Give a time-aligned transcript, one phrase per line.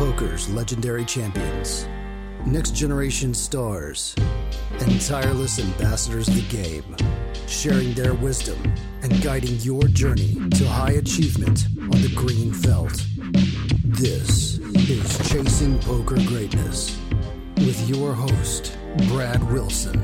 [0.00, 1.86] Poker's legendary champions,
[2.46, 4.14] next generation stars,
[4.80, 6.96] and tireless ambassadors of the game,
[7.46, 8.56] sharing their wisdom
[9.02, 13.04] and guiding your journey to high achievement on the green felt.
[13.84, 14.56] This
[14.88, 16.98] is Chasing Poker Greatness
[17.58, 18.78] with your host,
[19.08, 20.02] Brad Wilson.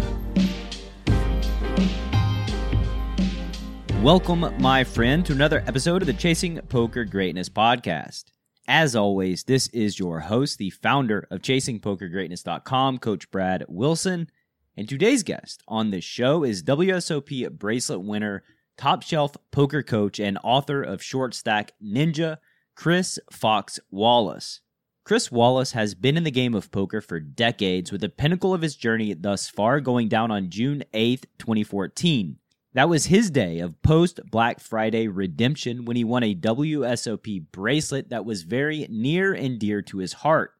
[4.02, 8.24] Welcome, my friend, to another episode of the Chasing Poker Greatness podcast.
[8.68, 14.28] As always, this is your host, the founder of ChasingPokerGreatness.com, Coach Brad Wilson.
[14.76, 18.42] And today's guest on this show is WSOP bracelet winner,
[18.76, 22.38] top shelf poker coach, and author of Short Stack Ninja,
[22.74, 24.60] Chris Fox Wallace.
[25.04, 28.62] Chris Wallace has been in the game of poker for decades, with the pinnacle of
[28.62, 32.38] his journey thus far going down on June 8th, 2014.
[32.76, 38.10] That was his day of post Black Friday redemption when he won a WSOP bracelet
[38.10, 40.52] that was very near and dear to his heart.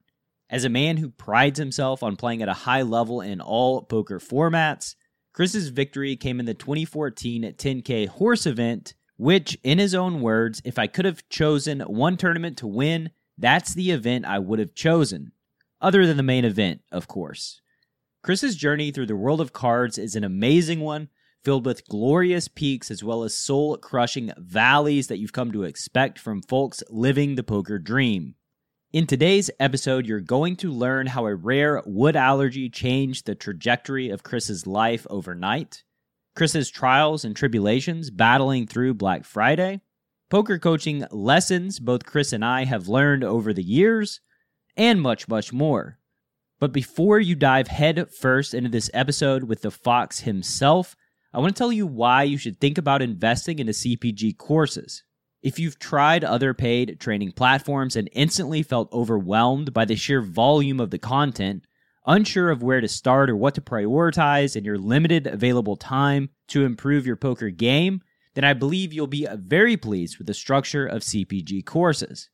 [0.49, 4.19] As a man who prides himself on playing at a high level in all poker
[4.19, 4.95] formats,
[5.35, 10.79] Chris's victory came in the 2014 10K horse event, which, in his own words, if
[10.79, 15.33] I could have chosen one tournament to win, that's the event I would have chosen.
[15.83, 17.61] Other than the main event, of course.
[18.23, 21.11] Chris's journey through the world of cards is an amazing one
[21.47, 26.19] filled with glorious peaks as well as soul crushing valleys that you've come to expect
[26.19, 28.35] from folks living the poker dream.
[28.93, 34.11] In today's episode, you're going to learn how a rare wood allergy changed the trajectory
[34.11, 35.85] of Chris's life overnight,
[36.35, 39.83] Chris's trials and tribulations battling through Black Friday,
[40.29, 44.19] poker coaching lessons both Chris and I have learned over the years,
[44.77, 46.01] and much, much more.
[46.59, 50.97] But before you dive head first into this episode with the Fox himself,
[51.37, 55.05] I want to tell you why you should think about investing into CPG courses.
[55.43, 60.81] If you've tried other paid training platforms and instantly felt overwhelmed by the sheer volume
[60.81, 61.67] of the content,
[62.07, 66.65] unsure of where to start or what to prioritize in your limited available time to
[66.65, 68.01] improve your poker game,
[68.33, 72.31] then I believe you'll be very pleased with the structure of CPG courses.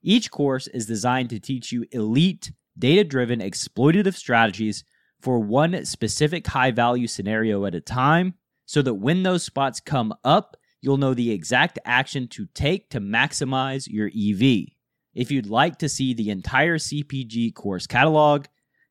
[0.00, 4.82] Each course is designed to teach you elite, data driven, exploitative strategies
[5.20, 8.32] for one specific high value scenario at a time
[8.66, 13.00] so that when those spots come up, you'll know the exact action to take to
[13.00, 14.66] maximize your EV.
[15.14, 18.44] If you'd like to see the entire CPG course catalog,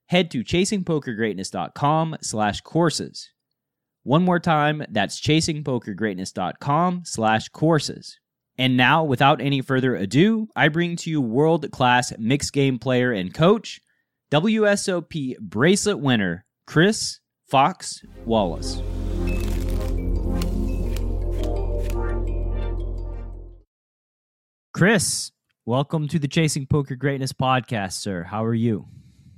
[0.07, 3.29] head to chasingpokergreatness.com slash courses.
[4.03, 8.19] One more time, that's chasingpokergreatness.com slash courses.
[8.57, 13.33] And now, without any further ado, I bring to you world-class mixed game player and
[13.33, 13.81] coach,
[14.31, 18.81] WSOP bracelet winner, Chris Fox Wallace.
[24.75, 25.31] Chris,
[25.65, 28.23] welcome to the Chasing Poker Greatness podcast, sir.
[28.23, 28.85] How are you?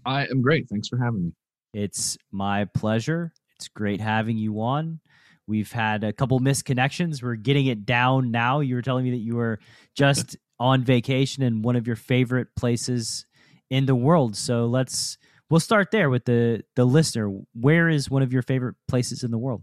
[0.03, 0.67] I am great.
[0.67, 1.31] Thanks for having me.
[1.75, 3.31] It's my pleasure.
[3.55, 4.99] It's great having you on.
[5.45, 7.21] We've had a couple misconnections.
[7.21, 8.61] We're getting it down now.
[8.61, 9.59] You were telling me that you were
[9.93, 13.27] just on vacation in one of your favorite places
[13.69, 14.35] in the world.
[14.35, 15.19] So let's
[15.51, 17.29] we'll start there with the the listener.
[17.53, 19.61] Where is one of your favorite places in the world?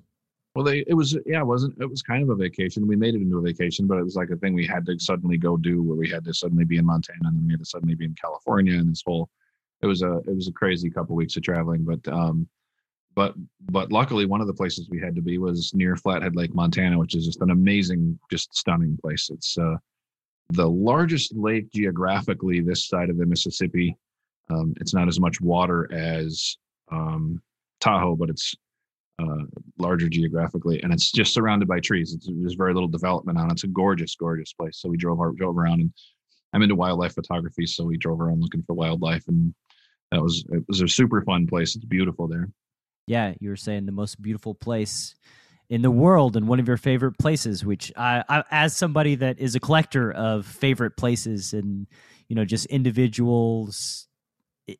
[0.54, 2.86] Well, they, it was yeah, it wasn't it was kind of a vacation.
[2.86, 4.98] We made it into a vacation, but it was like a thing we had to
[4.98, 7.60] suddenly go do, where we had to suddenly be in Montana, and then we had
[7.60, 9.28] to suddenly be in California, and this whole
[9.82, 11.84] it was a it was a crazy couple weeks of traveling.
[11.84, 12.48] But um,
[13.14, 13.34] but
[13.70, 16.98] but luckily, one of the places we had to be was near Flathead Lake, Montana,
[16.98, 19.30] which is just an amazing, just stunning place.
[19.30, 19.76] It's uh,
[20.50, 23.96] the largest lake geographically this side of the Mississippi.
[24.50, 26.56] Um, it's not as much water as
[26.90, 27.42] um,
[27.80, 28.54] Tahoe, but it's
[29.22, 29.44] uh,
[29.78, 32.14] larger geographically, and it's just surrounded by trees.
[32.14, 33.52] It's, there's very little development on it.
[33.52, 34.78] It's a gorgeous, gorgeous place.
[34.78, 35.92] So we drove our, drove around, and
[36.52, 39.54] I'm into wildlife photography, so we drove around looking for wildlife, and
[40.10, 41.76] that was it was a super fun place.
[41.76, 42.48] It's beautiful there.
[43.06, 45.14] Yeah, you were saying the most beautiful place
[45.68, 47.64] in the world and one of your favorite places.
[47.64, 51.86] Which I, I as somebody that is a collector of favorite places and
[52.28, 54.08] you know just individuals,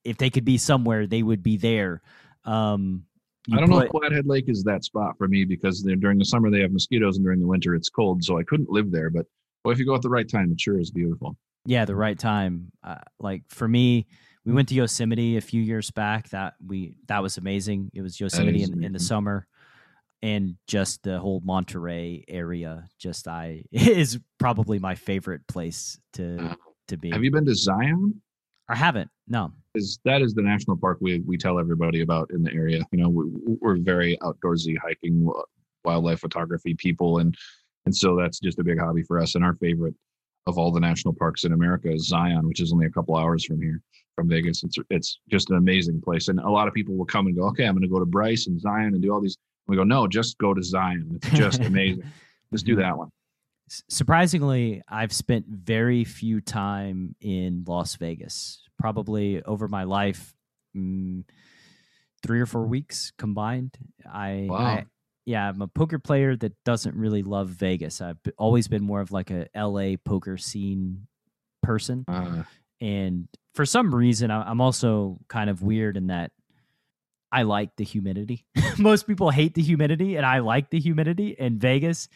[0.05, 2.03] if they could be somewhere, they would be there.
[2.45, 3.05] Um,
[3.53, 6.51] I don't know if Flathead Lake is that spot for me because during the summer
[6.51, 9.11] they have mosquitoes and during the winter it's cold, so I couldn't live there.
[9.11, 9.27] But
[9.65, 11.37] well, if you go at the right time, it sure is beautiful.
[11.67, 12.73] Yeah, the right time.
[12.83, 14.07] Uh, like for me,
[14.45, 16.29] we went to Yosemite a few years back.
[16.31, 17.91] That we that was amazing.
[17.95, 19.47] It was Yosemite in, in, the summer,
[20.23, 22.89] and just the whole Monterey area.
[22.99, 26.55] Just I is probably my favorite place to uh,
[26.89, 27.11] to be.
[27.11, 28.21] Have you been to Zion?
[28.69, 29.11] I haven't.
[29.29, 32.85] No is that is the national park we we tell everybody about in the area.
[32.93, 33.25] You know, we,
[33.61, 35.31] we're very outdoorsy hiking,
[35.85, 37.35] wildlife photography people, and
[37.87, 39.35] and so that's just a big hobby for us.
[39.35, 39.95] And our favorite
[40.47, 43.45] of all the national parks in America is Zion, which is only a couple hours
[43.45, 43.81] from here,
[44.15, 44.63] from Vegas.
[44.63, 47.45] It's it's just an amazing place, and a lot of people will come and go.
[47.49, 49.37] Okay, I'm going to go to Bryce and Zion and do all these.
[49.67, 51.11] We go, no, just go to Zion.
[51.15, 52.05] It's just amazing.
[52.53, 52.83] Just do mm-hmm.
[52.83, 53.09] that one.
[53.69, 58.63] Surprisingly, I've spent very few time in Las Vegas.
[58.79, 60.35] Probably over my life,
[60.77, 61.25] mm,
[62.23, 63.77] three or four weeks combined.
[64.11, 64.57] I, Wow.
[64.59, 64.87] I
[65.27, 68.03] yeah, I'm a poker player that doesn't really love Vegas.
[68.03, 71.07] I've always been more of like a LA poker scene
[71.63, 72.05] person.
[72.07, 72.43] Uh,
[72.81, 76.33] and for some reason i'm also kind of weird in that
[77.33, 78.45] i like the humidity
[78.79, 82.09] most people hate the humidity and i like the humidity and vegas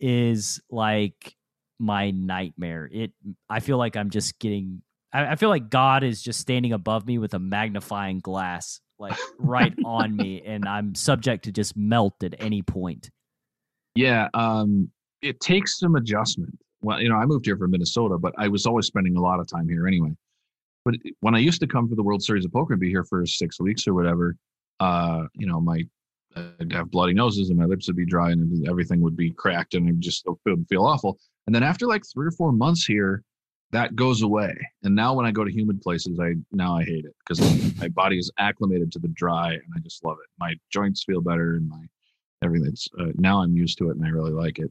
[0.00, 1.34] is like
[1.78, 3.12] my nightmare it
[3.50, 4.82] i feel like i'm just getting
[5.12, 9.16] i, I feel like god is just standing above me with a magnifying glass like
[9.38, 13.10] right on me and i'm subject to just melt at any point
[13.96, 14.90] yeah, um,
[15.22, 16.56] it takes some adjustment.
[16.82, 19.40] Well, you know, I moved here from Minnesota, but I was always spending a lot
[19.40, 20.14] of time here anyway.
[20.84, 23.04] But when I used to come for the World Series of Poker and be here
[23.04, 24.36] for six weeks or whatever,
[24.78, 25.82] uh, you know, my
[26.36, 29.74] I'd have bloody noses and my lips would be dry and everything would be cracked
[29.74, 31.18] and it just would feel awful.
[31.46, 33.22] And then after like three or four months here,
[33.72, 34.54] that goes away.
[34.84, 37.88] And now when I go to humid places, I now I hate it because my
[37.88, 40.30] body is acclimated to the dry and I just love it.
[40.38, 41.82] My joints feel better and my
[42.42, 44.70] everything's uh, now I'm used to it and I really like it.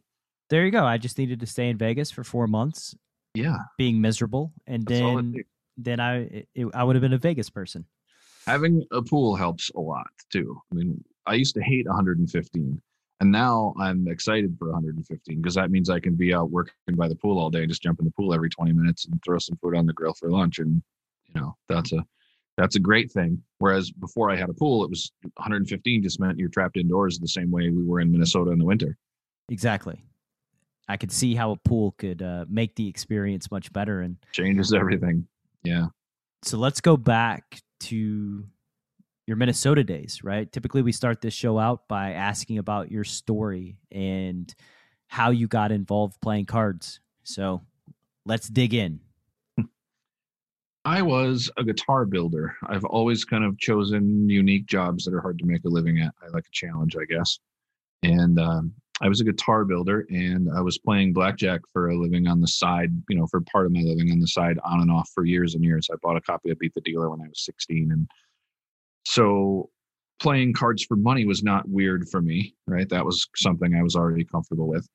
[0.52, 2.94] there you go i just needed to stay in vegas for four months
[3.34, 5.44] Yeah, being miserable and that's then
[5.76, 7.86] then I it, I would have been a Vegas person.
[8.46, 10.62] having a pool helps a lot too.
[10.72, 12.82] I mean, I used to hate 115,
[13.20, 17.08] and now I'm excited for 115 because that means I can be out working by
[17.08, 19.40] the pool all day and just jump in the pool every 20 minutes and throw
[19.40, 20.82] some food on the grill for lunch, and
[21.34, 22.06] you know that's a
[22.58, 23.42] that's a great thing.
[23.60, 27.28] Whereas before I had a pool, it was 115 just meant you're trapped indoors the
[27.28, 28.98] same way we were in Minnesota in the winter.
[29.50, 30.04] Exactly.
[30.88, 34.02] I could see how a pool could uh, make the experience much better.
[34.02, 35.28] And Changes everything.
[35.64, 35.88] Yeah.
[36.44, 38.46] so let's go back to
[39.28, 40.52] your Minnesota days, right?
[40.52, 44.54] Typically, we start this show out by asking about your story and
[45.08, 47.00] how you got involved playing cards.
[47.24, 47.62] So
[48.26, 49.00] let's dig in.
[50.86, 52.56] I was a guitar builder.
[52.68, 56.14] I've always kind of chosen unique jobs that are hard to make a living at.
[56.24, 57.40] I like a challenge, I guess.
[58.04, 62.28] And um, I was a guitar builder and I was playing blackjack for a living
[62.28, 64.92] on the side, you know, for part of my living on the side on and
[64.92, 65.90] off for years and years.
[65.92, 67.92] I bought a copy of Beat the Dealer when I was 16.
[67.92, 68.08] And
[69.06, 69.70] so
[70.20, 72.90] playing cards for money was not weird for me, right?
[72.90, 74.88] That was something I was already comfortable with.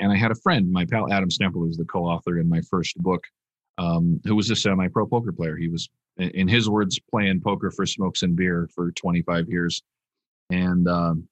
[0.00, 2.60] And I had a friend, my pal Adam Stemple, who's the co author in my
[2.62, 3.24] first book,
[3.78, 5.56] um, who was a semi pro poker player.
[5.56, 9.82] He was, in- his words, playing poker for smokes and beer for 25 years.
[10.50, 11.28] And um,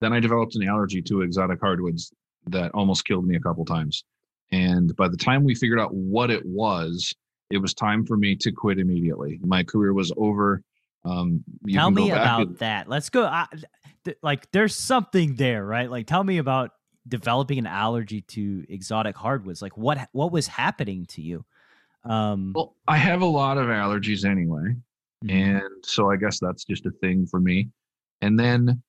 [0.00, 2.12] then I developed an allergy to exotic hardwoods
[2.48, 4.04] that almost killed me a couple times.
[4.52, 7.12] And by the time we figured out what it was,
[7.50, 9.40] it was time for me to quit immediately.
[9.42, 10.62] My career was over.
[11.04, 12.88] Um, tell me about and- that.
[12.88, 13.24] Let's go.
[13.24, 13.46] I,
[14.04, 15.90] th- like, there's something there, right?
[15.90, 16.70] Like, tell me about
[17.08, 19.62] developing an allergy to exotic hardwoods.
[19.62, 21.44] Like, what what was happening to you?
[22.04, 24.74] Um, Well, I have a lot of allergies anyway.
[25.24, 25.30] mhm.
[25.30, 27.68] And so I guess that's just a thing for me.
[28.20, 28.82] And then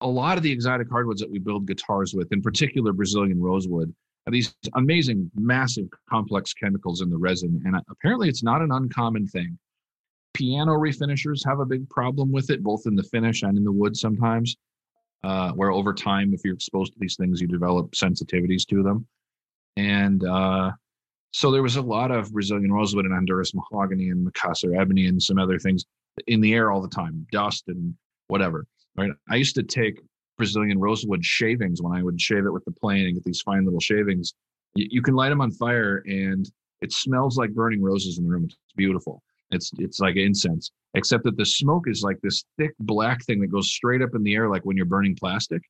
[0.00, 3.94] a lot of the exotic hardwoods that we build guitars with, in particular Brazilian rosewood,
[4.26, 7.62] are these amazing, massive, complex chemicals in the resin.
[7.64, 9.58] And apparently it's not an uncommon thing.
[10.36, 13.72] Piano refinishers have a big problem with it, both in the finish and in the
[13.72, 14.54] wood sometimes,
[15.24, 19.06] uh, where over time, if you're exposed to these things, you develop sensitivities to them.
[19.78, 20.72] And uh,
[21.32, 25.22] so there was a lot of Brazilian rosewood and Honduras mahogany and Macassar ebony and
[25.22, 25.84] some other things
[26.26, 27.94] in the air all the time, dust and
[28.28, 28.66] whatever.
[28.96, 29.10] Right.
[29.30, 30.00] I used to take
[30.36, 33.64] Brazilian rosewood shavings when I would shave it with the plane and get these fine
[33.64, 34.34] little shavings.
[34.74, 36.50] You, you can light them on fire and
[36.82, 38.44] it smells like burning roses in the room.
[38.44, 39.22] It's beautiful.
[39.50, 43.48] It's it's like incense, except that the smoke is like this thick black thing that
[43.48, 45.62] goes straight up in the air, like when you're burning plastic.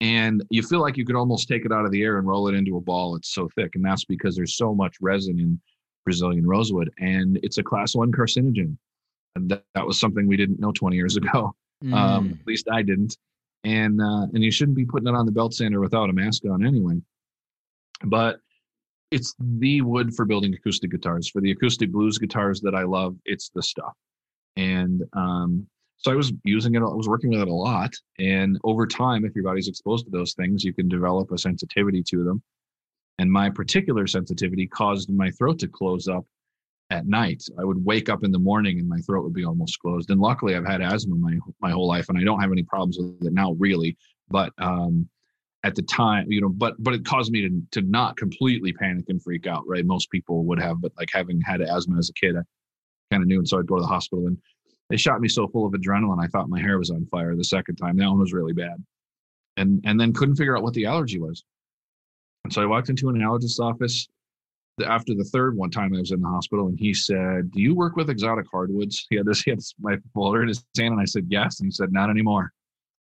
[0.00, 2.48] And you feel like you could almost take it out of the air and roll
[2.48, 3.16] it into a ball.
[3.16, 5.60] It's so thick, and that's because there's so much resin in
[6.04, 8.76] Brazilian rosewood, and it's a class one carcinogen.
[9.36, 11.54] And that, that was something we didn't know 20 years ago.
[11.82, 12.32] Um, Mm.
[12.40, 13.16] at least I didn't.
[13.64, 16.44] And uh, and you shouldn't be putting it on the belt sander without a mask
[16.44, 17.00] on anyway.
[18.04, 18.40] But
[19.10, 21.28] it's the wood for building acoustic guitars.
[21.28, 23.94] For the acoustic blues guitars that I love, it's the stuff.
[24.56, 26.80] And um, so I was using it.
[26.80, 27.92] I was working with it a lot.
[28.18, 32.02] And over time, if your body's exposed to those things, you can develop a sensitivity
[32.04, 32.42] to them.
[33.18, 36.24] And my particular sensitivity caused my throat to close up
[36.88, 37.44] at night.
[37.58, 40.10] I would wake up in the morning and my throat would be almost closed.
[40.10, 42.98] And luckily, I've had asthma my my whole life, and I don't have any problems
[42.98, 43.96] with it now, really.
[44.30, 45.08] But um,
[45.64, 49.04] at the time, you know, but but it caused me to to not completely panic
[49.08, 49.84] and freak out, right?
[49.84, 52.42] Most people would have, but like having had asthma as a kid, I
[53.10, 54.38] kind of knew, and so I'd go to the hospital and
[54.88, 57.44] they shot me so full of adrenaline, I thought my hair was on fire the
[57.44, 57.96] second time.
[57.96, 58.82] That one was really bad,
[59.56, 61.44] and and then couldn't figure out what the allergy was.
[62.44, 64.08] And so I walked into an allergist's office
[64.86, 67.74] after the third one time I was in the hospital, and he said, "Do you
[67.74, 70.92] work with exotic hardwoods?" He had this, he had this, my folder in his hand,
[70.92, 72.52] and I said, "Yes." And he said, "Not anymore."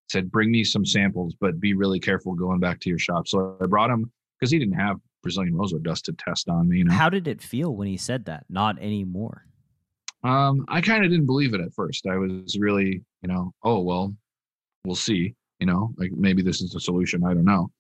[0.10, 3.28] Said, bring me some samples, but be really careful going back to your shop.
[3.28, 6.80] So I brought him because he didn't have Brazilian rosewood dust to test on me.
[6.80, 6.94] You know?
[6.94, 8.46] How did it feel when he said that?
[8.50, 9.46] Not anymore.
[10.24, 12.08] Um, I kind of didn't believe it at first.
[12.08, 14.16] I was really, you know, oh well,
[14.86, 15.36] we'll see.
[15.60, 17.24] You know, like maybe this is a solution.
[17.24, 17.72] I don't know.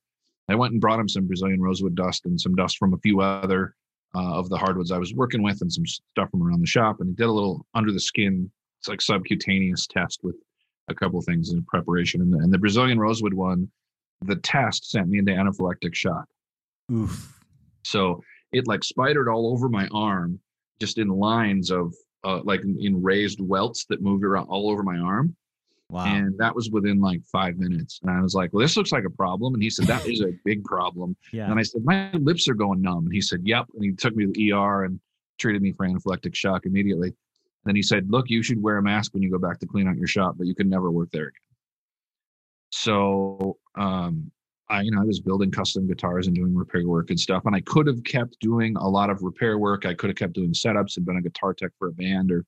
[0.49, 3.21] I went and brought him some Brazilian rosewood dust and some dust from a few
[3.21, 3.75] other
[4.15, 6.97] uh, of the hardwoods I was working with and some stuff from around the shop.
[6.99, 10.35] And he did a little under the skin, it's like subcutaneous test with
[10.87, 12.21] a couple things in preparation.
[12.21, 13.69] And the, and the Brazilian rosewood one,
[14.21, 16.25] the test sent me into anaphylactic shock.
[16.91, 17.41] Oof.
[17.83, 20.39] So it like spidered all over my arm,
[20.79, 24.97] just in lines of uh, like in raised welts that moved around all over my
[24.97, 25.35] arm.
[25.89, 26.03] Wow.
[26.05, 27.99] And that was within like five minutes.
[28.01, 29.53] And I was like, well, this looks like a problem.
[29.53, 31.15] And he said, that is a big problem.
[31.31, 31.49] Yeah.
[31.49, 33.05] And I said, my lips are going numb.
[33.05, 33.67] And he said, yep.
[33.73, 34.99] And he took me to the ER and
[35.37, 37.13] treated me for anaphylactic shock immediately.
[37.67, 39.87] Then he said, Look, you should wear a mask when you go back to clean
[39.87, 41.41] out your shop, but you can never work there again.
[42.71, 44.31] So um,
[44.69, 47.45] I, you know, I was building custom guitars and doing repair work and stuff.
[47.45, 49.85] And I could have kept doing a lot of repair work.
[49.85, 52.45] I could have kept doing setups and been a guitar tech for a band or,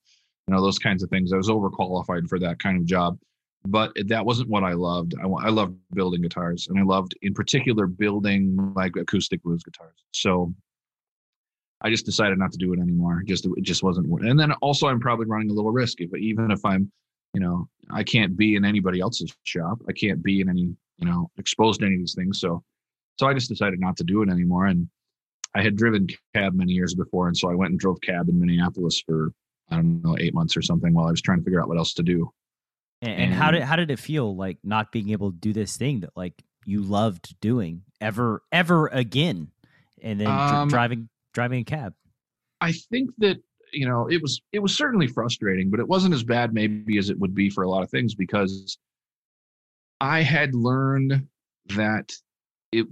[0.47, 1.33] you know, those kinds of things.
[1.33, 3.17] I was overqualified for that kind of job,
[3.65, 5.15] but that wasn't what I loved.
[5.21, 9.95] I, I loved building guitars and I loved in particular building like acoustic blues guitars.
[10.11, 10.53] So
[11.81, 13.23] I just decided not to do it anymore.
[13.25, 14.07] Just it just wasn't.
[14.21, 16.01] And then also, I'm probably running a little risk.
[16.01, 16.91] If even if I'm,
[17.33, 19.79] you know, I can't be in anybody else's shop.
[19.87, 22.39] I can't be in any, you know, exposed to any of these things.
[22.39, 22.63] So,
[23.17, 24.65] so I just decided not to do it anymore.
[24.65, 24.89] And
[25.55, 28.39] I had driven cab many years before, and so I went and drove cab in
[28.39, 29.31] Minneapolis for
[29.71, 31.77] I don't know eight months or something while I was trying to figure out what
[31.77, 32.31] else to do.
[33.01, 35.77] And, and how did how did it feel like not being able to do this
[35.77, 36.33] thing that like
[36.65, 39.49] you loved doing ever ever again,
[40.01, 41.93] and then um, driving driving a cab?
[42.61, 43.37] I think that
[43.71, 47.09] you know it was it was certainly frustrating, but it wasn't as bad maybe as
[47.09, 48.77] it would be for a lot of things because
[50.01, 51.27] I had learned
[51.75, 52.11] that
[52.71, 52.87] it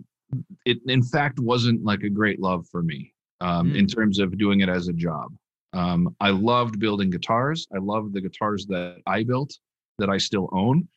[0.66, 3.78] it in fact wasn't like a great love for me um, mm.
[3.78, 5.34] in terms of doing it as a job.
[5.74, 7.68] Um, I loved building guitars.
[7.74, 9.54] I loved the guitars that I built
[10.00, 10.88] that I still own,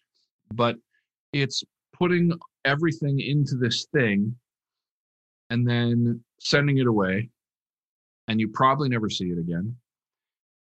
[0.54, 0.76] but
[1.32, 2.32] it's putting
[2.64, 4.34] everything into this thing
[5.50, 7.28] and then sending it away
[8.28, 9.76] and you probably never see it again.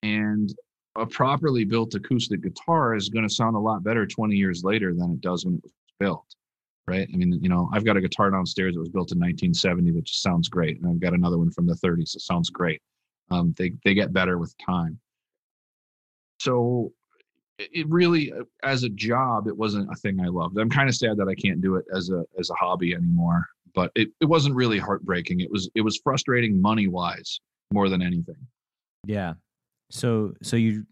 [0.03, 0.55] And
[0.97, 4.95] a properly built acoustic guitar is going to sound a lot better 20 years later
[4.95, 6.35] than it does when it was built
[6.89, 7.09] right?
[7.13, 10.05] I mean you know i've got a guitar downstairs that was built in 1970 that
[10.05, 12.81] just sounds great and i've got another one from the 30s that sounds great.
[13.31, 15.01] Um, they, they get better with time.
[16.41, 16.93] So
[17.59, 20.59] it really as a job it wasn't a thing i loved.
[20.59, 23.47] I'm kind of sad that i can't do it as a as a hobby anymore
[23.77, 25.41] but it, it wasn't really heartbreaking.
[25.41, 27.39] It was it was frustrating money wise
[27.73, 28.49] more than anything.
[29.05, 29.35] Yeah.
[29.91, 30.85] So so you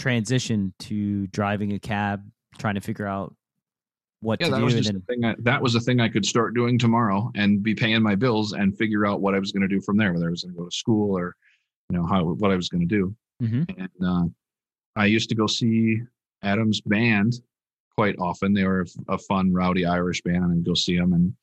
[0.00, 2.24] transitioned to driving a cab,
[2.58, 3.36] trying to figure out
[4.20, 4.64] what yeah, to that do.
[4.64, 5.02] Was just then...
[5.02, 8.16] thing I, that was a thing I could start doing tomorrow and be paying my
[8.16, 10.42] bills and figure out what I was going to do from there, whether I was
[10.42, 11.36] going to go to school or,
[11.90, 13.14] you know, how what I was going to do.
[13.42, 13.80] Mm-hmm.
[13.80, 14.24] And uh,
[14.96, 16.00] I used to go see
[16.42, 17.34] Adam's band
[17.94, 18.54] quite often.
[18.54, 21.12] They were a fun, rowdy Irish band, and I'd go see them.
[21.12, 21.34] And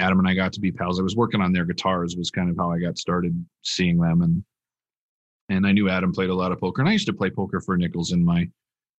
[0.00, 0.98] Adam and I got to be pals.
[0.98, 4.22] I was working on their guitars was kind of how I got started seeing them.
[4.22, 4.44] And
[5.48, 7.60] and I knew Adam played a lot of poker and I used to play poker
[7.60, 8.48] for nickels in my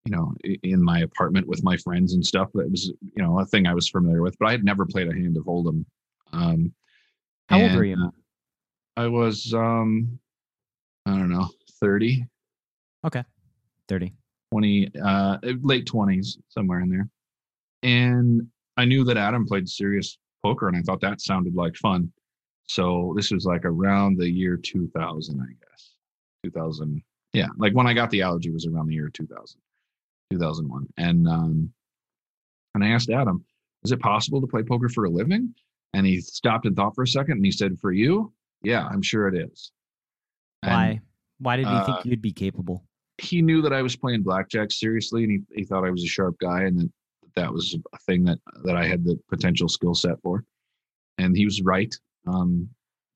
[0.04, 2.50] you know in my apartment with my friends and stuff.
[2.54, 5.09] That was you know a thing I was familiar with but I had never played
[5.09, 5.85] a hand of hold'em
[6.33, 6.73] um
[7.49, 7.97] how and, old were you?
[7.97, 8.11] uh,
[8.97, 10.19] I was um
[11.07, 11.49] I don't know
[11.80, 12.26] 30
[13.07, 13.25] okay
[13.88, 14.12] 30
[14.52, 17.09] 20 uh late 20s somewhere in there.
[17.83, 22.13] And I knew that Adam played serious poker and I thought that sounded like fun.
[22.67, 25.95] So this was like around the year 2000, I guess.
[26.45, 27.03] 2000.
[27.33, 29.61] Yeah, like when I got the allergy was around the year 2000,
[30.33, 30.87] 2001.
[30.97, 31.73] And um
[32.75, 33.45] and I asked Adam,
[33.85, 35.55] is it possible to play poker for a living?
[35.95, 38.33] And he stopped and thought for a second and he said, "For you?
[38.63, 39.73] Yeah, I'm sure it is."
[40.63, 41.01] And, Why?
[41.39, 42.85] Why did he uh, think you'd be capable?
[43.19, 46.09] He knew that I was playing blackjack seriously and he, he thought I was a
[46.09, 46.91] sharp guy and that
[47.37, 50.45] that was a thing that that I had the potential skill set for,
[51.19, 51.95] and he was right.
[52.27, 52.69] Um,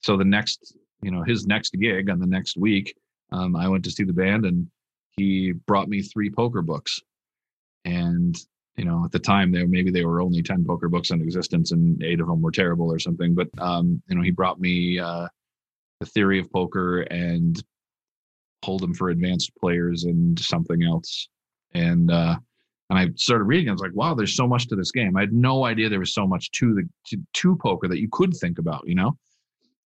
[0.02, 2.94] so the next, you know, his next gig on the next week,
[3.33, 4.68] um, I went to see the band, and
[5.16, 7.00] he brought me three poker books,
[7.85, 8.37] and
[8.76, 11.73] you know, at the time there maybe they were only 10 poker books in existence
[11.73, 13.35] and eight of them were terrible or something.
[13.35, 15.28] But um, you know, he brought me uh
[16.00, 17.62] the theory of poker and
[18.64, 21.28] Hold'em for advanced players and something else.
[21.73, 22.37] And uh
[22.94, 23.68] and I started reading.
[23.68, 25.16] I was like, wow, there's so much to this game.
[25.16, 28.08] I had no idea there was so much to the to, to poker that you
[28.10, 29.16] could think about, you know.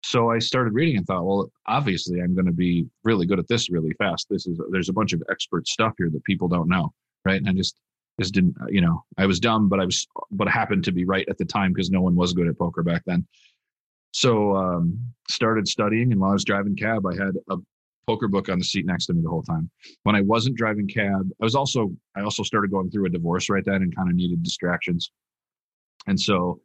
[0.06, 3.48] So I started reading and thought, well, obviously I'm going to be really good at
[3.48, 4.28] this really fast.
[4.30, 6.94] This is there's a bunch of expert stuff here that people don't know,
[7.26, 7.40] right?
[7.40, 7.76] And I just
[8.20, 11.28] just didn't, you know, I was dumb, but I was, but happened to be right
[11.30, 13.26] at the time because no one was good at poker back then.
[14.12, 17.58] So um, started studying, and while I was driving cab, I had a
[18.08, 19.70] poker book on the seat next to me the whole time.
[20.04, 23.50] When I wasn't driving cab, I was also I also started going through a divorce
[23.50, 25.12] right then and kind of needed distractions.
[26.08, 26.62] And so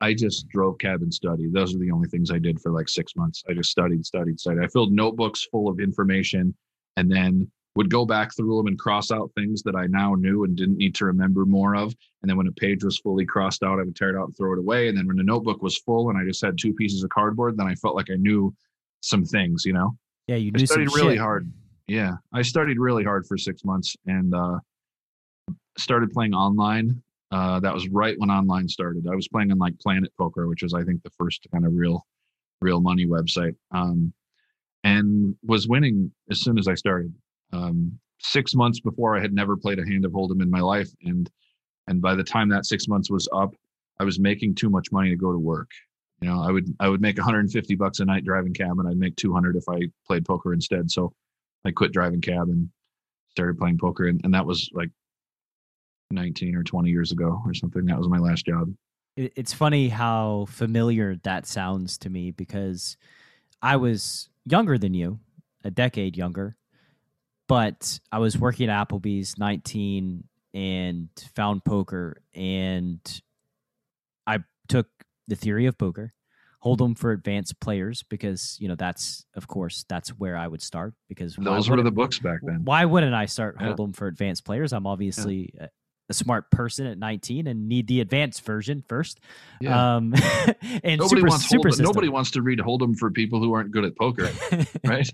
[0.00, 1.52] I just drove cab and studied.
[1.52, 3.42] Those are the only things I did for like six months.
[3.48, 4.62] I just studied, studied, studied.
[4.62, 6.54] I filled notebooks full of information
[6.96, 10.44] and then would go back through them and cross out things that I now knew
[10.44, 11.94] and didn't need to remember more of.
[12.22, 14.36] And then when a page was fully crossed out, I would tear it out and
[14.36, 14.88] throw it away.
[14.88, 17.56] And then when the notebook was full and I just had two pieces of cardboard,
[17.56, 18.54] then I felt like I knew
[19.00, 19.96] some things, you know?
[20.26, 21.20] Yeah, you I studied really shit.
[21.20, 21.52] hard.
[21.86, 24.58] Yeah, I studied really hard for six months and uh,
[25.78, 27.02] started playing online.
[27.30, 29.06] Uh, that was right when online started.
[29.10, 31.72] I was playing on like Planet Poker, which was I think the first kind of
[31.74, 32.06] real,
[32.60, 34.12] real money website, um,
[34.84, 37.14] and was winning as soon as I started.
[37.52, 40.90] Um, six months before, I had never played a hand of Hold'em in my life,
[41.02, 41.30] and
[41.88, 43.54] and by the time that six months was up,
[44.00, 45.70] I was making too much money to go to work.
[46.20, 48.96] You know, I would I would make 150 bucks a night driving cab, and I'd
[48.96, 50.90] make 200 if I played poker instead.
[50.90, 51.12] So
[51.64, 52.70] I quit driving cab and
[53.30, 54.90] started playing poker, and, and that was like
[56.10, 57.84] 19 or 20 years ago or something.
[57.86, 58.72] That was my last job.
[59.16, 62.96] It's funny how familiar that sounds to me because
[63.62, 65.20] I was younger than you,
[65.64, 66.56] a decade younger,
[67.48, 73.00] but I was working at Applebee's 19 and found poker and
[74.26, 74.88] I took
[75.28, 76.12] the theory of poker,
[76.64, 76.92] Hold'em mm-hmm.
[76.94, 81.36] for advanced players because, you know, that's of course that's where I would start because
[81.36, 82.64] Those were the books back then.
[82.64, 83.68] why wouldn't I start Yeah.
[83.68, 84.72] Hold'em for advanced players?
[84.72, 85.68] I'm obviously a,
[86.08, 89.20] a smart person at 19 and need the advanced version first.
[89.60, 89.96] Yeah.
[89.96, 90.14] Um,
[90.84, 91.80] and nobody super, wants super Hold'em.
[91.80, 94.30] Nobody wants to read Hold'em for people who aren't good at poker,
[94.84, 95.08] right?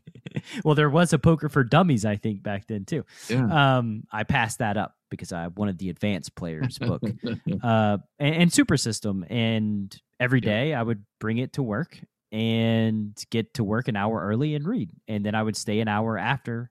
[0.64, 3.05] well, there was a poker for dummies, I think, back then too.
[3.28, 3.78] Yeah.
[3.78, 7.02] Um, I passed that up because I wanted the advanced players book
[7.62, 9.24] uh, and, and super system.
[9.28, 10.81] And every day Yeah.
[10.81, 11.98] I would bring it to work
[12.31, 14.90] and get to work an hour early and read.
[15.09, 16.70] And then I would stay an hour after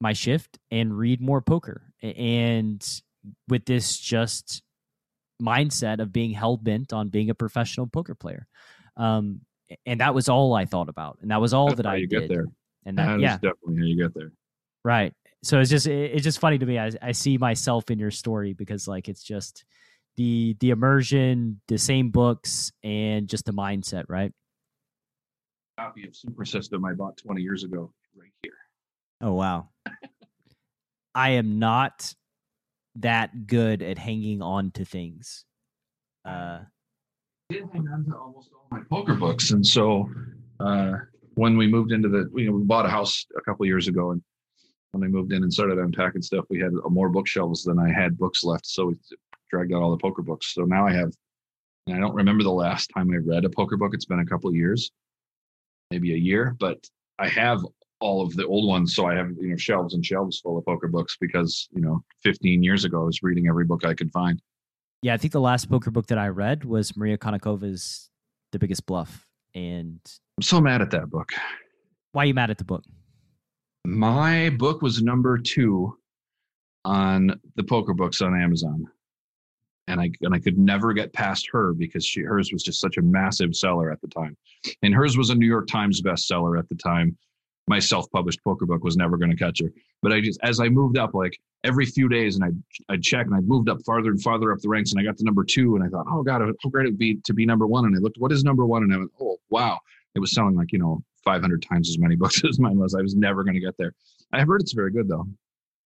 [0.00, 1.82] my shift and read more poker.
[2.02, 2.84] And
[3.48, 4.62] with this just
[5.42, 8.46] mindset of being hell bent on being a professional poker player.
[8.96, 9.42] Um,
[9.86, 11.18] and that was all I thought about.
[11.22, 12.20] And that was all That's that how I you did.
[12.22, 12.46] get there.
[12.86, 14.32] And That that, is yeah, definitely how you get there.
[14.84, 15.12] Right.
[15.42, 16.78] So it's just it- it's just funny to me.
[16.78, 19.64] I I see myself in your story because like it's just
[20.16, 24.32] the the immersion, the same books, and just the mindset, right?
[25.78, 28.54] Copy of Super System I bought 20 years ago, right here.
[29.20, 29.68] Oh wow.
[31.14, 32.14] I am not
[32.96, 35.44] that good at hanging on to things.
[36.24, 36.60] Uh
[37.50, 40.10] I did hang on to almost all my poker books, and so
[40.60, 40.96] uh,
[41.34, 44.10] when we moved into the, you know, we bought a house a couple years ago,
[44.10, 44.22] and
[44.92, 48.18] when I moved in and started unpacking stuff, we had more bookshelves than I had
[48.18, 48.96] books left, so we
[49.50, 50.52] dragged out all the poker books.
[50.52, 51.10] So now I have,
[51.86, 53.94] and I don't remember the last time I read a poker book.
[53.94, 54.90] It's been a couple of years,
[55.90, 56.86] maybe a year, but
[57.18, 57.64] I have
[58.00, 60.64] all of the old ones, so I have you know shelves and shelves full of
[60.64, 64.10] poker books because you know 15 years ago I was reading every book I could
[64.12, 64.40] find.
[65.02, 68.10] yeah, I think the last poker book that I read was Maria Konnikova's
[68.52, 69.26] The Biggest Bluff.
[69.54, 70.00] And
[70.36, 71.30] I'm so mad at that book.
[72.12, 72.84] why are you mad at the book?
[73.84, 75.96] My book was number two
[76.84, 78.86] on the poker books on Amazon.
[79.88, 82.98] And I and I could never get past her because she hers was just such
[82.98, 84.36] a massive seller at the time.
[84.82, 87.16] And hers was a New York Times bestseller at the time.
[87.68, 89.70] My self-published poker book was never going to catch her.
[90.02, 93.26] But I just as I moved up, like every few days, and I'd I'd check
[93.26, 95.44] and I moved up farther and farther up the ranks, and I got to number
[95.44, 97.84] two, and I thought, oh god, how great it would be to be number one.
[97.84, 98.82] And I looked, what is number one?
[98.82, 99.78] And I went, oh wow,
[100.14, 102.94] it was selling like you know 500 times as many books as mine was.
[102.94, 103.92] I was never going to get there.
[104.32, 105.26] I heard it's very good though.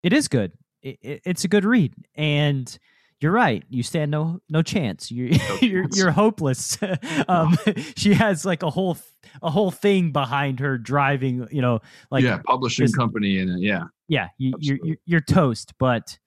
[0.02, 0.52] it is good.
[0.82, 2.78] It, it, it's a good read, and
[3.20, 3.62] you're right.
[3.68, 5.10] You stand no no chance.
[5.10, 5.26] You
[5.60, 5.98] you're chance.
[5.98, 6.78] you're hopeless.
[7.28, 7.56] um,
[7.96, 8.96] she has like a whole
[9.42, 11.46] a whole thing behind her driving.
[11.50, 11.80] You know,
[12.10, 16.18] like yeah, publishing this- company and yeah, yeah, you, you're, you're you're toast, but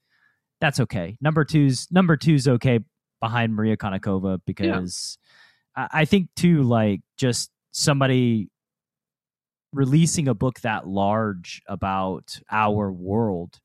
[0.62, 1.18] that's okay.
[1.20, 2.80] Number two's number two's okay
[3.20, 5.18] behind Maria Konnikova because
[5.76, 8.50] I, I think too, like just somebody
[9.74, 13.60] releasing a book that large about our world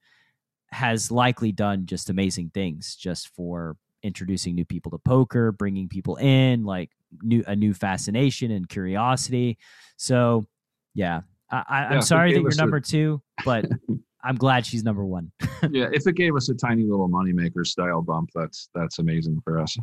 [0.71, 6.17] has likely done just amazing things just for introducing new people to poker, bringing people
[6.17, 6.91] in, like
[7.23, 9.59] new a new fascination and curiosity.
[9.97, 10.47] So,
[10.95, 13.67] yeah, I, am sorry that you're number a, two, but
[14.23, 15.33] I'm glad she's number one.
[15.71, 19.59] yeah, if it gave us a tiny little moneymaker style bump, that's that's amazing for
[19.59, 19.77] us,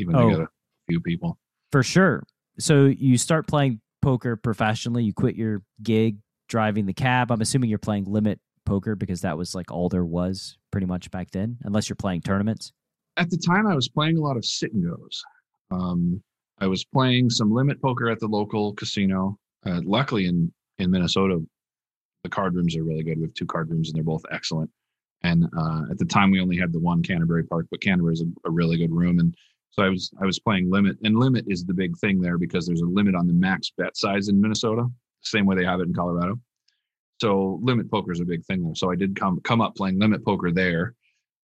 [0.00, 0.48] even oh, to get a
[0.88, 1.38] few people.
[1.70, 2.24] For sure.
[2.58, 5.04] So you start playing poker professionally.
[5.04, 7.30] You quit your gig driving the cab.
[7.30, 11.10] I'm assuming you're playing limit poker because that was like all there was pretty much
[11.10, 12.72] back then, unless you're playing tournaments.
[13.16, 15.22] At the time, I was playing a lot of sit and goes.
[15.70, 16.22] Um,
[16.58, 19.38] I was playing some limit poker at the local casino.
[19.66, 21.40] Uh, luckily, in in Minnesota,
[22.24, 23.18] the card rooms are really good.
[23.18, 24.70] We have two card rooms, and they're both excellent.
[25.22, 28.22] And uh, at the time, we only had the one Canterbury Park, but Canterbury is
[28.22, 29.18] a, a really good room.
[29.18, 29.34] And
[29.70, 32.66] so I was I was playing limit, and limit is the big thing there because
[32.66, 34.86] there's a limit on the max bet size in Minnesota,
[35.22, 36.38] same way they have it in Colorado.
[37.22, 38.74] So limit poker is a big thing there.
[38.74, 40.94] So I did come come up playing limit poker there,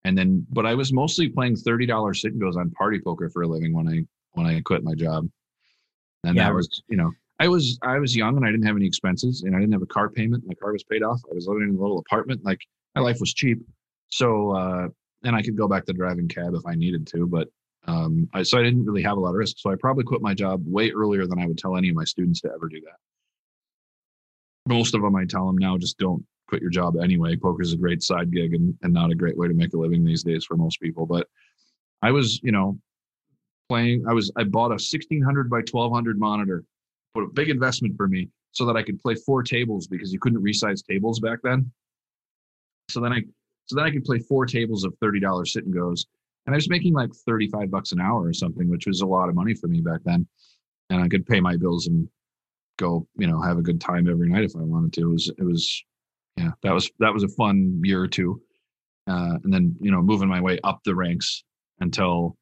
[0.02, 3.30] and then but I was mostly playing thirty dollars sit and goes on party poker
[3.30, 5.28] for a living when I when I quit my job,
[6.24, 8.74] and yeah, that was you know I was I was young and I didn't have
[8.74, 10.42] any expenses and I didn't have a car payment.
[10.48, 11.20] My car was paid off.
[11.30, 12.44] I was living in a little apartment.
[12.44, 12.58] Like
[12.96, 13.60] my life was cheap,
[14.08, 14.88] so uh,
[15.22, 17.28] and I could go back to driving cab if I needed to.
[17.28, 17.46] But
[17.86, 19.60] um, I, so I didn't really have a lot of risk.
[19.60, 22.04] So I probably quit my job way earlier than I would tell any of my
[22.04, 22.96] students to ever do that.
[24.68, 27.36] Most of them I tell them now just don't quit your job anyway.
[27.36, 29.78] Poker is a great side gig and, and not a great way to make a
[29.78, 31.06] living these days for most people.
[31.06, 31.26] But
[32.02, 32.78] I was, you know,
[33.68, 34.04] playing.
[34.08, 36.64] I was I bought a 1600 by 1200 monitor
[37.14, 40.18] put a big investment for me so that I could play four tables because you
[40.18, 41.70] couldn't resize tables back then.
[42.90, 43.22] So then I
[43.66, 46.06] so then I could play four tables of thirty dollars sit and goes,
[46.46, 49.06] and I was making like thirty five bucks an hour or something, which was a
[49.06, 50.26] lot of money for me back then,
[50.90, 52.08] and I could pay my bills and
[52.78, 55.02] go you know have a good time every night if I wanted to.
[55.02, 55.84] It was it was
[56.36, 58.40] yeah that was that was a fun year or two,
[59.06, 61.44] uh, and then you know moving my way up the ranks
[61.80, 62.36] until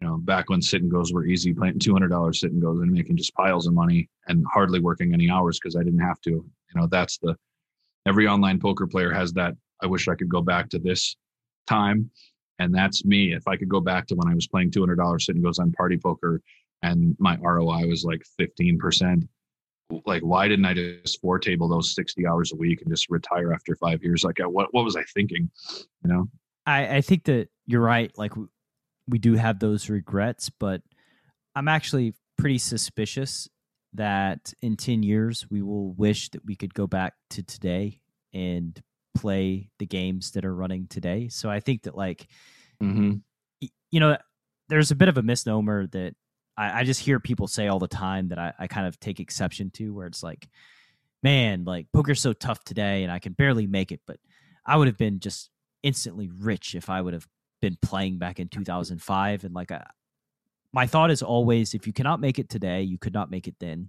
[0.00, 2.60] you know, back when sit and goes were easy, playing two hundred dollars sit and
[2.60, 6.00] goes and making just piles of money and hardly working any hours because I didn't
[6.00, 6.30] have to.
[6.30, 6.44] You
[6.74, 7.36] know, that's the
[8.06, 9.54] every online poker player has that.
[9.82, 11.16] I wish I could go back to this
[11.66, 12.10] time,
[12.58, 13.32] and that's me.
[13.32, 15.44] If I could go back to when I was playing two hundred dollars sit and
[15.44, 16.42] goes on party poker,
[16.82, 19.24] and my ROI was like fifteen percent.
[20.04, 23.52] Like, why didn't I just four table those sixty hours a week and just retire
[23.52, 24.24] after five years?
[24.24, 25.50] Like, what what was I thinking?
[26.04, 26.28] You know.
[26.66, 28.10] I, I think that you're right.
[28.18, 28.32] Like
[29.06, 30.82] we do have those regrets, but
[31.54, 33.48] I'm actually pretty suspicious
[33.94, 38.00] that in 10 years we will wish that we could go back to today
[38.34, 38.80] and
[39.16, 41.28] play the games that are running today.
[41.28, 42.26] So I think that like
[42.82, 43.14] mm-hmm.
[43.90, 44.18] you know
[44.68, 46.14] there's a bit of a misnomer that
[46.56, 49.20] I, I, just hear people say all the time that I, I kind of take
[49.20, 50.48] exception to where it's like,
[51.22, 54.18] man, like poker's so tough today and I can barely make it, but
[54.64, 55.50] I would have been just
[55.82, 57.26] instantly rich if I would have
[57.60, 59.80] been playing back in 2005 and like uh,
[60.72, 63.54] my thought is always if you cannot make it today you could not make it
[63.58, 63.88] then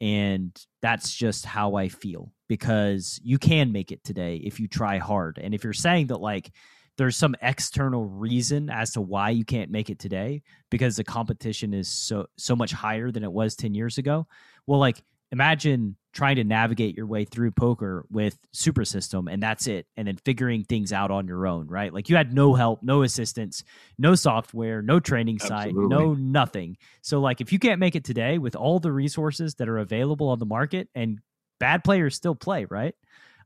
[0.00, 4.98] and that's just how i feel because you can make it today if you try
[4.98, 6.52] hard and if you're saying that like
[6.98, 11.72] there's some external reason as to why you can't make it today because the competition
[11.72, 14.26] is so so much higher than it was 10 years ago.
[14.66, 19.66] Well like imagine trying to navigate your way through poker with super system and that's
[19.66, 21.94] it and then figuring things out on your own right?
[21.94, 23.64] Like you had no help no assistance
[23.98, 25.96] no software no training site Absolutely.
[25.96, 26.76] no nothing.
[27.00, 30.28] So like if you can't make it today with all the resources that are available
[30.28, 31.20] on the market and
[31.58, 32.94] bad players still play right?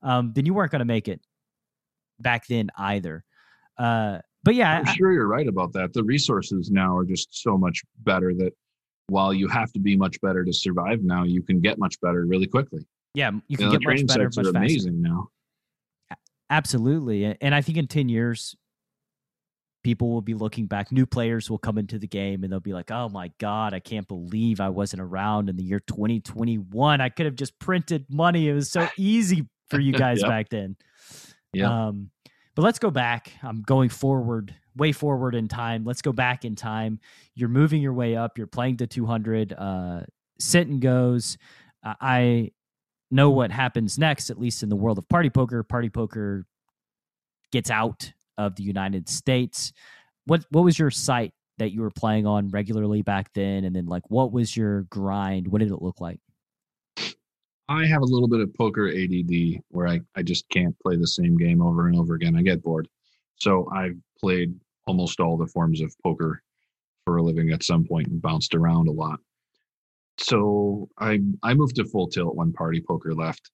[0.02, 1.20] Um, then you weren't going to make it
[2.18, 3.24] back then either
[3.78, 7.28] uh, but yeah i'm I, sure you're right about that the resources now are just
[7.42, 8.52] so much better that
[9.08, 12.24] while you have to be much better to survive now, you can get much better
[12.26, 12.86] really quickly.
[13.14, 14.30] Yeah, you can you know, get much better.
[14.36, 15.28] Much amazing now.
[16.50, 18.54] Absolutely, and I think in ten years,
[19.82, 20.92] people will be looking back.
[20.92, 23.80] New players will come into the game and they'll be like, "Oh my god, I
[23.80, 27.00] can't believe I wasn't around in the year 2021.
[27.00, 28.48] I could have just printed money.
[28.48, 30.28] It was so easy for you guys yep.
[30.28, 30.76] back then."
[31.52, 31.86] Yeah.
[31.86, 32.10] Um,
[32.56, 33.32] but let's go back.
[33.42, 35.84] I'm going forward way forward in time.
[35.84, 37.00] Let's go back in time.
[37.34, 38.38] You're moving your way up.
[38.38, 39.52] You're playing to 200.
[39.52, 40.00] Uh,
[40.54, 41.38] and goes.
[41.84, 42.50] Uh, I
[43.10, 45.62] know what happens next, at least in the world of party poker.
[45.62, 46.44] Party poker
[47.52, 49.72] gets out of the United States.
[50.26, 53.64] What what was your site that you were playing on regularly back then?
[53.64, 55.48] And then like what was your grind?
[55.48, 56.20] What did it look like?
[57.68, 61.06] I have a little bit of poker ADD where I, I just can't play the
[61.06, 62.36] same game over and over again.
[62.36, 62.88] I get bored.
[63.36, 64.54] So I've played
[64.86, 66.42] almost all the forms of poker
[67.04, 69.20] for a living at some point and bounced around a lot.
[70.18, 73.50] So I I moved to full tilt when party poker left,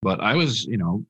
[0.00, 1.04] but I was you know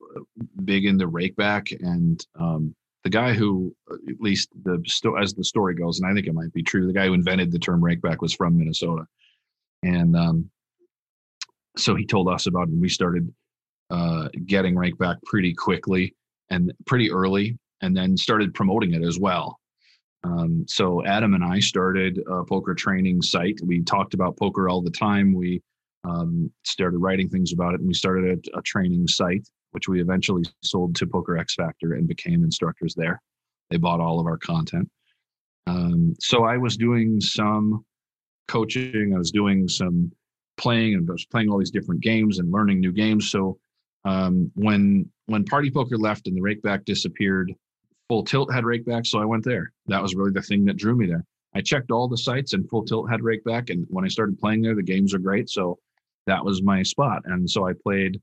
[0.64, 4.82] big into rakeback and um, the guy who, at least the
[5.22, 7.52] as the story goes, and I think it might be true, the guy who invented
[7.52, 9.06] the term rakeback was from Minnesota,
[9.84, 10.50] and um,
[11.76, 12.70] so he told us about it.
[12.70, 13.32] And we started
[13.90, 16.14] uh, getting back pretty quickly
[16.50, 19.58] and pretty early, and then started promoting it as well.
[20.24, 23.60] Um, so Adam and I started a poker training site.
[23.62, 25.34] We talked about poker all the time.
[25.34, 25.62] We
[26.04, 30.00] um, started writing things about it, and we started a, a, training site, which we
[30.00, 33.20] eventually sold to Poker X Factor and became instructors there.
[33.70, 34.88] They bought all of our content.
[35.66, 37.84] Um, so I was doing some
[38.46, 39.12] coaching.
[39.14, 40.12] I was doing some
[40.56, 43.30] playing, and I was playing all these different games and learning new games.
[43.30, 43.58] So
[44.04, 47.52] um, when when Party Poker left and the rakeback disappeared,
[48.08, 49.72] Full Tilt had rakeback, so I went there.
[49.86, 51.24] That was really the thing that drew me there.
[51.54, 54.62] I checked all the sites, and Full Tilt had rakeback, and when I started playing
[54.62, 55.48] there, the games are great.
[55.48, 55.78] So
[56.26, 58.20] that was my spot, and so I played.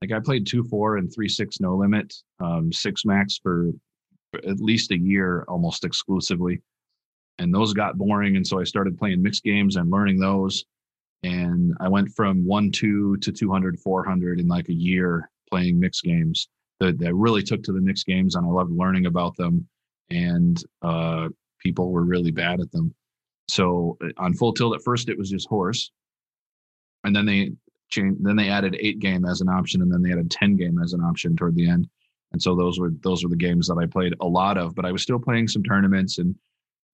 [0.00, 3.70] Like I played two four and three six no limit, um, six max for
[4.34, 6.60] at least a year, almost exclusively,
[7.38, 8.34] and those got boring.
[8.34, 10.64] And so I started playing mixed games and learning those
[11.22, 16.02] and I went from one two to 200, 400 in like a year playing mixed
[16.02, 16.48] games.
[16.80, 19.68] That, that really took to the mixed games, and I loved learning about them.
[20.10, 21.28] And uh,
[21.60, 22.92] people were really bad at them.
[23.48, 25.92] So uh, on full tilt, at first it was just horse,
[27.04, 27.52] and then they
[27.88, 28.24] changed.
[28.24, 30.92] Then they added eight game as an option, and then they added ten game as
[30.92, 31.88] an option toward the end.
[32.32, 34.74] And so those were those were the games that I played a lot of.
[34.74, 36.34] But I was still playing some tournaments and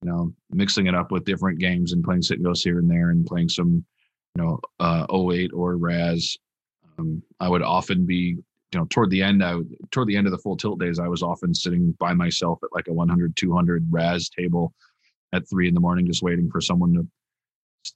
[0.03, 2.91] you know mixing it up with different games and playing sit and goes here and
[2.91, 3.85] there and playing some
[4.38, 6.38] you know, uh, O8 or Razz.
[6.98, 8.37] Um, I would often be,
[8.72, 11.01] you know, toward the end, I would, toward the end of the full tilt days,
[11.01, 14.72] I was often sitting by myself at like a 100, 200 Razz table
[15.33, 17.07] at three in the morning, just waiting for someone to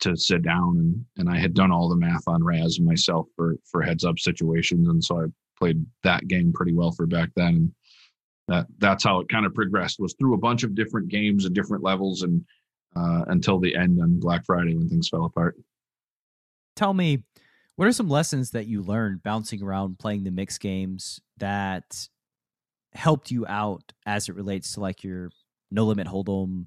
[0.00, 0.78] to sit down.
[0.78, 4.18] And and I had done all the math on Raz myself for for heads up
[4.18, 4.88] situations.
[4.88, 5.26] And so I
[5.59, 7.55] played that game pretty well for back then.
[7.55, 7.72] And
[8.48, 11.55] that that's how it kind of progressed was through a bunch of different games and
[11.55, 12.44] different levels and
[12.96, 15.57] uh, until the end on Black Friday when things fell apart
[16.77, 17.25] tell me
[17.77, 22.09] what are some lessons that you learned bouncing around playing the mix games that
[22.93, 25.31] helped you out as it relates to like your
[25.71, 26.67] no limit hold'em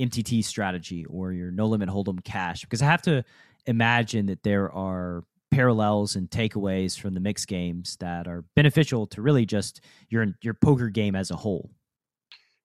[0.00, 2.62] MTT strategy or your no limit hold'em cash?
[2.62, 3.24] Because I have to
[3.66, 9.22] imagine that there are parallels and takeaways from the mix games that are beneficial to
[9.22, 11.70] really just your your poker game as a whole.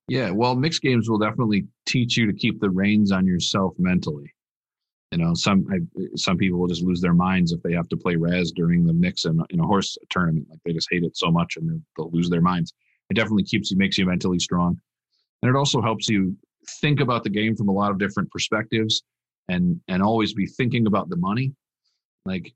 [0.10, 4.34] Yeah, well, mixed games will definitely teach you to keep the reins on yourself mentally
[5.12, 5.80] you know some I,
[6.16, 8.94] some people will just lose their minds if they have to play razz during the
[8.94, 10.48] mix in, in a horse tournament.
[10.50, 12.74] Like they just hate it so much and they'll lose their minds.
[13.10, 14.80] It definitely keeps you makes you mentally strong.
[15.42, 16.36] And it also helps you
[16.82, 19.04] think about the game from a lot of different perspectives
[19.48, 21.54] and and always be thinking about the money.
[22.26, 22.54] Like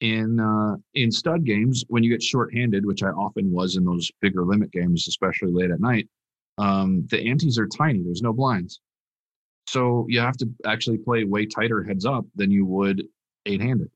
[0.00, 4.10] in uh in stud games when you get short-handed which i often was in those
[4.20, 6.06] bigger limit games especially late at night
[6.58, 8.02] um the antes are tiny.
[8.02, 8.80] There's no blinds
[9.66, 13.04] so you have to actually play way tighter heads up than you would
[13.46, 13.90] eight handed.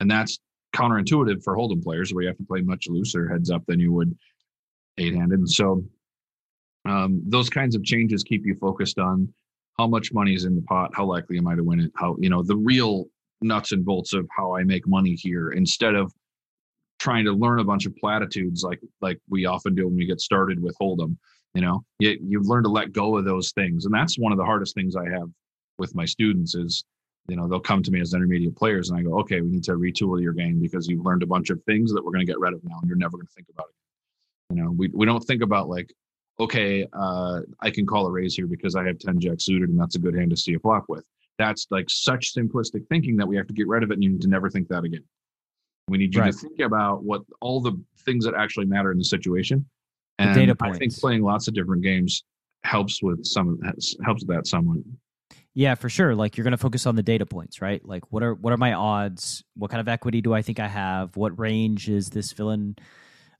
[0.00, 0.38] And that's
[0.74, 3.92] counterintuitive for Hold'em players where you have to play much looser heads up than you
[3.92, 4.16] would
[4.98, 5.40] eight handed.
[5.40, 5.84] And so
[6.86, 9.32] um, those kinds of changes keep you focused on
[9.78, 12.16] how much money is in the pot, how likely am I to win it, how,
[12.18, 13.06] you know, the real
[13.42, 16.12] nuts and bolts of how I make money here instead of
[16.98, 20.20] trying to learn a bunch of platitudes like like we often do when we get
[20.20, 21.18] started with Hold'em
[21.56, 23.86] you know you, you've learned to let go of those things.
[23.86, 25.28] And that's one of the hardest things i have
[25.78, 26.84] with my students is
[27.28, 29.64] you know they'll come to me as intermediate players and i go okay we need
[29.64, 32.30] to retool your game because you've learned a bunch of things that we're going to
[32.30, 34.54] get rid of now and you're never going to think about it.
[34.54, 35.92] You know we, we don't think about like
[36.38, 39.80] okay uh, i can call a raise here because i have 10 jack suited and
[39.80, 41.04] that's a good hand to see a flop with.
[41.38, 44.10] That's like such simplistic thinking that we have to get rid of it and you
[44.10, 45.04] need to never think that again.
[45.88, 46.32] We need you right.
[46.32, 49.66] to think about what all the things that actually matter in the situation
[50.18, 50.76] and data points.
[50.76, 52.24] I think playing lots of different games
[52.64, 54.78] helps with some helps with that somewhat.
[55.54, 56.14] Yeah, for sure.
[56.14, 57.82] Like you're going to focus on the data points, right?
[57.84, 59.42] Like what are what are my odds?
[59.54, 61.16] What kind of equity do I think I have?
[61.16, 62.76] What range is this villain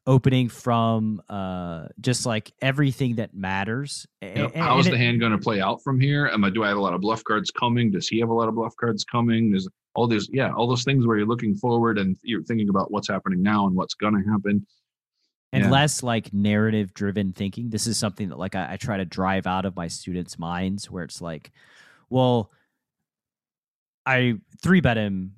[0.07, 1.21] opening from?
[1.29, 4.07] Uh, just like everything that matters.
[4.23, 6.27] You know, and, how is the it, hand going to play out from here?
[6.33, 7.91] Am I do I have a lot of bluff cards coming?
[7.91, 9.51] Does he have a lot of bluff cards coming?
[9.51, 12.91] There's all these yeah, all those things where you're looking forward and you're thinking about
[12.91, 14.67] what's happening now and what's going to happen
[15.57, 15.71] and yeah.
[15.71, 17.71] less like narrative driven thinking.
[17.71, 20.91] This is something that like I, I, try to drive out of my students' minds
[20.91, 21.51] where it's like,
[22.11, 22.51] well,
[24.05, 25.37] I three bet him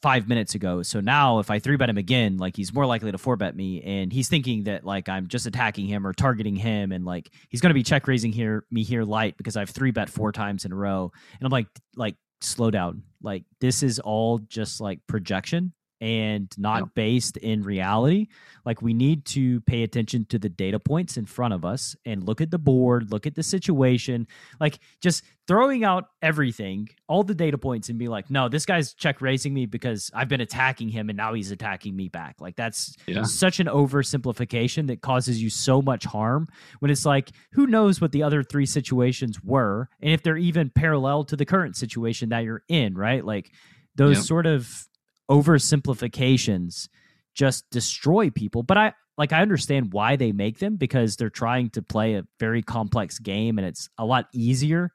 [0.00, 0.82] five minutes ago.
[0.82, 3.54] So now if I three bet him again, like he's more likely to four bet
[3.54, 3.82] me.
[3.82, 7.60] And he's thinking that like I'm just attacking him or targeting him and like he's
[7.60, 10.72] gonna be check raising here me here light because I've three bet four times in
[10.72, 11.12] a row.
[11.38, 13.02] And I'm like like slow down.
[13.22, 18.28] Like this is all just like projection and not based in reality.
[18.66, 22.22] Like we need to pay attention to the data points in front of us and
[22.22, 24.26] look at the board, look at the situation.
[24.60, 28.92] Like just throwing out everything, all the data points, and be like, no, this guy's
[28.92, 32.38] check raising me because I've been attacking him and now he's attacking me back.
[32.38, 33.22] Like that's yeah.
[33.22, 36.48] such an oversimplification that causes you so much harm
[36.80, 40.68] when it's like, who knows what the other three situations were and if they're even
[40.68, 43.24] parallel to the current situation that you're in, right?
[43.24, 43.52] Like
[43.96, 44.26] those yep.
[44.26, 44.86] sort of
[45.30, 46.88] oversimplifications
[47.34, 48.62] just destroy people.
[48.62, 52.24] But I like I understand why they make them because they're trying to play a
[52.40, 54.92] very complex game and it's a lot easier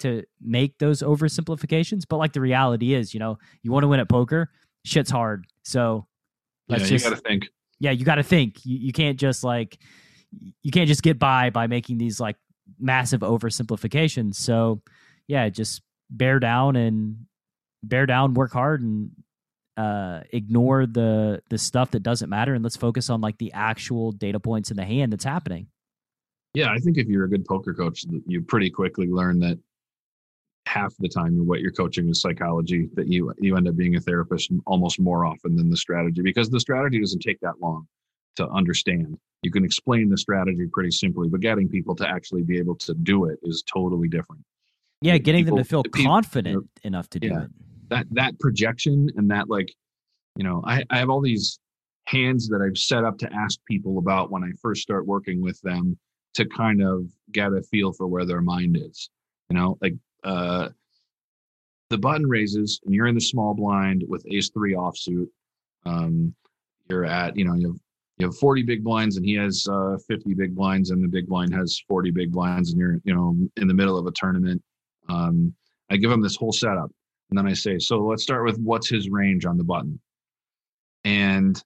[0.00, 2.02] to make those oversimplifications.
[2.08, 4.50] But like the reality is, you know, you want to win at poker,
[4.84, 5.46] shit's hard.
[5.62, 6.06] So
[6.68, 7.48] let's yeah, just, you gotta think.
[7.80, 8.64] Yeah, you gotta think.
[8.64, 9.78] You, you can't just like
[10.62, 12.36] you can't just get by by making these like
[12.78, 14.36] massive oversimplifications.
[14.36, 14.82] So
[15.26, 17.26] yeah, just bear down and
[17.82, 19.10] bear down, work hard and
[19.76, 24.12] uh, ignore the the stuff that doesn't matter and let's focus on like the actual
[24.12, 25.66] data points in the hand that's happening.
[26.54, 29.58] Yeah, I think if you're a good poker coach, you pretty quickly learn that
[30.66, 34.00] half the time what you're coaching is psychology that you you end up being a
[34.00, 37.86] therapist almost more often than the strategy because the strategy doesn't take that long
[38.36, 39.18] to understand.
[39.42, 42.94] You can explain the strategy pretty simply but getting people to actually be able to
[42.94, 44.42] do it is totally different.
[45.02, 47.50] Yeah getting people, them to feel confident know, enough to do yeah, it
[47.88, 49.72] that that projection and that like
[50.36, 51.58] you know I, I have all these
[52.06, 55.60] hands that i've set up to ask people about when i first start working with
[55.62, 55.98] them
[56.34, 59.10] to kind of get a feel for where their mind is
[59.48, 59.94] you know like
[60.24, 60.68] uh
[61.90, 65.26] the button raises and you're in the small blind with ace three offsuit
[65.86, 66.34] um
[66.88, 67.80] you're at you know you have
[68.18, 71.26] you have 40 big blinds and he has uh 50 big blinds and the big
[71.26, 74.62] blind has 40 big blinds and you're you know in the middle of a tournament.
[75.08, 75.54] Um
[75.90, 76.90] i give him this whole setup
[77.30, 79.98] and then I say, so let's start with what's his range on the button.
[81.04, 81.62] And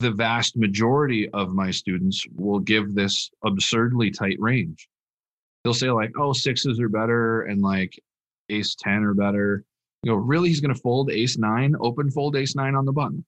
[0.00, 4.88] the vast majority of my students will give this absurdly tight range.
[5.64, 7.98] They'll say, like, oh, sixes are better and like
[8.48, 9.64] ace 10 or better.
[10.02, 12.92] You know, really, he's going to fold ace nine, open fold ace nine on the
[12.92, 13.24] button.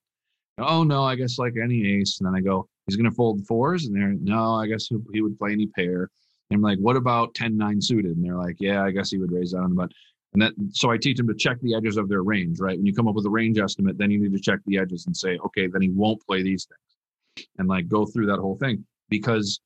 [0.59, 2.19] Oh, no, I guess like any ace.
[2.19, 3.87] And then I go, he's going to fold fours.
[3.87, 6.11] And they're, no, I guess he would play any pair.
[6.51, 8.17] And I'm like, what about 10 9 suited?
[8.17, 9.95] And they're like, yeah, I guess he would raise that on the button.
[10.39, 12.77] And that, so I teach them to check the edges of their range, right?
[12.77, 15.07] When you come up with a range estimate, then you need to check the edges
[15.07, 18.57] and say, okay, then he won't play these things and like go through that whole
[18.57, 19.59] thing because,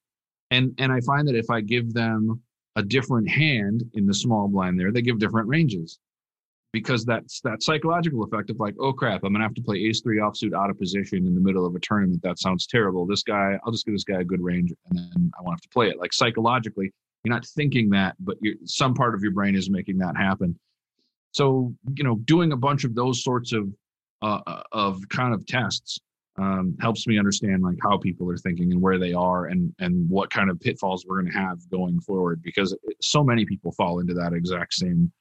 [0.51, 2.41] and, and I find that if I give them
[2.77, 5.99] a different hand in the small blind there, they give different ranges
[6.73, 10.01] because that's that psychological effect of like, oh crap, I'm gonna have to play ace
[10.01, 12.23] three offsuit out of position in the middle of a tournament.
[12.23, 13.05] That sounds terrible.
[13.05, 15.61] This guy, I'll just give this guy a good range and then I won't have
[15.61, 15.99] to play it.
[15.99, 20.17] Like psychologically, you're not thinking that, but some part of your brain is making that
[20.17, 20.59] happen.
[21.31, 23.69] So, you know, doing a bunch of those sorts of
[24.23, 25.99] uh, uh, of kind of tests
[26.37, 30.09] um, helps me understand like how people are thinking and where they are and and
[30.09, 33.99] what kind of pitfalls we're going to have going forward because so many people fall
[33.99, 35.13] into that exact same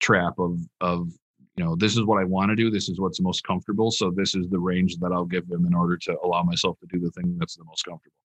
[0.00, 1.08] trap of of
[1.56, 4.10] you know this is what I want to do this is what's most comfortable so
[4.10, 6.98] this is the range that I'll give them in order to allow myself to do
[6.98, 8.16] the thing that's the most comfortable.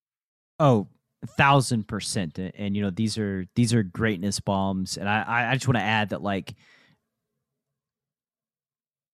[0.60, 0.88] Oh,
[1.28, 5.68] thousand percent and you know these are these are greatness bombs and i i just
[5.68, 6.56] want to add that like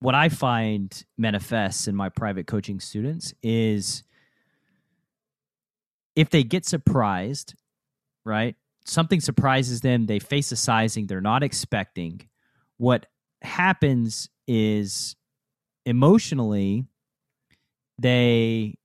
[0.02, 4.04] what i find manifests in my private coaching students is
[6.16, 7.56] if they get surprised
[8.24, 12.22] right something surprises them they face a sizing they're not expecting
[12.78, 13.08] what
[13.42, 15.16] happens is
[15.88, 16.86] emotionally
[17.98, 18.76] they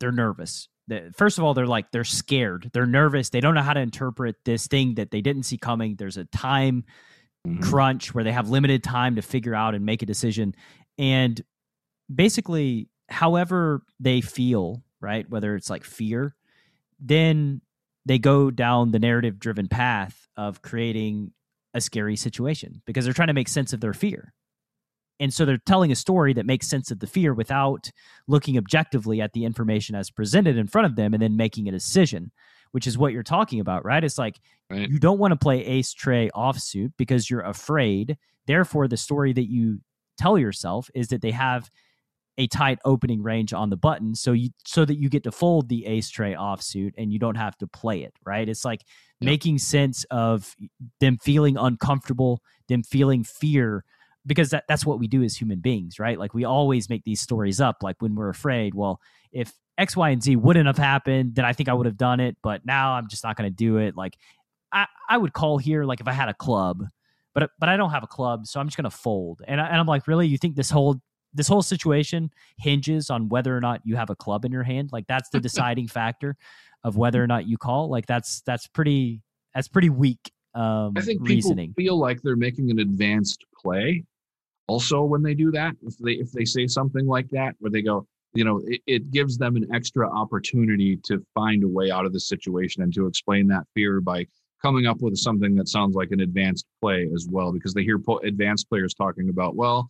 [0.00, 0.68] they're nervous
[1.16, 2.70] first of all they're like they're scared.
[2.72, 3.30] They're nervous.
[3.30, 5.96] They don't know how to interpret this thing that they didn't see coming.
[5.96, 6.84] There's a time
[7.46, 7.62] mm-hmm.
[7.62, 10.54] crunch where they have limited time to figure out and make a decision.
[10.98, 11.42] And
[12.12, 16.34] basically however they feel right whether it's like fear
[16.98, 17.60] then
[18.06, 21.32] they go down the narrative driven path of creating
[21.74, 24.32] a scary situation because they're trying to make sense of their fear
[25.20, 27.90] and so they're telling a story that makes sense of the fear without
[28.26, 31.72] looking objectively at the information as presented in front of them and then making a
[31.72, 32.30] decision
[32.72, 34.40] which is what you're talking about right it's like
[34.70, 34.88] right.
[34.88, 39.50] you don't want to play ace tray offsuit because you're afraid therefore the story that
[39.50, 39.80] you
[40.18, 41.70] tell yourself is that they have
[42.36, 45.68] a tight opening range on the button so you so that you get to fold
[45.68, 48.80] the ace tray offsuit and you don't have to play it right it's like
[49.20, 49.30] yep.
[49.30, 50.56] making sense of
[51.00, 53.84] them feeling uncomfortable them feeling fear
[54.26, 56.18] because that, that's what we do as human beings, right?
[56.18, 57.78] Like we always make these stories up.
[57.82, 59.00] Like when we're afraid, well,
[59.32, 62.20] if X, Y, and Z wouldn't have happened, then I think I would have done
[62.20, 62.36] it.
[62.42, 63.96] But now I'm just not going to do it.
[63.96, 64.16] Like
[64.72, 66.84] I, I would call here, like if I had a club,
[67.34, 69.42] but but I don't have a club, so I'm just gonna fold.
[69.46, 70.26] And I, and I'm like, really?
[70.26, 71.00] You think this whole
[71.34, 74.90] this whole situation hinges on whether or not you have a club in your hand?
[74.92, 76.36] Like that's the deciding factor
[76.84, 77.88] of whether or not you call.
[77.88, 79.22] Like that's that's pretty
[79.54, 80.32] that's pretty weak.
[80.54, 81.70] Um, I think reasoning.
[81.70, 84.04] people feel like they're making an advanced play.
[84.66, 87.82] Also, when they do that, if they if they say something like that, where they
[87.82, 92.06] go, you know, it, it gives them an extra opportunity to find a way out
[92.06, 94.26] of the situation and to explain that fear by
[94.62, 97.98] coming up with something that sounds like an advanced play as well, because they hear
[97.98, 99.86] po- advanced players talking about, well,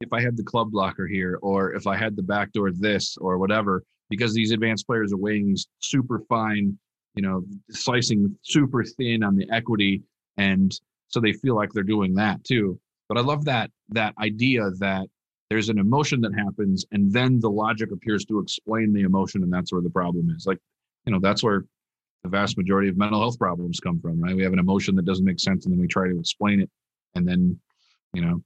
[0.00, 3.38] if I had the club blocker here, or if I had the backdoor this, or
[3.38, 6.78] whatever, because these advanced players are weighing these super fine,
[7.16, 10.02] you know, slicing super thin on the equity,
[10.36, 12.78] and so they feel like they're doing that too.
[13.08, 15.06] But I love that that idea that
[15.50, 19.52] there's an emotion that happens, and then the logic appears to explain the emotion, and
[19.52, 20.46] that's where the problem is.
[20.46, 20.58] Like,
[21.06, 21.64] you know, that's where
[22.22, 24.34] the vast majority of mental health problems come from, right?
[24.34, 26.70] We have an emotion that doesn't make sense, and then we try to explain it,
[27.14, 27.60] and then,
[28.14, 28.42] you know,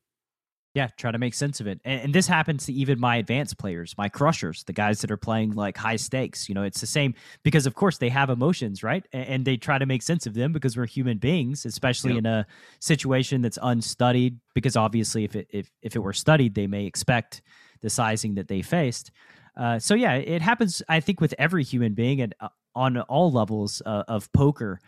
[0.75, 1.81] yeah, try to make sense of it.
[1.85, 5.17] And, and, this happens to even my advanced players, my crushers, the guys that are
[5.17, 6.49] playing like high stakes.
[6.49, 9.05] You know, it's the same because, of course, they have emotions, right?
[9.13, 12.19] And, and they try to make sense of them because we're human beings, especially yep.
[12.19, 12.47] in a
[12.81, 14.39] situation that's unstudied.
[14.55, 17.43] Because obviously, if it if if it were studied, they may expect
[17.81, 19.11] the sizing that they faced.
[19.57, 20.83] Uh, so yeah, it happens.
[20.89, 24.81] I think with every human being and uh, on all levels uh, of poker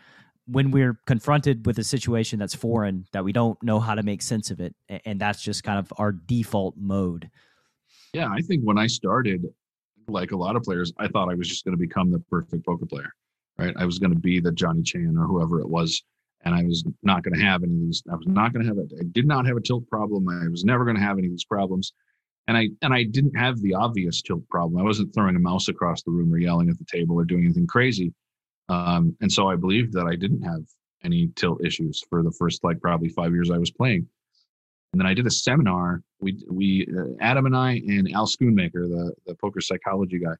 [0.51, 4.21] when we're confronted with a situation that's foreign that we don't know how to make
[4.21, 4.75] sense of it
[5.05, 7.29] and that's just kind of our default mode.
[8.13, 9.45] Yeah i think when i started
[10.07, 12.65] like a lot of players i thought i was just going to become the perfect
[12.65, 13.13] poker player
[13.57, 13.73] right?
[13.77, 16.03] I was going to be the johnny chan or whoever it was
[16.43, 18.67] and i was not going to have any of these i was not going to
[18.67, 21.17] have it i did not have a tilt problem i was never going to have
[21.17, 21.93] any of these problems
[22.47, 24.81] and i and i didn't have the obvious tilt problem.
[24.81, 27.45] I wasn't throwing a mouse across the room or yelling at the table or doing
[27.45, 28.13] anything crazy
[28.69, 30.63] um, and so I believed that I didn't have
[31.03, 34.07] any tilt issues for the first like probably five years I was playing.
[34.93, 36.03] And then I did a seminar.
[36.19, 40.35] We we uh, Adam and I and Al Schoonmaker, the the poker psychology guy,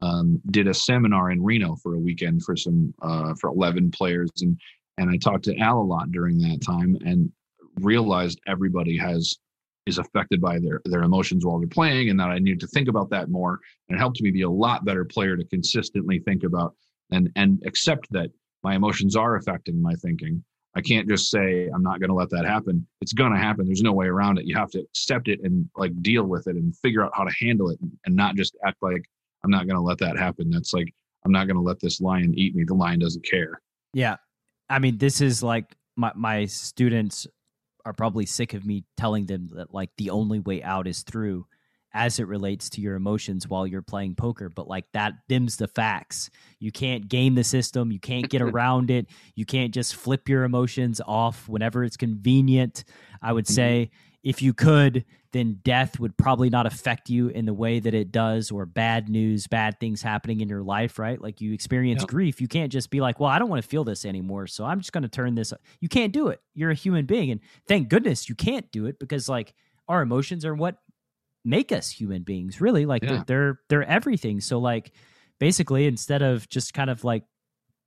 [0.00, 4.30] um, did a seminar in Reno for a weekend for some uh, for eleven players,
[4.40, 4.58] and
[4.98, 7.32] and I talked to Al a lot during that time and
[7.80, 9.36] realized everybody has
[9.86, 12.88] is affected by their their emotions while they're playing, and that I needed to think
[12.88, 13.58] about that more.
[13.88, 16.76] And it helped me be a lot better player to consistently think about
[17.10, 18.30] and and accept that
[18.62, 20.42] my emotions are affecting my thinking.
[20.74, 22.86] I can't just say i'm not going to let that happen.
[23.00, 23.66] It's going to happen.
[23.66, 24.46] There's no way around it.
[24.46, 27.34] You have to accept it and like deal with it and figure out how to
[27.40, 29.04] handle it and not just act like
[29.44, 30.50] i'm not going to let that happen.
[30.50, 30.92] That's like
[31.24, 32.64] i'm not going to let this lion eat me.
[32.64, 33.60] The lion doesn't care.
[33.92, 34.16] Yeah.
[34.68, 37.26] I mean this is like my my students
[37.86, 41.46] are probably sick of me telling them that like the only way out is through
[41.96, 45.66] as it relates to your emotions while you're playing poker but like that dims the
[45.66, 46.30] facts.
[46.60, 47.90] You can't game the system.
[47.90, 49.06] You can't get around it.
[49.34, 52.84] You can't just flip your emotions off whenever it's convenient.
[53.22, 53.54] I would mm-hmm.
[53.54, 53.90] say
[54.22, 58.10] if you could then death would probably not affect you in the way that it
[58.10, 61.20] does or bad news bad things happening in your life right?
[61.20, 62.08] Like you experience yep.
[62.08, 62.40] grief.
[62.40, 64.80] You can't just be like well i don't want to feel this anymore so i'm
[64.80, 66.40] just going to turn this you can't do it.
[66.54, 69.54] You're a human being and thank goodness you can't do it because like
[69.88, 70.78] our emotions are what
[71.46, 73.10] make us human beings really like yeah.
[73.10, 74.40] they're, they're they're everything.
[74.40, 74.92] So like
[75.38, 77.24] basically instead of just kind of like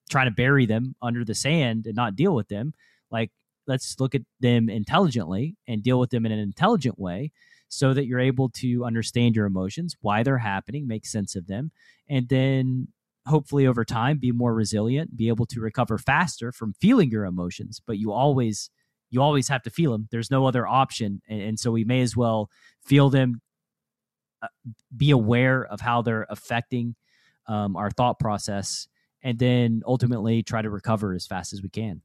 [0.10, 2.74] trying to bury them under the sand and not deal with them
[3.12, 3.32] like
[3.68, 7.32] let's look at them intelligently and deal with them in an intelligent way
[7.68, 11.72] so that you're able to understand your emotions why they're happening make sense of them
[12.10, 12.88] and then
[13.28, 17.80] hopefully over time be more resilient be able to recover faster from feeling your emotions.
[17.86, 18.70] But you always
[19.12, 22.02] you always have to feel them there's no other option and, and so we may
[22.02, 22.50] as well
[22.84, 23.42] feel them
[24.96, 26.96] be aware of how they're affecting
[27.48, 28.88] um, our thought process,
[29.24, 32.02] and then ultimately try to recover as fast as we can.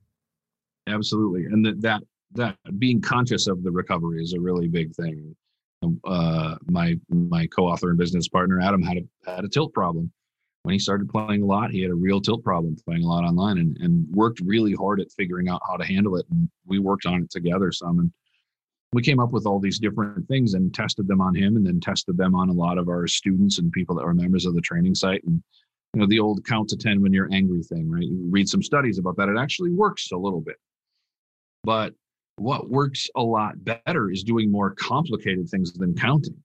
[0.87, 5.35] Absolutely, and that that that being conscious of the recovery is a really big thing.
[5.83, 10.11] Um, uh, my my co-author and business partner Adam had a had a tilt problem
[10.63, 11.71] when he started playing a lot.
[11.71, 15.01] He had a real tilt problem playing a lot online, and and worked really hard
[15.01, 16.27] at figuring out how to handle it.
[16.31, 18.13] And we worked on it together some, and
[18.95, 21.81] we came up with all these different things and tested them on him and then
[21.81, 24.61] tested them on a lot of our students and people that were members of the
[24.61, 25.23] training site.
[25.25, 25.43] And
[25.95, 28.05] you know the old count to 10 when you're angry thing right?
[28.05, 29.29] You read some studies about that.
[29.29, 30.57] It actually works a little bit.
[31.65, 31.95] But
[32.37, 36.37] what works a lot better is doing more complicated things than counting.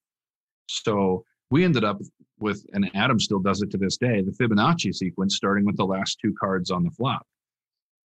[0.68, 2.02] So we ended up
[2.39, 5.86] with and adam still does it to this day the fibonacci sequence starting with the
[5.86, 7.28] last two cards on the flop.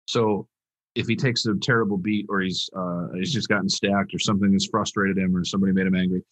[0.07, 0.49] So
[0.95, 4.53] if he takes a terrible beat or he's uh, he's just gotten stacked or something
[4.53, 6.23] has frustrated him or somebody made him angry,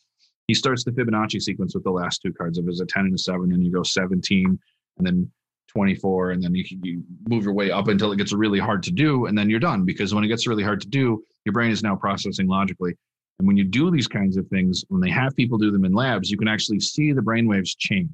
[0.49, 2.59] he starts the Fibonacci sequence with the last two cards.
[2.59, 4.59] If it's a 10 and a 7, then you go 17
[4.99, 5.31] and then
[5.69, 8.91] 24 and then you, you move your way up until it gets really hard to
[8.91, 9.85] do and then you're done.
[9.85, 12.95] Because when it gets really hard to do your brain is now processing logically.
[13.39, 15.93] And when you do these kinds of things when they have people do them in
[15.93, 18.11] labs you can actually see the brain waves change.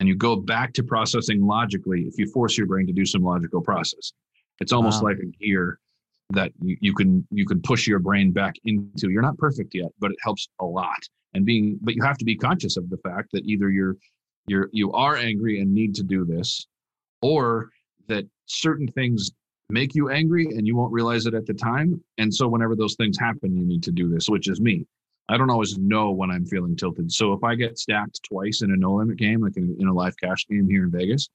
[0.00, 3.22] And you go back to processing logically if you force your brain to do some
[3.22, 4.12] logical process
[4.60, 5.10] it's almost Wow.
[5.10, 5.78] like a gear
[6.30, 9.10] that you, you can you can push your brain back into.
[9.10, 10.98] You're not perfect yet but it helps a lot.
[11.34, 13.96] And being but you have to be conscious of the fact that either you're
[14.46, 16.66] you're you are angry and need to do this
[17.22, 17.70] or
[18.08, 19.30] that certain things
[19.70, 22.02] make you angry and you won't realize it at the time.
[22.18, 24.86] And so whenever those things happen you need to do this which is me.
[25.28, 27.10] I don't always know when i'm feeling tilted.
[27.12, 29.92] So if i get stacked twice in a no limit game like in, in a
[29.92, 31.28] live cash game here in vegas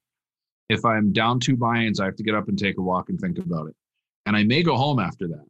[0.69, 3.19] if i'm down two buy-ins i have to get up and take a walk and
[3.19, 3.75] think about it
[4.25, 5.45] and i may go home after that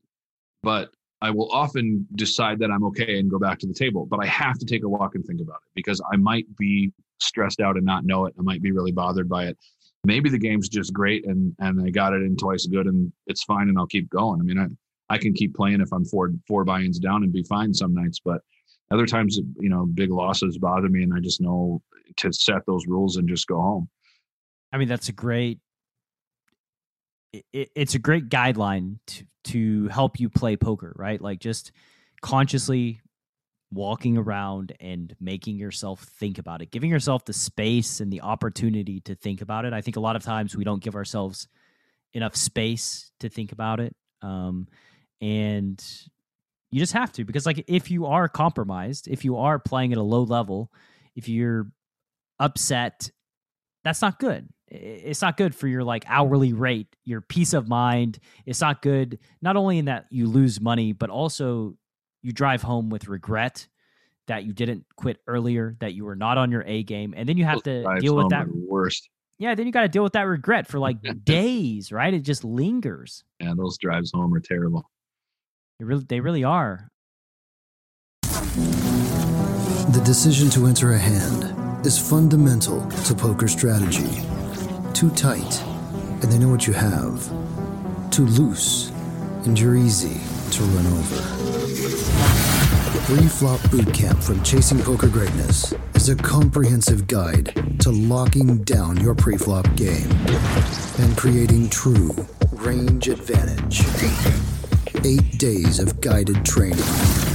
[0.63, 0.89] but
[1.21, 4.27] I will often decide that I'm okay and go back to the table, but I
[4.27, 7.75] have to take a walk and think about it because I might be stressed out
[7.75, 8.33] and not know it.
[8.39, 9.57] I might be really bothered by it.
[10.05, 13.43] Maybe the game's just great and and I got it in twice good and it's
[13.43, 14.39] fine and I'll keep going.
[14.39, 14.67] I mean, I
[15.13, 18.19] I can keep playing if I'm four four buy-ins down and be fine some nights,
[18.23, 18.41] but
[18.91, 21.81] other times you know big losses bother me and I just know
[22.17, 23.89] to set those rules and just go home.
[24.71, 25.59] I mean, that's a great.
[27.33, 31.19] It, it- it's a great guideline to to help you play poker, right?
[31.21, 31.71] Like just
[32.21, 33.01] consciously
[33.71, 38.99] walking around and making yourself think about it, giving yourself the space and the opportunity
[39.01, 39.71] to think about it.
[39.73, 41.47] I think a lot of times we don't give ourselves
[42.13, 44.67] enough space to think about it, um,
[45.21, 45.83] and
[46.71, 49.97] you just have to because, like, if you are compromised, if you are playing at
[49.97, 50.71] a low level,
[51.15, 51.71] if you're
[52.39, 53.09] upset
[53.83, 54.49] that's not good.
[54.71, 58.19] I- It's not good for your like hourly rate, your peace of mind.
[58.45, 61.75] It's not good not only in that you lose money, but also
[62.21, 63.67] you drive home with regret
[64.27, 67.37] that you didn't quit earlier, that you were not on your A game, and then
[67.37, 68.47] you have to deal with that.
[68.47, 69.09] worst.
[69.39, 72.13] Yeah, then you got to deal with that regret for like days, right?
[72.13, 73.23] It just lingers.
[73.39, 74.87] Yeah, those drives home are terrible.
[75.79, 76.89] They really, they really are.
[79.91, 84.21] The decision to enter a hand is fundamental to poker strategy.
[84.93, 85.63] Too tight,
[86.21, 87.23] and they know what you have.
[88.11, 88.91] Too loose,
[89.45, 90.19] and you're easy
[90.51, 91.15] to run over.
[93.05, 99.73] Pre-flop bootcamp from Chasing Poker Greatness is a comprehensive guide to locking down your pre-flop
[99.75, 100.11] game
[100.99, 102.13] and creating true
[102.51, 103.81] range advantage.
[105.05, 106.79] Eight days of guided training,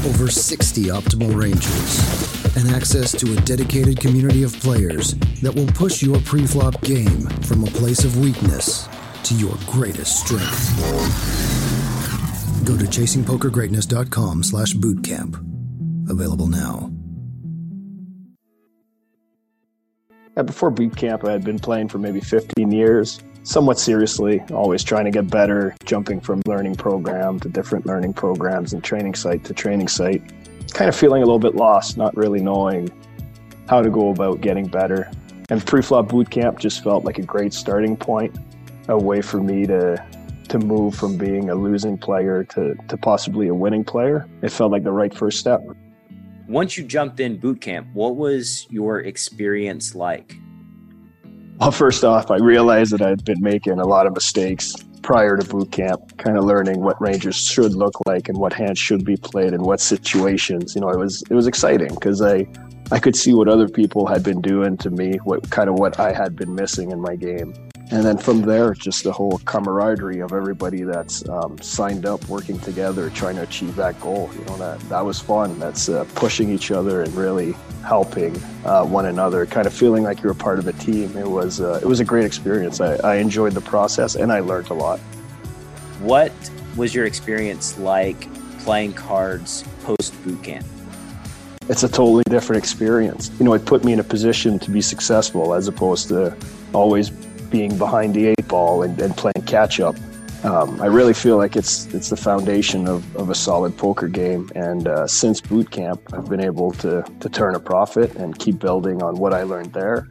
[0.05, 6.03] over 60 optimal ranges, and access to a dedicated community of players that will push
[6.03, 8.89] your pre-flop game from a place of weakness
[9.25, 10.77] to your greatest strength.
[12.65, 15.41] Go to chasingpokergreatness.com slash bootcamp.
[16.09, 16.91] Available now.
[20.43, 25.05] Before boot camp, I had been playing for maybe 15 years, somewhat seriously, always trying
[25.05, 29.55] to get better, jumping from learning program to different learning programs and training site to
[29.55, 30.23] training site.
[30.75, 32.91] Kind of feeling a little bit lost, not really knowing
[33.69, 35.11] how to go about getting better.
[35.49, 38.37] And pre-flop boot camp just felt like a great starting point,
[38.89, 40.05] a way for me to
[40.49, 44.29] to move from being a losing player to, to possibly a winning player.
[44.43, 45.63] It felt like the right first step.
[46.47, 50.37] Once you jumped in boot camp, what was your experience like?
[51.59, 54.75] Well, first off, I realized that I'd been making a lot of mistakes
[55.05, 58.79] prior to boot camp, kind of learning what ranges should look like and what hands
[58.79, 60.75] should be played in what situations.
[60.75, 62.47] You know, it was it was exciting because I
[62.91, 66.01] I could see what other people had been doing to me, what kind of what
[66.01, 67.55] I had been missing in my game.
[67.91, 72.59] And then from there, just the whole camaraderie of everybody that's um, signed up, working
[72.61, 74.31] together, trying to achieve that goal.
[74.39, 75.59] You know, that that was fun.
[75.59, 77.55] That's uh, pushing each other and really
[77.85, 81.15] helping uh, one another, kind of feeling like you're a part of a team.
[81.17, 82.81] It was uh, it was a great experience.
[82.81, 84.99] I, I enjoyed the process and I learned a lot.
[86.01, 86.33] What
[86.77, 90.67] was your experience like playing cards post boot camp?
[91.69, 93.31] It's a totally different experience.
[93.39, 96.37] You know, it put me in a position to be successful as opposed to
[96.75, 97.11] always
[97.55, 99.95] being behind the eight ball and, and playing catch up.
[100.43, 104.51] Um, I really feel like it's it's the foundation of, of a solid poker game.
[104.57, 108.59] And uh, since boot camp, I've been able to to turn a profit and keep
[108.59, 110.09] building on what I learned there.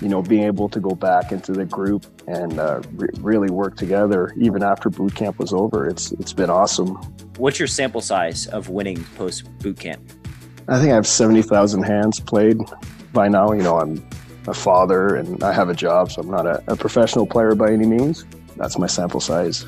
[0.00, 3.76] You know, being able to go back into the group and uh, re- really work
[3.76, 5.88] together even after boot camp was over.
[5.88, 6.90] It's it's been awesome.
[7.36, 10.02] What's your sample size of winning post boot camp?
[10.68, 12.58] I think I have seventy thousand hands played
[13.12, 13.50] by now.
[13.52, 13.94] You know, I'm
[14.48, 17.72] a father and I have a job, so I'm not a, a professional player by
[17.72, 18.24] any means.
[18.56, 19.66] That's my sample size.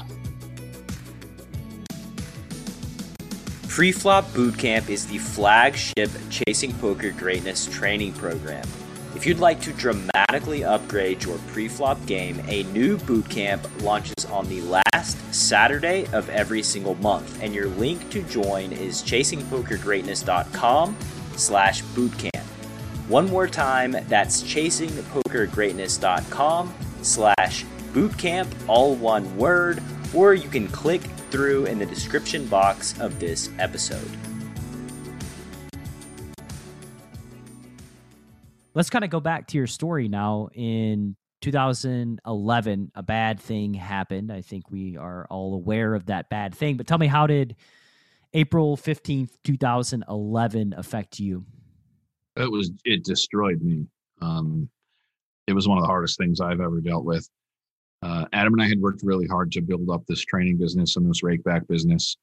[3.79, 8.67] Preflop Bootcamp is the flagship Chasing Poker Greatness training program.
[9.15, 14.49] If you'd like to dramatically upgrade your pre-flop game, a new boot camp launches on
[14.49, 20.97] the last Saturday of every single month, and your link to join is chasingpokergreatness.com
[21.37, 22.58] slash bootcamp.
[23.09, 29.83] One more time, that's chasingpokergreatness.com slash bootcamp, all one word,
[30.13, 31.01] or you can click
[31.31, 34.11] through in the description box of this episode.
[38.75, 40.51] Let's kind of go back to your story now.
[40.53, 44.31] In 2011, a bad thing happened.
[44.31, 46.77] I think we are all aware of that bad thing.
[46.77, 47.57] But tell me, how did
[48.35, 51.47] April 15th, 2011 affect you?
[52.39, 53.87] It was, it destroyed me.
[54.23, 54.69] Um,
[55.47, 57.29] it was one of the hardest things I've ever dealt with.
[58.03, 61.09] Uh, Adam and I had worked really hard to build up this training business and
[61.09, 62.17] this rakeback business.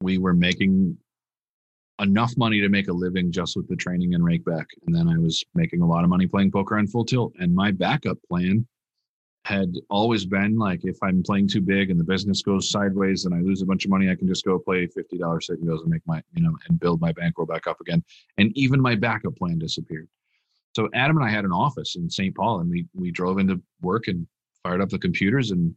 [0.00, 0.96] We were making
[2.00, 4.64] enough money to make a living just with the training and rakeback.
[4.86, 7.34] And then I was making a lot of money playing poker on full tilt.
[7.38, 8.66] And my backup plan
[9.44, 13.34] had always been like if I'm playing too big and the business goes sideways and
[13.34, 15.68] I lose a bunch of money, I can just go play fifty dollars sit and
[15.68, 18.04] goes and make my you know and build my bankroll back up again.
[18.38, 20.08] And even my backup plan disappeared.
[20.76, 22.34] So Adam and I had an office in St.
[22.34, 24.26] Paul and we we drove into work and
[24.62, 25.74] fired up the computers and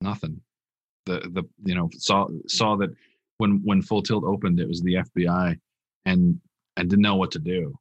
[0.00, 0.40] nothing.
[1.06, 2.90] The the you know saw saw that
[3.38, 5.58] when when Full Tilt opened, it was the FBI,
[6.04, 6.40] and
[6.76, 7.76] and didn't know what to do.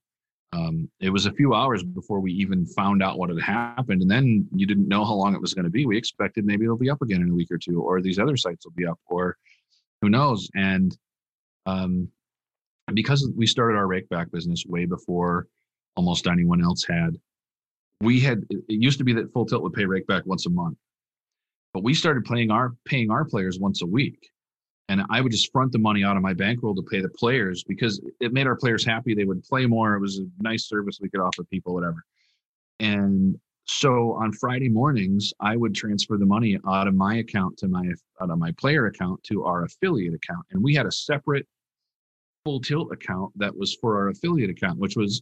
[0.51, 4.09] Um, it was a few hours before we even found out what had happened, and
[4.09, 5.85] then you didn't know how long it was going to be.
[5.85, 8.35] We expected maybe it'll be up again in a week or two, or these other
[8.35, 9.37] sites will be up, or
[10.01, 10.49] who knows.
[10.55, 10.97] And
[11.67, 12.09] um,
[12.93, 15.47] because we started our rakeback business way before
[15.95, 17.17] almost anyone else had,
[18.01, 20.77] we had it used to be that Full Tilt would pay rakeback once a month,
[21.73, 24.31] but we started paying our paying our players once a week
[24.89, 27.63] and I would just front the money out of my bankroll to pay the players
[27.63, 29.13] because it made our players happy.
[29.13, 29.95] They would play more.
[29.95, 32.03] It was a nice service we could offer people, whatever.
[32.79, 37.67] And so on Friday mornings, I would transfer the money out of my account to
[37.67, 37.85] my
[38.19, 41.47] out of my player account to our affiliate account, and we had a separate
[42.43, 45.21] full tilt account that was for our affiliate account, which was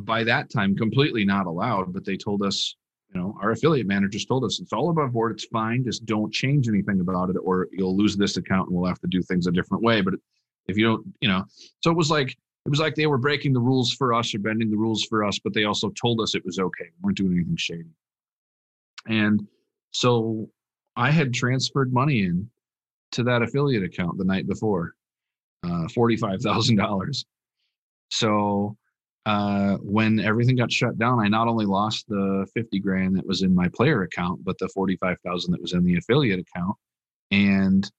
[0.00, 1.92] by that time completely not allowed.
[1.92, 2.74] But they told us
[3.12, 5.32] you know, our affiliate managers told us it's all above board.
[5.32, 5.84] It's fine.
[5.84, 9.08] Just don't change anything about it, or you'll lose this account and we'll have to
[9.08, 10.00] do things a different way.
[10.00, 10.14] But
[10.68, 11.44] if you don't, you know,
[11.80, 14.38] so it was like it was like they were breaking the rules for us or
[14.38, 16.84] bending the rules for us, but they also told us it was okay.
[16.84, 17.90] We weren't doing anything shady.
[19.08, 19.46] And
[19.92, 20.48] so
[20.94, 22.48] I had transferred money in
[23.12, 24.94] to that affiliate account the night before,
[25.64, 27.24] uh, forty-five thousand dollars.
[28.10, 28.76] So
[29.26, 33.42] uh, when everything got shut down, I not only lost the 50 grand that was
[33.42, 36.76] in my player account, but the 45,000 that was in the affiliate account.
[37.30, 37.90] And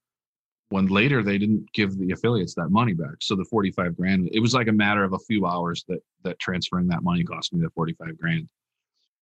[0.69, 3.15] when later they didn't give the affiliates that money back.
[3.19, 6.39] So the 45 grand, it was like a matter of a few hours that that
[6.39, 8.47] transferring that money cost me the 45 grand.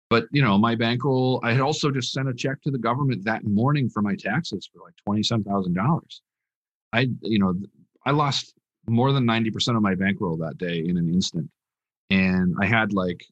[0.09, 3.25] But you know, my bankroll, I had also just sent a check to the government
[3.25, 6.21] that morning for my taxes for like 20 some thousand dollars.
[6.93, 7.55] I, you know,
[8.05, 8.53] I lost
[8.87, 11.49] more than 90% of my bankroll that day in an instant
[12.09, 13.25] and I had like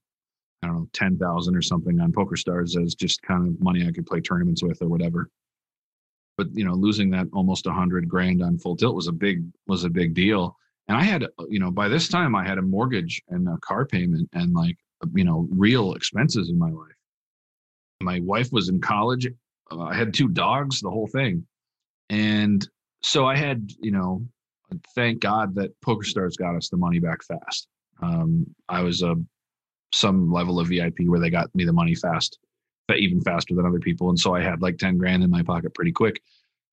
[0.64, 3.92] I don't know ten thousand or something on PokerStars as just kind of money I
[3.92, 5.30] could play tournaments with or whatever.
[6.38, 9.44] But you know, losing that almost a hundred grand on Full Tilt was a big
[9.68, 10.56] was a big deal.
[10.88, 13.86] And I had you know by this time I had a mortgage and a car
[13.86, 14.78] payment and like
[15.14, 16.96] you know real expenses in my life.
[18.02, 19.28] My wife was in college.
[19.72, 21.46] Uh, I had two dogs, the whole thing,
[22.10, 22.68] and
[23.04, 24.26] so I had you know
[24.96, 27.68] thank God that PokerStars got us the money back fast
[28.02, 29.16] um, I was a
[29.94, 32.40] some level of VIP where they got me the money fast,
[32.88, 35.44] but even faster than other people, and so I had like ten grand in my
[35.44, 36.22] pocket pretty quick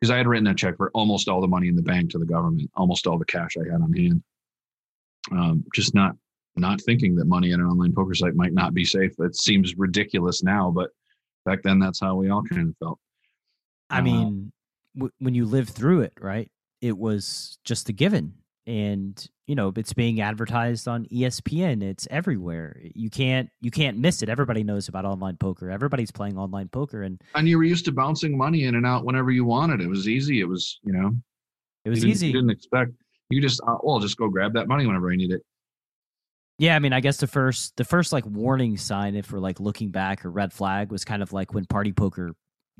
[0.01, 2.19] because I had written a check for almost all the money in the bank to
[2.19, 4.23] the government, almost all the cash I had on hand.
[5.33, 6.17] Um, just not
[6.57, 9.13] not thinking that money in an online poker site might not be safe.
[9.19, 10.91] It seems ridiculous now, but
[11.45, 12.99] back then that's how we all kind of felt.
[13.91, 14.53] I uh, mean,
[14.95, 16.51] w- when you live through it, right?
[16.81, 18.35] It was just a given
[18.67, 22.79] and you know it's being advertised on espn it's everywhere.
[22.95, 24.29] You can't you can't miss it.
[24.29, 25.71] Everybody knows about online poker.
[25.71, 29.05] Everybody's playing online poker and and you were used to bouncing money in and out
[29.05, 29.81] whenever you wanted.
[29.81, 30.41] It was easy.
[30.41, 31.17] It was you know
[31.85, 32.27] it was you easy.
[32.29, 32.93] you didn't expect
[33.31, 35.43] you just uh, well just go grab that money whenever i need it.
[36.59, 39.61] Yeah i mean i guess the first the first like warning sign if we're like
[39.61, 42.33] looking back or red flag was kind of like when party poker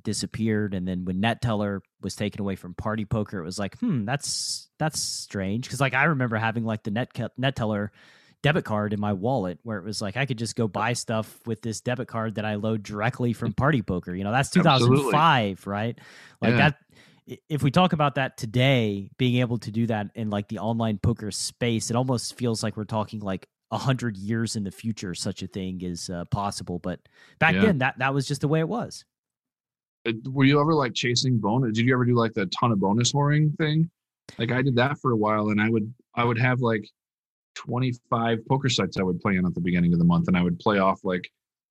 [0.03, 4.05] disappeared and then when Neteller was taken away from party poker it was like hmm
[4.05, 7.89] that's that's strange because like i remember having like the net Neteller
[8.43, 11.41] debit card in my wallet where it was like i could just go buy stuff
[11.47, 15.51] with this debit card that i load directly from party poker you know that's 2005
[15.51, 15.71] Absolutely.
[15.71, 15.99] right
[16.41, 16.57] like yeah.
[16.57, 20.59] that if we talk about that today being able to do that in like the
[20.59, 24.71] online poker space it almost feels like we're talking like a hundred years in the
[24.71, 26.79] future such a thing is uh, possible.
[26.79, 27.01] But
[27.39, 27.67] back Yeah.
[27.67, 29.05] then, that that was just the way it was.
[30.09, 31.75] Uh, Were you ever like chasing bonus?
[31.75, 33.91] Did you ever do like the ton of bonus whoring thing?
[34.39, 36.89] Like I did that for a while, and I would I would have like
[37.55, 40.37] twenty five poker sites I would play in at the beginning of the month, and
[40.37, 41.29] I would play off like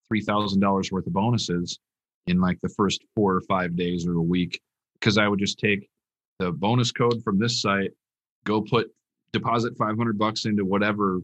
[0.08, 1.80] three thousand dollars worth of bonuses
[2.28, 4.60] in like the first four or five days or a week
[5.00, 5.90] because I would just take
[6.40, 7.92] the bonus code from this site,
[8.44, 8.88] go put
[9.34, 11.20] deposit 500 bucks into whatever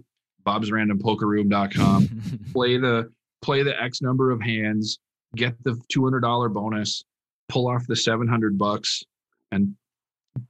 [0.45, 2.21] bobsrandompokerroom.com,
[2.53, 3.11] play the
[3.41, 4.99] play the X number of hands,
[5.35, 7.03] get the $200 bonus,
[7.49, 9.03] pull off the 700 bucks
[9.51, 9.75] and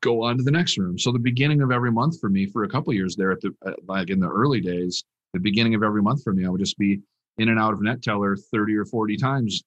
[0.02, 0.98] go on to the next room.
[0.98, 3.54] So the beginning of every month for me for a couple years there at the
[3.66, 5.04] uh, like in the early days,
[5.34, 7.00] the beginning of every month for me I would just be
[7.38, 9.64] in and out of Neteller 30 or 40 times,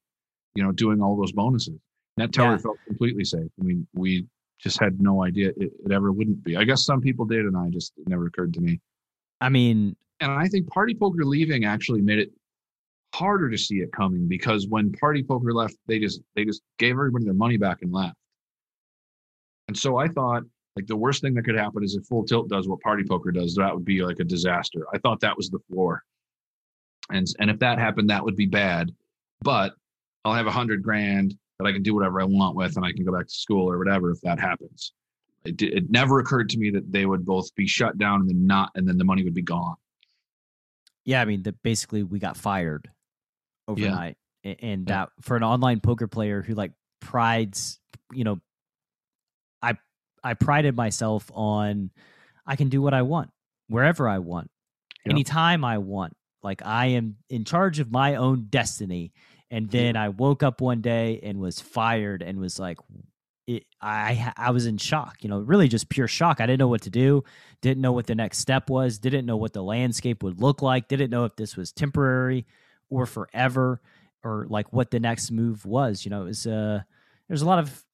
[0.55, 1.79] you know, doing all those bonuses.
[2.19, 2.59] Neteller Yeah.
[2.59, 3.51] felt completely safe.
[3.61, 4.27] I mean, we
[4.59, 6.57] just had no idea it, it ever wouldn't be.
[6.57, 8.81] I guess some people did, and I just it never occurred to me.
[9.43, 12.31] I mean, And I think Party Poker leaving actually made it
[13.17, 16.93] harder to see it coming because when Party Poker left, they just they just gave
[16.93, 18.17] everybody their money back and left.
[19.69, 20.43] And so I thought
[20.77, 23.31] like the worst thing that could happen is if Full Tilt does what Party Poker
[23.33, 24.81] does, that would be like a disaster.
[24.93, 26.03] I thought that was the floor.
[27.11, 28.93] And and if that happened, that would be bad.
[29.41, 29.73] But
[30.25, 32.93] I'll have a hundred grand that I can do whatever I want with, and I
[32.93, 34.93] can go back to school or whatever if that happens.
[35.47, 38.47] It, it never occurred to me that they would both be shut down and then
[38.47, 39.77] not, and then the money would be gone.
[41.05, 42.91] yeah, I mean, that basically we got fired
[43.69, 47.79] overnight, A- and that for an online poker player who like prides,
[48.13, 48.41] you know,
[49.63, 49.77] I
[50.23, 51.91] I prided myself on
[52.47, 53.31] I can do what I want
[53.69, 54.51] wherever I want,
[55.05, 55.13] Yeah.
[55.13, 56.17] anytime I want.
[56.43, 59.13] Like I am in charge of my own destiny.
[59.51, 62.79] And then I woke up one day and was fired and was like,
[63.47, 66.41] it, I I was in shock, you know, really just pure shock.
[66.41, 67.23] I didn't know what to do,
[67.63, 70.89] didn't know what the next step was, didn't know what the landscape would look like,
[70.89, 72.45] didn't know if this was temporary
[72.91, 73.81] or forever,
[74.23, 76.05] or like what the next move was.
[76.05, 76.81] You know, it was uh,
[77.29, 77.85] there's a lot of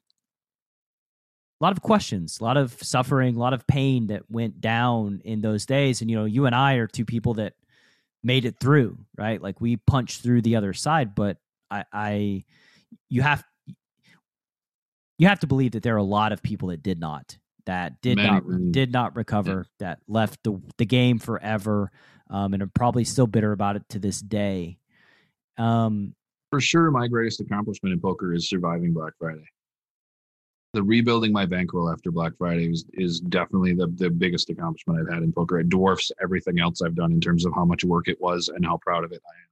[1.61, 5.20] a lot of questions, a lot of suffering, a lot of pain that went down
[5.24, 6.01] in those days.
[6.01, 7.55] And you know, you and I are two people that
[8.22, 9.40] made it through, right?
[9.40, 11.38] Like we punched through the other side, but
[11.70, 12.45] I, I
[13.09, 13.45] you have
[15.18, 18.01] you have to believe that there are a lot of people that did not that
[18.03, 18.70] did Many, not many.
[18.72, 21.93] did not recover that left the the game forever
[22.28, 24.78] um, and are probably still bitter about it to this day
[25.59, 26.14] um
[26.50, 29.44] For sure, my greatest accomplishment in poker is surviving Black Friday.
[30.74, 35.12] The rebuilding my bankroll after Black Friday is, is definitely the, the biggest accomplishment I've
[35.14, 35.61] had in poker.
[35.61, 38.64] It dwarfs everything else I've done in terms of how much work it was and
[38.64, 39.48] how proud of it I am.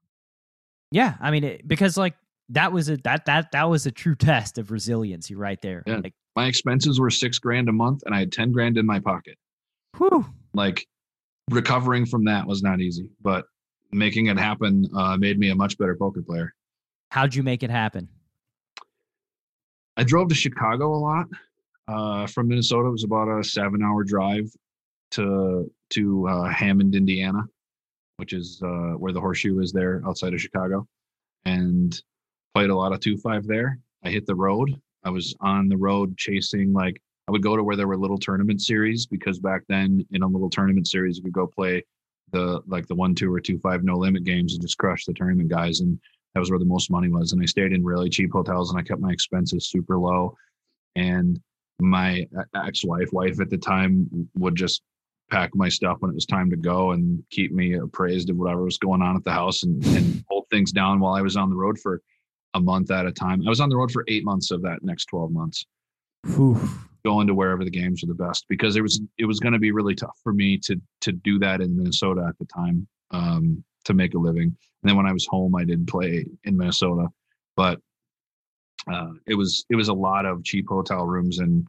[0.93, 2.15] yeah i mean it, because like
[2.49, 5.99] that was a that that that was a true test of resiliency right there Yeah.
[6.03, 8.99] like My expenses were six grand a month and I had 10 grand in my
[8.99, 9.37] pocket.
[9.99, 10.25] whew,
[10.55, 10.87] Like
[11.51, 13.45] recovering from that was not easy, but
[13.93, 16.55] making it happen uh, made me a much better poker player.
[17.11, 18.09] how'd you make it happen
[19.97, 21.27] I drove to Chicago a lot.
[21.87, 24.51] Uh, from Minnesota, it was about a seven-hour drive
[25.11, 27.43] to to uh, Hammond, Indiana,
[28.17, 30.87] which is uh, where the Horseshoe is there outside of Chicago,
[31.45, 32.01] and
[32.55, 33.79] played a lot of two five there.
[34.05, 34.81] I hit the road.
[35.05, 38.19] I was on the road chasing like I would go to where there were little
[38.19, 41.85] tournament series because back then in a little tournament series you could go play
[42.33, 45.13] the like the one two or two five no limit games and just crush the
[45.13, 45.99] tournament guys and
[46.35, 48.79] that was where the most money was and i stayed in really cheap hotels and
[48.79, 50.37] i kept my expenses super low
[50.97, 51.41] and
[51.81, 52.27] my
[52.67, 54.83] ex-wife wife at the time would just
[55.31, 58.65] pack my stuff when it was time to go and keep me appraised of whatever
[58.65, 61.51] was going on at the house and, and hold things down while i was on
[61.51, 62.03] the road for
[62.55, 63.43] a month at a time.
[63.47, 65.67] I was on the road for eight months of that next 12 months
[66.25, 66.61] Whew.
[67.05, 69.59] going to wherever the games are the best because it was it was going to
[69.59, 73.65] be really tough for me to to do that in Minnesota at the time um,
[73.85, 74.57] to make a living.
[74.83, 77.09] And then when I was home, I did play in Minnesota,
[77.57, 77.81] but
[78.91, 81.67] uh, it was it was a lot of cheap hotel rooms and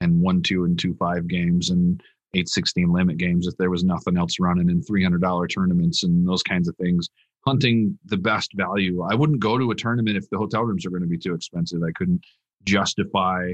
[0.00, 2.02] and one two and two five games and
[2.34, 6.04] eight sixteen limit games if there was nothing else running and three hundred dollar tournaments
[6.04, 7.08] and those kinds of things.
[7.46, 9.02] Hunting the best value.
[9.02, 11.34] I wouldn't go to a tournament if the hotel rooms are going to be too
[11.34, 11.82] expensive.
[11.82, 12.24] I couldn't
[12.64, 13.52] justify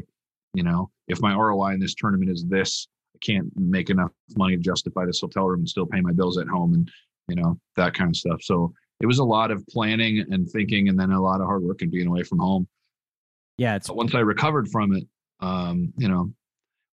[0.55, 4.57] you know if my roi in this tournament is this i can't make enough money
[4.57, 6.91] to justify this hotel room and still pay my bills at home and
[7.31, 8.43] you know that kind of stuff.
[8.43, 11.63] So it was a lot of planning and thinking and then a lot of hard
[11.63, 12.69] work and being away from home.
[13.57, 15.07] Yeah it's but once i recovered from it
[15.41, 16.33] um you know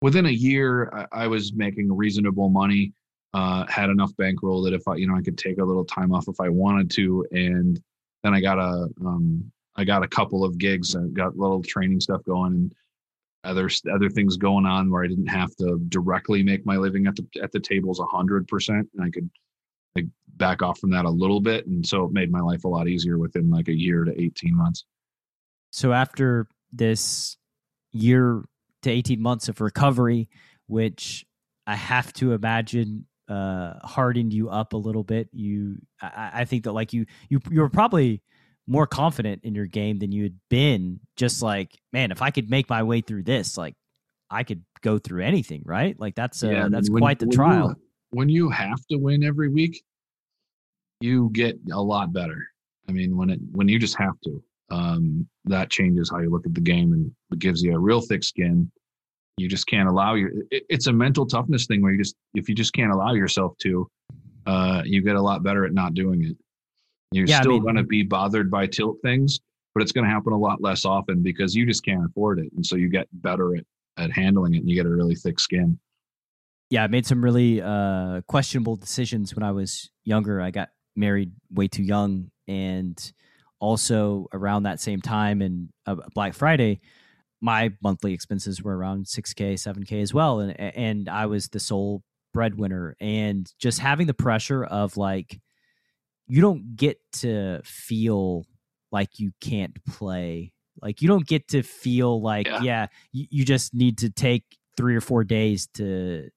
[0.02, 2.92] within a year i, I was making reasonable money
[3.36, 6.12] uh had enough bankroll that if i you know i could take a little time
[6.12, 7.26] off if i wanted to.
[7.32, 7.80] And
[8.24, 12.02] then i got a um i got a couple of gigs and got little training
[12.02, 12.76] stuff going and
[13.46, 17.16] other other things going on where I didn't have to directly make my living at
[17.16, 19.30] the at the tables hundred percent, and I could
[19.96, 22.68] like back off from that a little bit, and so it made my life a
[22.68, 24.86] lot easier within like a year to eighteen months.
[25.72, 27.38] So after this
[27.92, 28.44] year
[28.84, 30.30] to 18 months of recovery,
[30.68, 31.26] which
[31.66, 35.30] I have to imagine uh, hardened you up a little bit.
[35.34, 38.22] You, I, I, think that like you, you, you were probably
[38.68, 41.00] more confident in your game than you had been.
[41.16, 43.76] Just like, man, if I could make my way through this, like
[44.30, 46.00] I could go through anything, right?
[46.00, 47.70] Like that's uh, yeah, that's when, quite the when trial.
[47.70, 47.76] You,
[48.12, 49.84] when you have to win every week,
[51.02, 52.48] you get a lot better.
[52.88, 56.46] I mean, when it when you just have to, um, that changes how you look
[56.46, 58.72] at the game and it gives you a real thick skin.
[59.38, 60.32] You just can't allow your.
[60.50, 63.58] It, it's a mental toughness thing where you just if you just can't allow yourself
[63.60, 63.90] to,
[64.46, 66.38] uh, you get a lot better at not doing it.
[67.12, 69.40] You're yeah, still I mean, going to be bothered by tilt things,
[69.74, 72.52] but it's going to happen a lot less often because you just can't afford it,
[72.56, 73.66] and so you get better at
[73.98, 75.80] at handling it, and you get a really thick skin.
[76.70, 80.42] Yeah, I made some really uh, questionable decisions when I was younger.
[80.42, 83.00] I got married way too young, and
[83.60, 86.82] also around that same time and uh, Black Friday,
[87.42, 92.02] my monthly expenses were around 6k 7k as well and and I was the sole
[92.34, 95.40] breadwinner and just having the pressure of like
[96.28, 98.46] you don't get to feel
[98.92, 100.54] like you can't play.
[100.82, 104.44] Like you don't get to feel like yeah, yeah you, you just need to take
[104.78, 106.30] 3 or 4 days to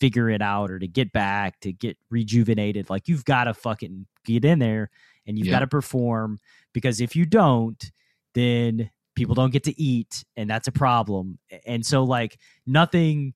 [0.00, 2.90] figure it out or to get back to get rejuvenated.
[2.90, 4.90] Like you've got to fucking get in there
[5.26, 5.54] and you've yeah.
[5.54, 6.38] got to perform
[6.72, 7.92] because if you don't
[8.34, 11.38] then people don't get to eat and that's a problem.
[11.66, 13.34] And so like nothing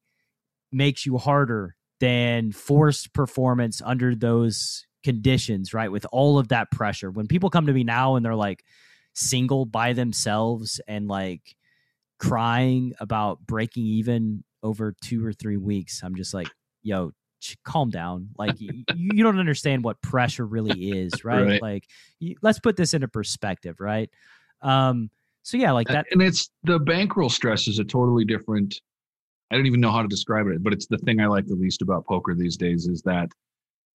[0.73, 7.13] makes you harder than forced performance under those conditions right with all of that pressure
[7.13, 8.65] when people come to me now and they're like
[9.15, 11.55] single by themselves and like
[12.19, 16.49] crying about breaking even over two or three weeks i'm just like
[16.83, 17.13] yo
[17.65, 21.63] calm down like you, you don't understand what pressure really is right, right.
[21.63, 21.85] like
[22.19, 24.11] you, let's put this into perspective right
[24.63, 25.09] um
[25.47, 26.07] so yeah, like that.
[26.11, 28.81] And it's the bankroll stress is a totally different.
[29.53, 31.55] I don't even know how to describe it, but it's the thing I like the
[31.55, 33.29] least about poker these days is that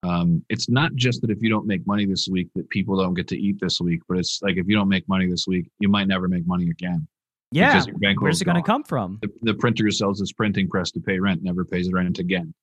[0.03, 3.13] um, it's not just that if you don't make money this week that people don't
[3.13, 5.69] get to eat this week, but it's like if you don't make money this week,
[5.79, 7.07] you might never make money again.
[7.51, 7.83] Yeah,
[8.17, 9.19] where's it going to come from?
[9.21, 12.53] The, the printer who sells this printing press to pay rent, never pays rent again,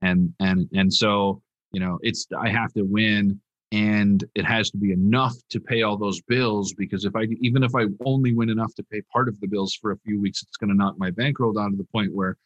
[0.00, 1.42] and and and so
[1.72, 3.40] you know it's I have to win
[3.72, 7.62] and it has to be enough to pay all those bills because if i even
[7.62, 10.42] if i only win enough to pay part of the bills for a few weeks
[10.42, 12.36] it's going to knock my bankroll down to the point where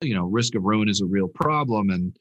[0.00, 2.16] you know risk of ruin is a real problem and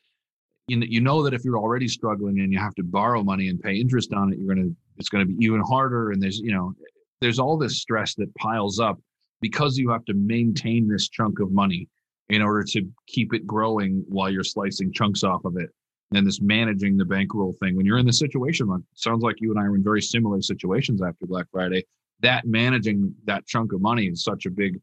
[0.68, 3.50] you know, you know that if you're already struggling and you have to borrow money
[3.50, 6.40] and pay interest on it you're to it's going to be even harder and there's
[6.40, 6.74] you know
[7.22, 9.00] there's all this stress that piles up
[9.42, 11.88] because you have to maintain this chunk of money
[12.30, 15.70] in order to keep it growing while you're slicing chunks off of it
[16.14, 17.76] and this managing the bankroll thing.
[17.76, 21.02] When you're in the situation, sounds like you and I are in very similar situations
[21.02, 21.86] after Black Friday.
[22.22, 24.80] That managing that chunk of money is such a big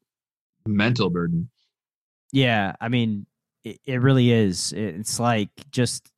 [0.67, 1.51] mental burden.
[2.33, 3.27] Yeah, I mean,
[3.65, 4.73] it, it really is.
[4.73, 6.11] It's like just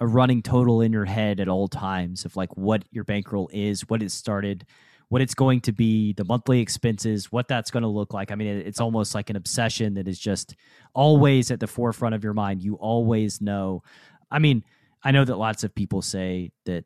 [0.00, 3.88] a running total in your head at all times of like what your bankroll is,
[3.88, 4.66] what it started,
[5.08, 8.30] what it's going to be, the monthly expenses, what that's going to look like.
[8.30, 10.54] I mean, it's almost like an obsession that is just
[10.94, 12.62] always at the forefront of your mind.
[12.62, 13.82] You always know
[14.30, 14.64] I mean,
[15.02, 16.84] I know that lots of people say that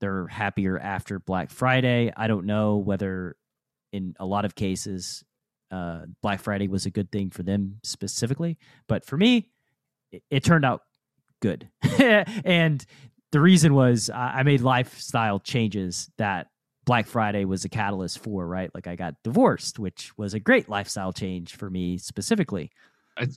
[0.00, 2.12] they're happier after Black Friday.
[2.16, 3.36] I don't know whether
[3.92, 5.24] in a lot of cases
[5.70, 8.58] uh, Black Friday was a good thing for them specifically,
[8.88, 9.50] but for me,
[10.12, 10.82] it, it turned out
[11.40, 11.68] good.
[11.98, 12.84] and
[13.32, 16.48] the reason was I made lifestyle changes that
[16.84, 18.70] Black Friday was a catalyst for, right?
[18.74, 22.70] Like I got divorced, which was a great lifestyle change for me specifically.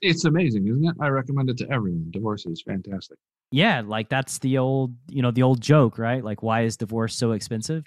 [0.01, 0.95] It's amazing, isn't it?
[0.99, 2.07] I recommend it to everyone.
[2.11, 3.17] Divorce is fantastic.
[3.51, 6.23] Yeah, like that's the old, you know, the old joke, right?
[6.23, 7.85] Like, why is divorce so expensive?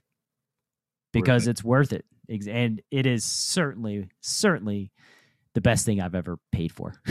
[1.12, 2.06] Because it's worth it,
[2.46, 4.90] and it is certainly, certainly
[5.54, 6.94] the best thing I've ever paid for.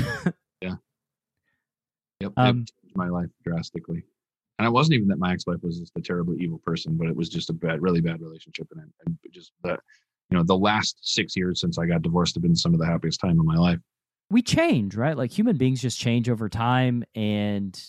[0.61, 0.75] yeah.
[2.19, 2.33] Yep.
[2.37, 2.65] Um,
[2.95, 4.03] my life drastically,
[4.59, 7.15] and it wasn't even that my ex-wife was just a terribly evil person, but it
[7.15, 9.79] was just a bad, really bad relationship, and, and just that,
[10.29, 12.85] you know, the last six years since I got divorced have been some of the
[12.85, 13.79] happiest time of my life
[14.31, 15.17] we change, right?
[15.17, 17.79] Like human beings just change over time, and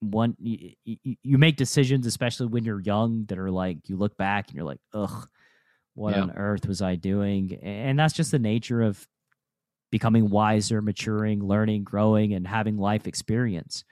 [0.00, 4.48] one you, you, make decisions, especially when you're young, that are like you look back
[4.48, 5.28] and you're like, ugh,
[5.94, 6.22] what yeah.
[6.22, 7.58] on earth was I doing?
[7.62, 9.06] And that's just the nature of
[9.90, 13.84] becoming wiser, maturing, learning, growing, and having life experience.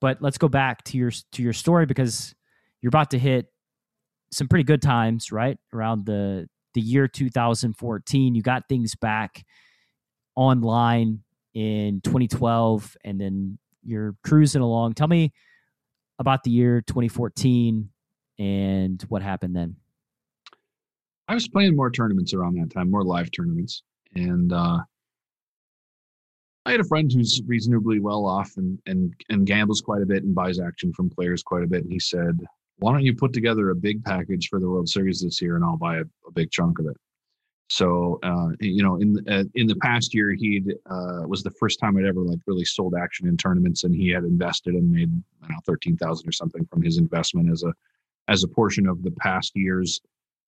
[0.00, 2.34] But let's go back to your to your story because
[2.80, 3.46] you're about to hit
[4.32, 5.58] some pretty good times, right?
[5.72, 9.44] Around the the year 2014, you got things back
[10.36, 11.20] online
[11.52, 14.94] in 2012 and then you're cruising along.
[14.94, 15.32] Tell me
[16.18, 17.90] about the year 2014
[18.38, 19.76] and what happened then.
[21.30, 23.84] I was playing more tournaments around that time, more live tournaments,
[24.16, 24.80] and uh,
[26.66, 30.24] I had a friend who's reasonably well off and and and gambles quite a bit
[30.24, 31.84] and buys action from players quite a bit.
[31.84, 32.44] And he said,
[32.78, 35.64] "Why don't you put together a big package for the World Series this year, and
[35.64, 36.96] I'll buy a, a big chunk of it."
[37.68, 41.78] So uh, you know, in uh, in the past year, he uh, was the first
[41.78, 45.12] time I'd ever like really sold action in tournaments, and he had invested and made
[45.44, 47.72] I don't know thirteen thousand or something from his investment as a
[48.26, 50.00] as a portion of the past year's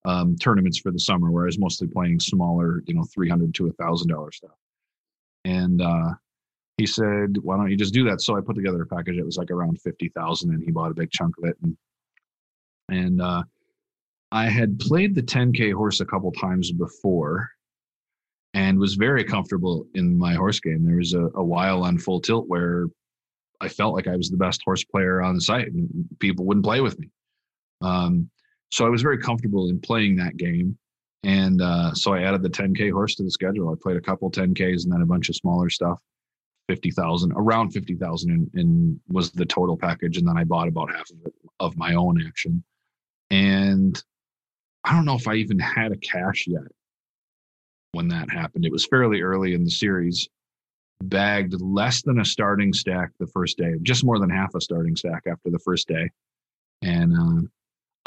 [0.05, 3.55] um, tournaments for the summer, where I was mostly playing smaller, you know, three hundred
[3.55, 4.53] to a thousand dollar stuff
[5.45, 6.15] and uh,
[6.79, 9.17] he said, "Why don't you just do that?" So I put together a package.
[9.17, 11.57] It was like around fifty thousand, and he bought a big chunk of it.
[11.63, 11.77] And
[12.89, 13.43] and uh,
[14.31, 17.51] I had played the 10k horse a couple times before,
[18.55, 20.85] and was very comfortable in my horse game.
[20.85, 22.87] There was a, a while on full tilt where
[23.61, 25.89] I felt like I was the best horse player on the site, and
[26.19, 27.11] people wouldn't play with me.
[27.81, 28.31] Um,
[28.73, 30.79] so I was very comfortable in playing that game.
[31.25, 33.70] And uh, so I added the 10K horse to the schedule.
[33.70, 36.01] I played a couple 10Ks and then a bunch of smaller stuff.
[36.68, 40.16] 50,000, around 50,000 in, in was the total package.
[40.16, 42.64] And then I bought about half of it of my own action.
[43.31, 44.03] And
[44.85, 46.62] I don't know if I even had a cash yet
[47.93, 48.64] when that happened.
[48.64, 50.29] It was fairly early in the series.
[51.03, 54.97] Bagged less than a starting stack the first day, just more than half a starting
[54.97, 56.09] stack after the first day.
[56.81, 57.49] And uh,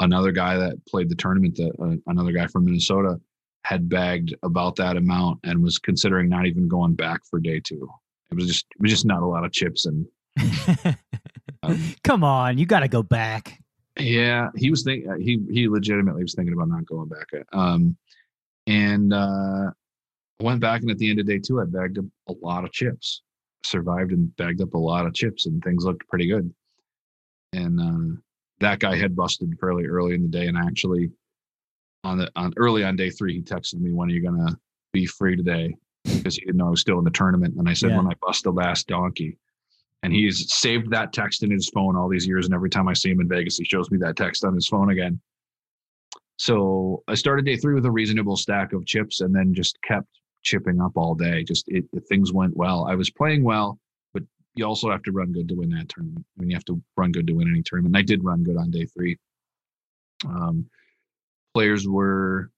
[0.00, 3.20] another guy that played the tournament, that uh, another guy from Minnesota,
[3.64, 7.88] had bagged about that amount and was considering not even going back for day two.
[8.30, 10.06] It was just it was just not a lot of chips and.
[11.62, 13.60] um, Come on, you got to go back.
[13.98, 17.26] Yeah, he was thinking uh, he he legitimately was thinking about not going back.
[17.52, 17.96] Um,
[18.66, 19.70] and uh,
[20.40, 22.72] went back and at the end of day two, I bagged up a lot of
[22.72, 23.22] chips.
[23.64, 26.52] Survived and bagged up a lot of chips, and things looked pretty good.
[27.52, 28.20] And uh,
[28.60, 31.10] that guy had busted fairly early in the day, and actually
[32.04, 34.58] on the on early on day three, he texted me, "When are you gonna
[34.92, 37.56] be free today?" Because he didn't know I was still in the tournament.
[37.56, 37.96] And I said, yeah.
[37.96, 39.38] "When I bust the last donkey."
[40.02, 42.92] And he's saved that text in his phone all these years, and every time I
[42.92, 45.20] see him in Vegas, he shows me that text on his phone again.
[46.36, 50.08] So I started day three with a reasonable stack of chips, and then just kept
[50.42, 51.42] chipping up all day.
[51.42, 52.84] Just it, things went well.
[52.84, 53.80] I was playing well
[54.56, 56.24] you also have to run good to win that tournament.
[56.36, 57.96] I mean, you have to run good to win any tournament.
[57.96, 59.18] I did run good on day three.
[60.24, 60.66] Um,
[61.54, 62.50] players were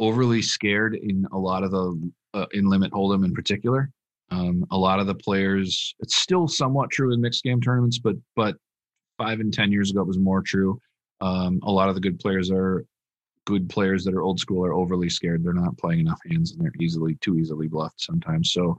[0.00, 3.90] overly scared in a lot of the uh, in limit hold'em in particular.
[4.30, 8.16] Um, a lot of the players, it's still somewhat true in mixed game tournaments, but
[8.36, 8.56] but
[9.16, 10.80] five and ten years ago it was more true.
[11.20, 12.84] Um, a lot of the good players are
[13.44, 15.42] good players that are old school are overly scared.
[15.42, 18.52] They're not playing enough hands and they're easily too easily bluffed sometimes.
[18.52, 18.76] So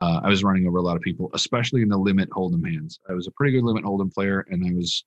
[0.00, 3.00] uh, I was running over a lot of people, especially in the limit hold'em hands.
[3.08, 5.04] I was a pretty good limit hold'em player, and I was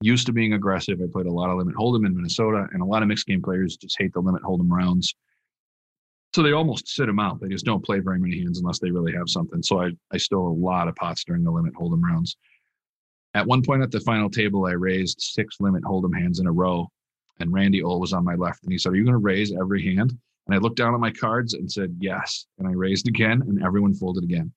[0.00, 1.00] used to being aggressive.
[1.00, 3.42] I played a lot of limit hold'em in Minnesota, and a lot of mixed game
[3.42, 5.14] players just hate the limit hold'em rounds.
[6.34, 7.40] So they almost sit them out.
[7.40, 9.62] They just don't play very many hands unless they really have something.
[9.62, 12.36] So I, I stole a lot of pots during the limit hold'em rounds.
[13.34, 16.52] At one point at the final table, I raised six limit hold'em hands in a
[16.52, 16.88] row,
[17.40, 19.52] and Randy Ohel was on my left, and he said, "Are you going to raise
[19.52, 22.46] every hand?" And I looked down at my cards and said, yes.
[22.58, 24.52] And I raised again and everyone folded again.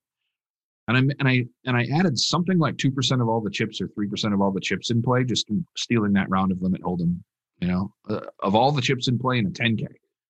[0.88, 3.82] And I and I and I added something like two percent of all the chips
[3.82, 6.82] or three percent of all the chips in play, just stealing that round of limit
[6.82, 7.20] hold'em.
[7.60, 9.86] You know, uh, of all the chips in play in a 10k,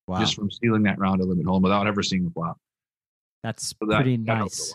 [0.07, 0.19] wow.
[0.19, 2.57] just from stealing that round of limit hold'em without ever seeing the flop.
[3.43, 4.73] That's so that, pretty nice.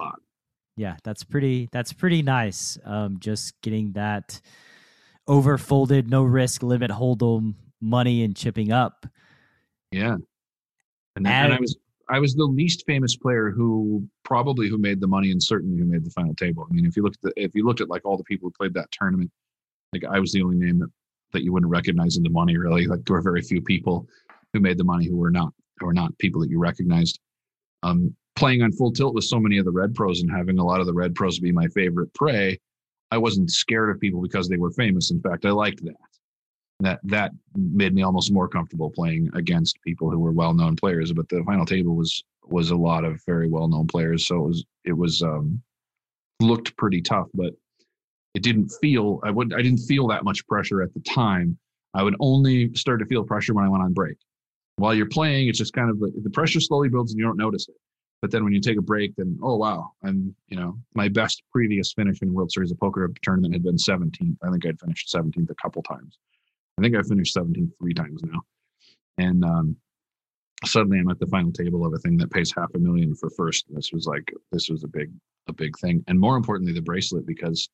[0.76, 1.68] yeah, that's pretty.
[1.72, 2.78] That's pretty nice.
[2.84, 4.40] Um, just getting that
[5.28, 9.06] overfolded, no risk limit hold'em money and chipping up.
[9.90, 10.18] Yeah,
[11.16, 11.76] and, then, and I was
[12.08, 15.84] I was the least famous player who probably who made the money and certainly who
[15.84, 16.66] made the final table.
[16.68, 18.48] I mean, if you looked at the, if you looked at like all the people
[18.48, 19.30] who played that tournament,
[19.92, 20.90] like I was the only name that
[21.32, 22.86] that you wouldn't recognize in the money really.
[22.86, 24.06] Like there were very few people
[24.52, 27.18] who made the money who were not who were not people that you recognized.
[27.82, 30.64] Um, playing on full tilt with so many of the red pros and having a
[30.64, 32.58] lot of the red pros be my favorite prey,
[33.10, 35.10] I wasn't scared of people because they were famous.
[35.10, 35.96] In fact, I liked that
[36.80, 41.28] that that made me almost more comfortable playing against people who were well-known players but
[41.28, 44.92] the final table was was a lot of very well-known players so it was it
[44.92, 45.62] was um
[46.40, 47.52] looked pretty tough but
[48.34, 51.58] it didn't feel i would i didn't feel that much pressure at the time.
[51.94, 54.16] I would only start to feel pressure when i went on break.
[54.76, 57.68] While you're playing it's just kind of the pressure slowly builds and you don't notice
[57.68, 57.76] it.
[58.22, 61.42] But then when you take a break then oh wow i'm you know my best
[61.52, 65.12] previous finish in world series of poker tournament had been 17th i think i'd finished
[65.14, 66.18] 17th a couple times
[66.82, 68.40] I think I finished 17 three times now.
[69.16, 69.76] And um,
[70.64, 73.30] suddenly I'm at the final table of a thing that pays half a million for
[73.30, 73.66] first.
[73.70, 75.12] This was like this was a big
[75.46, 76.02] a big thing.
[76.08, 77.68] And more importantly, the bracelet because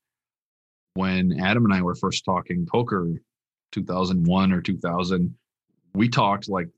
[0.93, 3.09] when Adam and I were first talking poker,
[3.73, 5.35] 2001 or 2000,
[5.95, 6.69] we talked like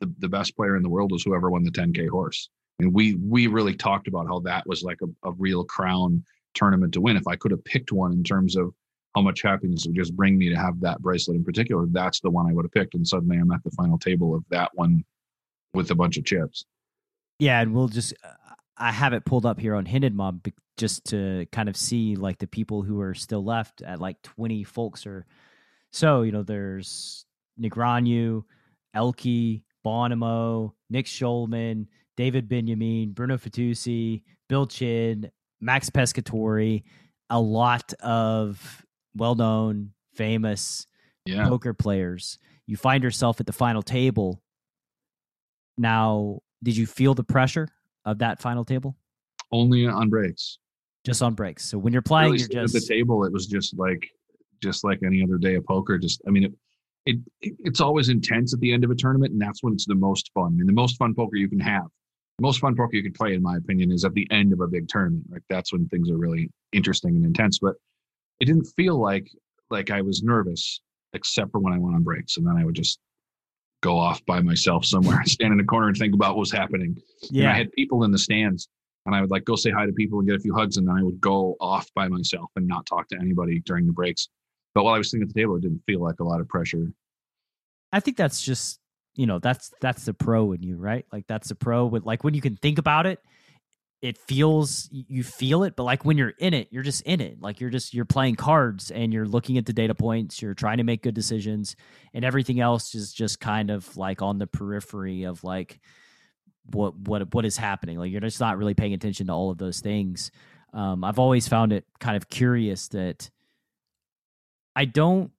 [0.00, 3.14] the, the best player in the world was whoever won the 10k horse and we
[3.14, 6.24] we really talked about how that was like a, a real crown
[6.54, 8.74] tournament to win if i could have picked one in terms of
[9.14, 11.86] how much happiness would just bring me to have that bracelet in particular.
[11.90, 14.44] That's the one i would have picked and suddenly i'm at the final table of
[14.50, 15.04] that one
[15.74, 16.64] with a bunch of chips.
[17.38, 20.46] Yeah, and we'll just uh, I have it pulled up here on Hendon Mob
[20.76, 24.64] just to kind of see like the people who are still left at like 20
[24.64, 25.26] folks or
[25.92, 27.26] so, you know, there's
[27.60, 28.44] Negreanu,
[28.96, 31.86] ElkY, Bonomo, Nick Schulman,
[32.16, 36.82] David Benjamin, Bruno Fitoussi, Bill Chen, Max Pescatori,
[37.30, 38.81] a lot of
[39.14, 40.86] well-known, famous
[41.24, 42.38] yeah poker players.
[42.66, 44.42] You find yourself at the final table.
[45.78, 47.68] Now, did you feel the pressure
[48.04, 48.96] of that final table?
[49.52, 50.58] only on breaks
[51.04, 51.64] Just on breaks.
[51.64, 54.08] So when you're playing, you're sitting at just the table it was just like
[54.62, 56.52] just like any other day of poker just i mean it,
[57.42, 59.94] it it's always intense at the end of a tournament and that's when it's the
[59.94, 61.82] most fun i mean the most fun poker you can have
[62.38, 64.60] the most fun poker you can play in my opinion is at the end of
[64.60, 67.74] a big tournament like that's when things are really interesting and intense but
[68.42, 69.30] it didn't feel like
[69.70, 70.80] like i was nervous
[71.14, 72.98] except for when i went on breaks and then i would just
[73.82, 76.96] go off by myself somewhere stand in a corner and think about what was happening
[77.30, 78.68] and I had people in the stands
[79.06, 80.86] and I would like go say hi to people and get a few hugs and
[80.86, 84.28] then I would go off by myself and not talk to anybody during the breaks.
[84.74, 86.48] But while I was sitting at the table, it didn't feel like a lot of
[86.48, 86.92] pressure.
[87.92, 88.78] I think that's just
[89.14, 91.04] you know that's that's the pro in you, right?
[91.12, 93.20] Like that's the pro with like when you can think about it,
[94.02, 97.40] it feels you feel it, but like when you're in it, you're just in it.
[97.40, 100.78] Like you're just you're playing cards and you're looking at the data points, you're trying
[100.78, 101.76] to make good decisions,
[102.12, 105.80] and everything else is just kind of like on the periphery of like
[106.72, 107.96] what what what is happening.
[107.96, 110.32] Like you're just not really paying attention to all of those things.
[110.74, 113.30] Um, I've always found it kind of curious that
[114.74, 115.30] I don't.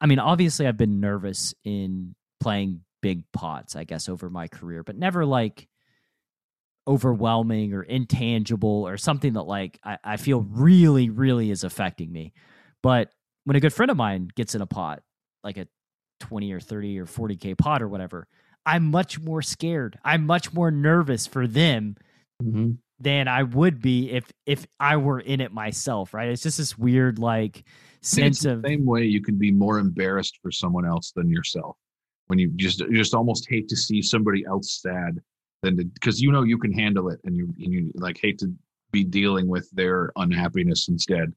[0.00, 4.82] I mean, obviously, I've been nervous in playing big pots, I guess, over my career,
[4.82, 5.68] but never like
[6.86, 12.32] overwhelming or intangible or something that like I, I feel really, really is affecting me.
[12.82, 13.10] But
[13.44, 15.02] when a good friend of mine gets in a pot,
[15.44, 15.66] like a
[16.20, 18.26] 20 or 30 or 40K pot or whatever,
[18.64, 19.98] I'm much more scared.
[20.04, 21.96] I'm much more nervous for them
[22.42, 22.72] mm-hmm.
[23.00, 26.28] than I would be if if I were in it myself, right?
[26.28, 27.64] It's just this weird like
[28.02, 31.76] sense the of same way you can be more embarrassed for someone else than yourself.
[32.26, 35.20] When you just you just almost hate to see somebody else sad
[35.62, 38.52] than because you know you can handle it and you and you like hate to
[38.90, 41.32] be dealing with their unhappiness instead.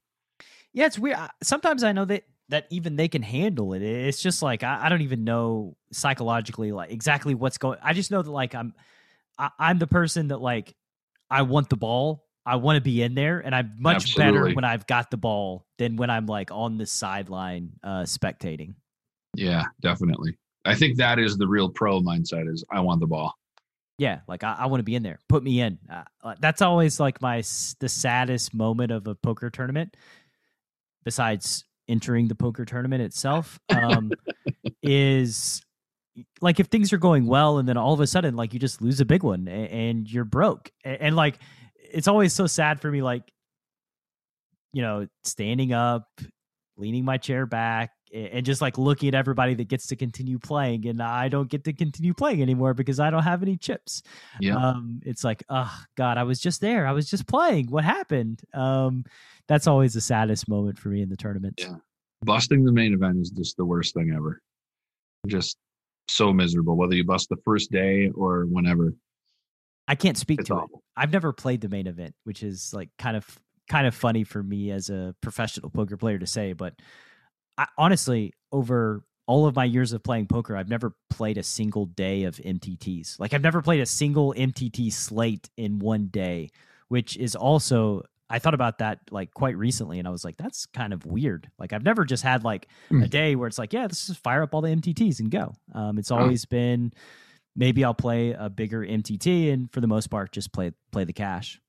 [0.72, 1.18] Yeah, it's weird.
[1.42, 3.82] Sometimes I know that that even they can handle it.
[3.82, 7.78] It's just like I, I don't even know psychologically like exactly what's going.
[7.82, 8.74] I just know that like I'm
[9.38, 10.74] I, I'm the person that like
[11.30, 12.24] I want the ball.
[12.44, 15.66] I want to be in there, and I'm much better when I've got the ball
[15.78, 18.74] than when I'm like on the sideline uh, spectating.
[19.34, 20.38] Yeah, definitely.
[20.64, 23.34] I think that is the real pro mindset is I want the ball.
[23.98, 25.18] Yeah, like I, I want to be in there.
[25.28, 25.78] Put me in.
[25.90, 27.38] Uh, uh, that's always like my
[27.80, 29.96] the saddest moment of a poker tournament,
[31.04, 34.12] besides entering the poker tournament itself, um,
[34.82, 35.62] is
[36.40, 38.80] like if things are going well and then all of a sudden like you just
[38.80, 41.38] lose a big one and, and you're broke and, and like
[41.74, 43.22] it's always so sad for me like
[44.72, 46.08] you know standing up
[46.76, 50.86] leaning my chair back and just like looking at everybody that gets to continue playing
[50.86, 54.02] and i don't get to continue playing anymore because i don't have any chips
[54.40, 54.56] Yeah.
[54.56, 58.42] um it's like oh god i was just there i was just playing what happened
[58.54, 59.04] um
[59.48, 61.76] that's always the saddest moment for me in the tournament Yeah.
[62.24, 64.40] Busting the main event is just the worst thing ever.
[65.26, 65.58] Just
[66.08, 68.94] so miserable, whether you bust the first day or whenever.
[69.86, 70.64] i can't speak It's to it.
[70.96, 74.42] I've never played the main event, which is like kind of kind of funny for
[74.42, 76.72] me as a professional poker player to say, but
[77.58, 81.86] I, honestly, over all of my years of playing poker, I've never played a single
[81.86, 83.18] day of MTTs.
[83.18, 86.50] Like I've never played a single MTT slate in one day,
[86.88, 90.66] which is also I thought about that like quite recently and I was like that's
[90.66, 91.48] kind of weird.
[91.58, 93.02] Like I've never just had like Hmm.
[93.02, 95.54] a day where it's like, yeah, let's just fire up all the MTTs and go.
[95.74, 96.92] Um it's always been
[97.56, 101.12] maybe I'll play a bigger MTT and for the most part just play play the
[101.12, 101.60] cash.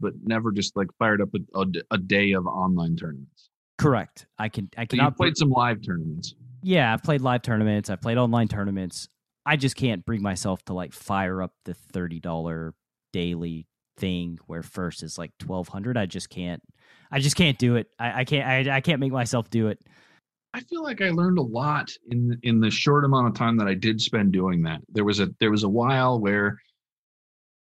[0.00, 3.50] But never just like fired up a, a, a day of online tournaments.
[3.78, 4.26] Correct.
[4.38, 6.34] I can I So you cannot played some live tournaments.
[6.62, 7.88] Yeah, I've played live tournaments.
[7.88, 9.08] I've played online tournaments.
[9.46, 12.74] I just can't bring myself to like fire up the thirty dollar
[13.12, 15.96] daily thing where first is like twelve hundred.
[15.96, 16.62] I just can't.
[17.10, 17.86] I just can't do it.
[17.98, 18.68] I, I can't.
[18.68, 19.78] I, I can't make myself do it.
[20.54, 23.68] I feel like I learned a lot in in the short amount of time that
[23.68, 24.80] I did spend doing that.
[24.88, 26.58] There was a there was a while where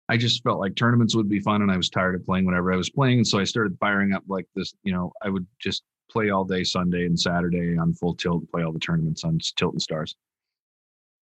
[0.07, 2.72] I just felt like tournaments would be fun and I was tired of playing whenever
[2.72, 3.18] I was playing.
[3.18, 6.45] And so I started firing up like this, you know, I would just play all
[6.45, 10.15] day Sunday and Saturday on full tilt, play all the tournaments on Tilt and Stars.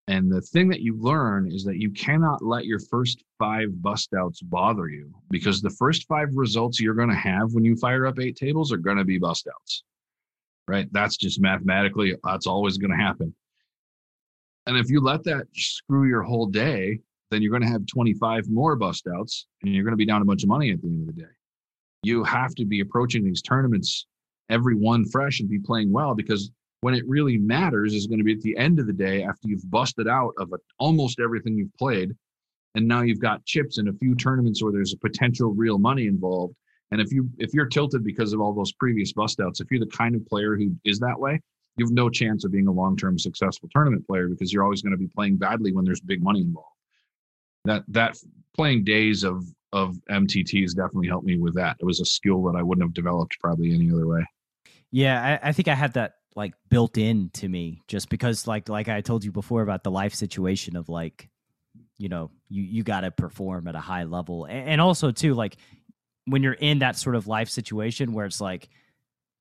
[0.07, 4.13] And the thing that you learn is that you cannot let your first five bust
[4.13, 8.05] outs bother you because the first five results you're going to have when you fire
[8.05, 9.83] up eight tables are going to be bust outs.
[10.67, 10.91] Right?
[10.91, 13.33] That's just mathematically, that's always going to happen.
[14.65, 16.99] And if you let that screw your whole day,
[17.31, 20.21] then you're going to have 25 more bust outs and you're going to be down
[20.21, 21.29] a bunch of money at the end of the day.
[22.03, 24.05] You have to be approaching these tournaments
[24.49, 26.51] every one fresh and be playing well because
[26.81, 29.47] when it really matters is going to be at the end of the day after
[29.47, 32.11] you've busted out of a, almost everything you've played
[32.75, 36.07] and now you've got chips in a few tournaments where there's a potential real money
[36.07, 36.53] involved
[36.91, 39.79] and if you if you're tilted because of all those previous bust outs if you're
[39.79, 41.39] the kind of player who is that way
[41.77, 44.91] you have no chance of being a long-term successful tournament player because you're always going
[44.91, 46.67] to be playing badly when there's big money involved.
[47.65, 48.17] That that
[48.55, 51.77] playing days of of mtts definitely helped me with that.
[51.79, 54.25] It was a skill that i wouldn't have developed probably any other way
[54.93, 58.69] yeah I, I think i had that like built in to me just because like
[58.69, 61.29] like I told you before about the life situation of like
[61.97, 64.45] you know you you got to perform at a high level.
[64.45, 65.57] And, and also too like
[66.25, 68.69] when you're in that sort of life situation where it's like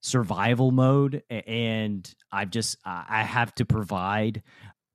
[0.01, 4.43] survival mode and I've just I have to provide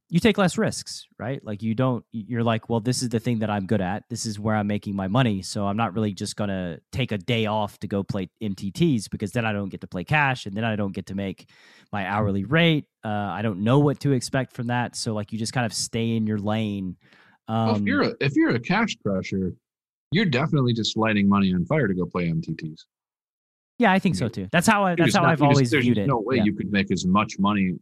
[0.09, 1.43] you take less risks, right?
[1.43, 4.03] Like you don't you're like, well, this is the thing that I'm good at.
[4.09, 7.11] This is where I'm making my money, so I'm not really just going to take
[7.11, 10.45] a day off to go play MTTs because then I don't get to play cash
[10.45, 11.49] and then I don't get to make
[11.91, 12.85] my hourly rate.
[13.03, 15.73] Uh, I don't know what to expect from that, so like you just kind of
[15.73, 16.95] stay in your lane.
[17.49, 19.53] Um, well, if you're a, if you're a cash crusher,
[20.11, 22.85] you're definitely just lighting money on fire to go play MTTs.
[23.77, 24.47] Yeah, I think so too.
[24.51, 26.07] That's how I, that's how not, I've always just, viewed it.
[26.07, 26.45] No way yeah.
[26.45, 27.75] you could make as much money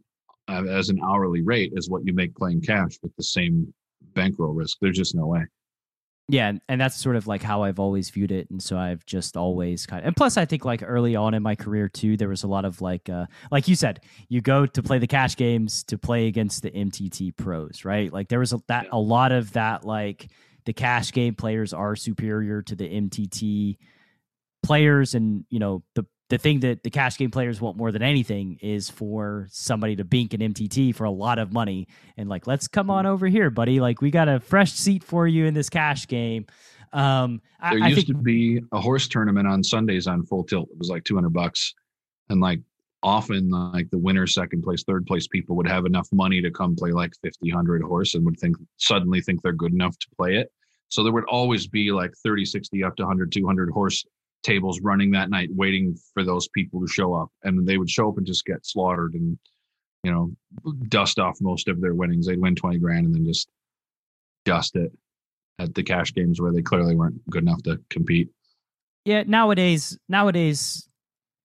[0.48, 3.72] uh, as an hourly rate as what you make playing cash with the same
[4.14, 4.78] bankroll risk.
[4.80, 5.46] There's just no way.
[6.28, 9.36] Yeah, and that's sort of like how I've always viewed it, and so I've just
[9.36, 10.08] always kind of.
[10.08, 12.64] And plus, I think like early on in my career too, there was a lot
[12.64, 16.26] of like, uh, like you said, you go to play the cash games to play
[16.26, 18.12] against the MTT pros, right?
[18.12, 20.28] Like there was a, that a lot of that like
[20.64, 23.76] the cash game players are superior to the MTT
[24.64, 28.02] players, and you know the the thing that the cash game players want more than
[28.02, 31.86] anything is for somebody to bink an MTT for a lot of money
[32.16, 33.78] and like, let's come on over here, buddy.
[33.78, 36.46] Like, we got a fresh seat for you in this cash game.
[36.92, 40.44] Um, there I, used I think, to be a horse tournament on Sundays on Full
[40.44, 40.68] Tilt.
[40.70, 41.74] It was like 200 bucks,
[42.28, 42.60] and like
[43.02, 46.74] often like the winner, second place, third place people would have enough money to come
[46.74, 50.36] play like 50, 100 horse and would think suddenly think they're good enough to play
[50.36, 50.50] it.
[50.88, 54.04] So there would always be like 30, 60 up to 100, 200 horse
[54.46, 57.30] tables running that night waiting for those people to show up.
[57.42, 59.36] And they would show up and just get slaughtered and
[60.04, 60.30] you know
[60.88, 62.26] dust off most of their winnings.
[62.26, 63.48] They'd win 20 grand and then just
[64.44, 64.92] dust it
[65.58, 68.28] at the cash games where they clearly weren't good enough to compete.
[69.04, 70.88] Yeah nowadays nowadays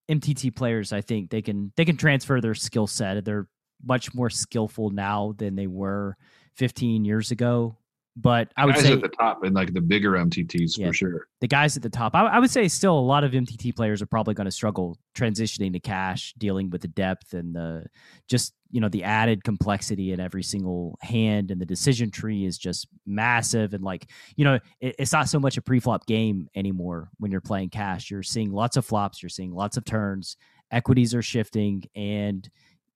[0.10, 3.24] mtt players i think they can they can transfer their skill set.
[3.26, 3.48] They're
[3.84, 6.16] much more skillful now than they were
[6.56, 7.78] 15 years ago
[8.18, 10.88] but I would guys say at the top and like the bigger MTTs Yeah.
[10.88, 11.28] for sure.
[11.40, 14.02] the guys at the top, I, I would say still a lot of MTT players
[14.02, 17.86] are probably going to struggle transitioning to cash, dealing with the depth and the
[18.28, 22.58] just you know the added complexity in every single hand, and the decision tree is
[22.58, 23.74] just massive.
[23.74, 27.42] And like you know, it, it's not so much a pre-flop game anymore when you're
[27.42, 28.10] playing cash.
[28.12, 30.36] You're seeing lots of flops, you're seeing lots of turns,
[30.72, 32.50] equities are shifting, and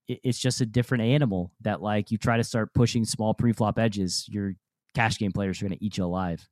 [0.08, 1.52] it's just a different animal.
[1.62, 4.54] That like you try to start pushing small pre-flop edges, your
[4.96, 6.46] cash game players are going to eat you alive.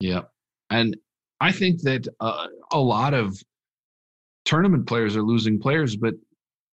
[0.00, 0.22] Yeah.
[0.70, 0.96] And
[1.40, 3.36] I think that uh, a lot of
[4.44, 6.14] tournament players are losing players, but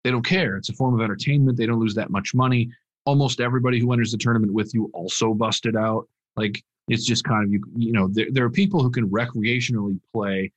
[0.04, 0.56] they don't care.
[0.56, 1.58] It's a form of entertainment.
[1.58, 2.70] They don't lose that much money.
[3.06, 6.08] Almost everybody who enters the tournament with you also busted out.
[6.38, 7.62] Like it's just kind of you.
[7.76, 10.52] You know, there, there are people who can recreationally play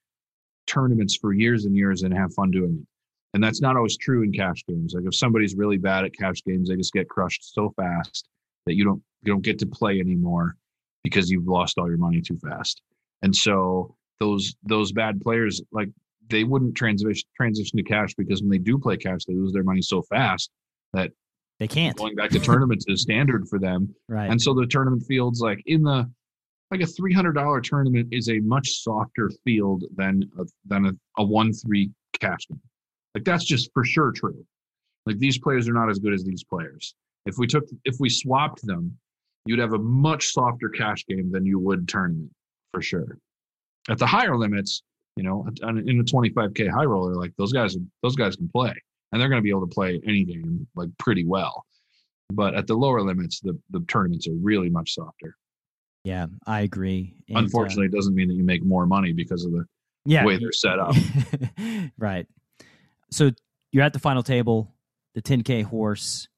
[0.66, 2.86] tournaments for years and years and have fun doing it.
[3.34, 4.92] And that's not always true in cash games.
[4.94, 8.28] Like if somebody's really bad at cash games, they just get crushed so fast
[8.66, 10.56] that you don't you don't get to play anymore
[11.04, 12.82] because you've lost all your money too fast.
[13.22, 15.88] And so those those bad players like
[16.28, 19.64] they wouldn't transition transition to cash because when they do play cash, they lose their
[19.64, 20.50] money so fast
[20.92, 21.10] that
[21.58, 21.96] They can't.
[21.96, 23.94] going back to tournaments is standard for them.
[24.08, 24.30] Right.
[24.30, 26.10] And so the tournament fields like in the
[26.70, 30.92] like a three hundred dollar tournament is a much softer field than a, than a,
[31.18, 32.60] a one three cash game.
[33.14, 34.44] Like that's just for sure true.
[35.06, 36.94] Like these players are not as good as these players.
[37.26, 38.96] If we took if we swapped them,
[39.46, 42.30] you'd have a much softer cash game than you would tournament
[42.72, 43.18] for sure.
[43.90, 44.82] At the higher limits,
[45.16, 48.72] you know, in a 25k high roller, like those guys, those guys can play,
[49.10, 51.64] and they're going to be able to play any game like pretty well.
[52.32, 55.36] But at the lower limits, the the tournaments are really much softer.
[56.04, 57.14] yeah, I agree.
[57.28, 59.66] And, uh, Unfortunately, it doesn't mean that you make more money because of the
[60.06, 60.94] yeah, way they're set up.
[61.98, 62.26] right.
[63.10, 63.32] So
[63.72, 64.72] you're at the final table,
[65.14, 66.28] the 10K horse,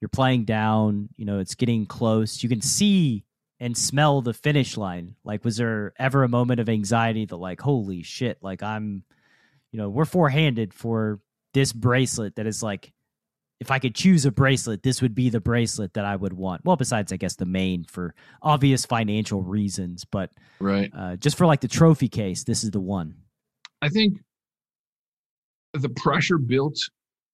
[0.00, 2.42] you're playing down, you know, it's getting close.
[2.42, 3.24] You can see
[3.60, 5.16] and smell the finish line.
[5.24, 9.02] Like, was there ever a moment of anxiety that, like, holy shit, like I'm,
[9.72, 11.20] you know, we're four handed for
[11.54, 12.92] this bracelet that is like,
[13.60, 16.64] if I could choose a bracelet, this would be the bracelet that I would want.
[16.64, 20.30] Well, besides, I guess, the main for obvious financial reasons, but
[20.60, 20.92] Right.
[20.96, 23.16] uh, just for like the trophy case, this is the one.
[23.82, 24.20] I think
[25.72, 26.78] the pressure built,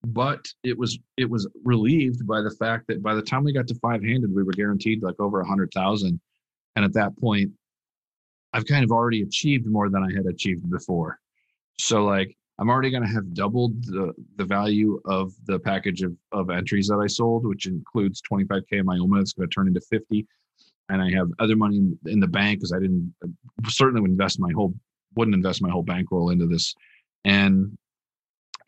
[0.06, 3.66] but it was it was relieved by the fact that by the time we got
[3.68, 6.20] to five handed, we were guaranteed like over a hundred thousand,
[6.76, 7.50] and at that point,
[8.52, 11.18] I've kind of already achieved more than I had achieved before.
[11.78, 16.14] So like I'm already going to have doubled the the value of the package of
[16.32, 19.20] of entries that I sold, which includes 25k in Myoma.
[19.20, 20.26] It's going to turn into 50,
[20.90, 23.14] and I have other money in, in the bank because I didn't
[23.68, 24.74] certainly would invest my whole
[25.16, 26.74] wouldn't invest my whole bankroll into this,
[27.24, 27.76] and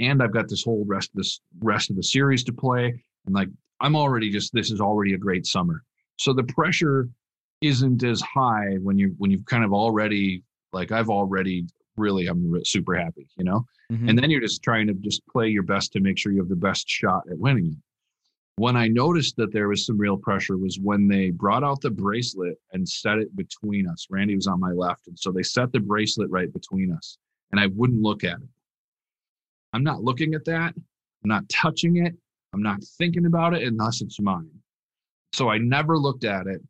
[0.00, 3.34] and I've got this whole rest of this rest of the series to play, and
[3.34, 3.48] like
[3.80, 5.82] I'm already just this is already a great summer.
[6.16, 7.08] So the pressure
[7.60, 10.42] isn't as high when you when you've kind of already
[10.72, 11.66] like I've already
[11.96, 13.64] really I'm super happy, you know.
[13.90, 14.10] Mhm.
[14.10, 16.48] And then you're just trying to just play your best to make sure you have
[16.48, 17.78] the best shot at winning it.
[18.56, 21.90] When I noticed that there was some real pressure was when they brought out the
[21.90, 24.06] bracelet and set it between us.
[24.10, 27.18] Randy was on my left, and so they set the bracelet right between us,
[27.50, 28.48] and I wouldn't look at it.
[29.76, 30.74] I'm not looking at that.
[30.74, 32.14] I'm not touching it.
[32.54, 34.48] I'm not thinking about it unless it's mine.
[35.34, 36.62] So I never looked at it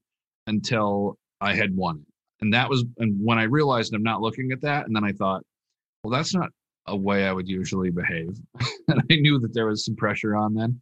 [0.49, 2.13] until I had won it.
[2.41, 5.13] And that was and when I realized I'm not looking at that, and then I
[5.13, 5.45] thought,
[6.03, 6.51] well, that's not
[6.89, 8.37] a way I would usually behave.
[8.89, 10.81] and I knew that there was some pressure on then.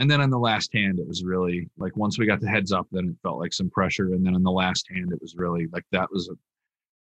[0.00, 2.72] And then on the last hand, it was really like once we got the heads
[2.72, 4.14] up, then it felt like some pressure.
[4.14, 6.34] And then on the last hand, it was really like that was a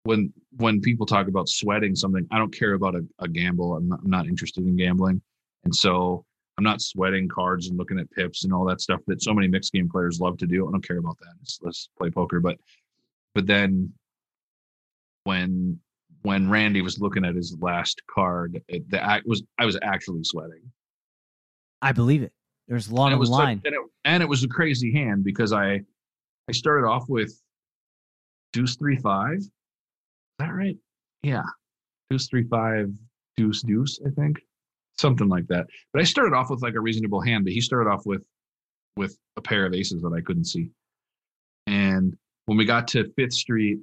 [0.05, 3.77] when when people talk about sweating something, I don't care about a, a gamble.
[3.77, 5.21] I'm not, I'm not interested in gambling.
[5.65, 6.25] And so
[6.57, 9.49] I'm not sweating cards and looking at pips and all that stuff that so many
[9.49, 10.69] mixed game players love to do.
[10.69, 11.33] I don't care about that.
[11.41, 12.39] Let's, let's play poker.
[12.41, 12.59] But
[13.35, 13.93] but then
[15.25, 15.81] when
[16.23, 20.23] when Randy was looking at his last card, it, the act was I was actually
[20.25, 20.71] sweating.
[21.83, 22.33] I believe it.
[22.69, 23.61] There's a lot and it was line.
[23.65, 25.81] and, it, and it was a crazy hand because I
[26.49, 27.33] I started off with
[28.53, 29.41] deuce three five.
[30.39, 30.77] That right?
[31.23, 31.45] Yeah,
[32.11, 32.91] deuce three five,
[33.37, 34.01] deuce deuce.
[34.07, 34.41] I think
[34.97, 35.67] something like that.
[35.93, 38.23] But I started off with like a reasonable hand, but he started off with
[38.97, 40.71] with a pair of aces that I couldn't see.
[41.67, 42.17] And
[42.47, 43.79] when we got to Fifth Street,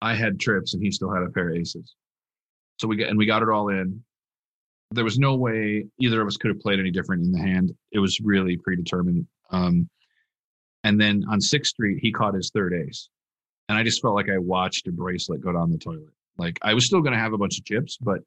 [0.00, 1.94] I had trips and he still had a pair of aces.
[2.78, 4.02] So we get and we got it all in.
[4.92, 7.74] There was no way either of us could have played any different in the hand.
[7.92, 9.26] It was really predetermined.
[9.50, 9.88] Um,
[10.84, 13.10] and then on Sixth Street, he caught his third ace,
[13.68, 16.12] and I just felt like I watched a bracelet go down the toilet.
[16.38, 18.20] Like I was still going to have a bunch of chips, but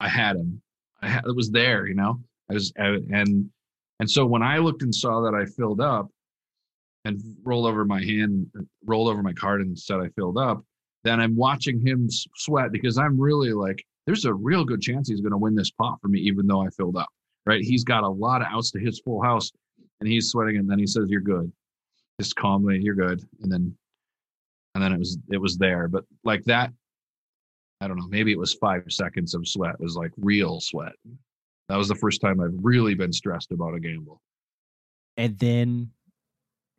[0.00, 0.62] I had him.
[1.02, 2.20] I had, it was there, you know.
[2.50, 3.50] I was uh, and
[4.00, 6.08] and so when I looked and saw that I filled up,
[7.04, 8.46] and rolled over my hand,
[8.84, 10.62] rolled over my card and said I filled up,
[11.04, 15.20] then I'm watching him sweat because I'm really like, there's a real good chance he's
[15.20, 17.08] going to win this pot for me, even though I filled up.
[17.46, 17.62] Right?
[17.62, 19.50] He's got a lot of outs to his full house,
[20.00, 21.50] and he's sweating, and then he says, "You're good."
[22.20, 23.74] Just calmly, "You're good," and then,
[24.74, 26.72] and then it was it was there, but like that.
[27.82, 28.08] I don't know.
[28.08, 29.74] Maybe it was five seconds of sweat.
[29.74, 30.92] It was like real sweat.
[31.70, 34.20] That was the first time I've really been stressed about a gamble.
[35.16, 35.90] And then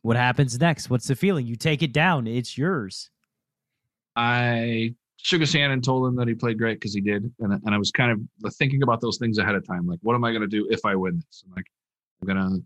[0.04, 0.90] what happens next?
[0.90, 1.48] What's the feeling?
[1.48, 2.28] You take it down.
[2.28, 3.10] It's yours.
[4.16, 7.54] I shook his hand and told him that he played great because he did, and
[7.54, 10.24] and I was kind of thinking about those things ahead of time, like what am
[10.24, 11.44] I going to do if I win this?
[11.46, 11.68] I'm like,
[12.22, 12.58] I'm gonna,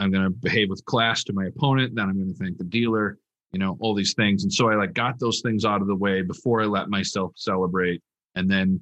[0.00, 1.94] I'm gonna behave with class to my opponent.
[1.94, 3.18] Then I'm going to thank the dealer,
[3.52, 5.96] you know, all these things, and so I like got those things out of the
[5.96, 8.02] way before I let myself celebrate,
[8.34, 8.80] and then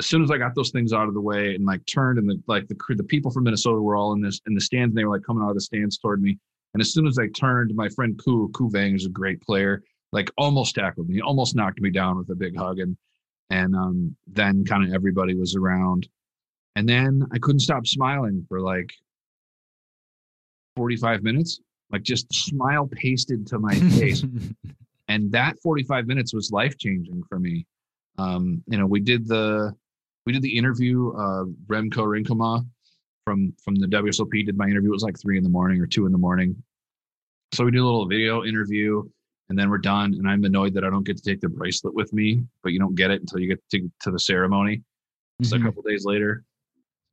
[0.00, 2.28] as soon as I got those things out of the way and like turned and
[2.28, 4.98] the like the the people from Minnesota were all in this in the stands and
[4.98, 6.38] they were like coming out of the stands toward me.
[6.72, 9.82] And as soon as I turned, my friend Ku Ku Vang is a great player,
[10.12, 12.96] like almost tackled me, almost knocked me down with a big hug, and
[13.50, 16.08] and um, then kind of everybody was around,
[16.76, 18.90] and then I couldn't stop smiling for like
[20.76, 21.60] forty five minutes,
[21.92, 24.24] like just smile pasted to my face.
[25.08, 27.66] And that 45 minutes was life changing for me.
[28.18, 29.74] Um you know we did the
[30.26, 32.66] we did the interview uh remko rinkema
[33.24, 34.90] from from the wsop did my interview.
[34.90, 36.62] It was like three in the morning or two in the morning.
[37.52, 39.02] So we do a little video interview
[39.48, 40.14] and then we're done.
[40.14, 42.78] And i'm annoyed that i don't get to take the bracelet with me but you
[42.78, 44.82] don't get it until you get to, to the ceremony.
[45.42, 45.62] So Mhm.
[45.62, 46.44] a couple days later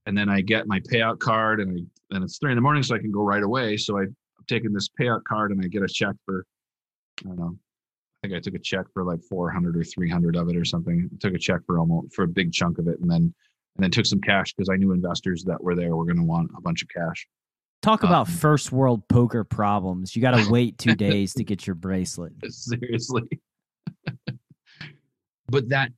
[0.05, 2.83] and then i get my payout card and i and it's three in the morning
[2.83, 3.75] so i can go right away.
[3.77, 4.05] So I,
[4.47, 6.45] taking this payout card and i get a check for
[7.25, 7.57] i don't know
[8.23, 11.07] I think I took a check for like 400 or 300 of it or something.
[11.13, 13.31] I took a check for almost for a big chunk of it, and then
[13.77, 16.23] and then took some cash because I knew investors that were there were going to
[16.23, 17.27] want a bunch of cash.
[17.83, 20.15] Talk about Um, first world poker problems.
[20.15, 22.33] You got to wait two days to get your bracelet.
[22.49, 23.21] Seriously.
[25.47, 25.91] but that,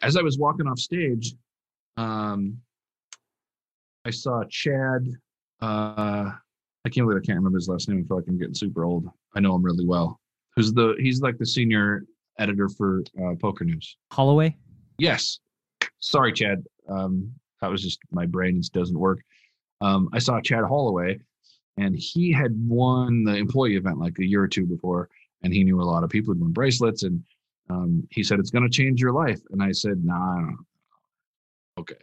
[0.00, 1.34] as I was walking off stage,
[1.96, 2.58] um,
[4.04, 5.08] I saw Chad.
[5.60, 6.30] Uh,
[6.84, 8.02] I can't believe I can't remember his last name.
[8.04, 9.08] I feel like I'm getting super old.
[9.34, 10.20] I know him really well.
[10.54, 10.94] Who's the?
[10.98, 12.04] He's like the senior
[12.38, 13.96] editor for uh, Poker News.
[14.12, 14.56] Holloway?
[14.98, 15.38] Yes.
[16.00, 16.62] Sorry, Chad.
[16.88, 19.20] Um, that was just my brain just doesn't work.
[19.80, 21.18] Um, I saw Chad Holloway,
[21.78, 25.08] and he had won the employee event like a year or two before,
[25.42, 27.22] and he knew a lot of people who won bracelets, and
[27.70, 30.50] um, he said it's going to change your life, and I said, Nah,
[31.78, 31.96] okay,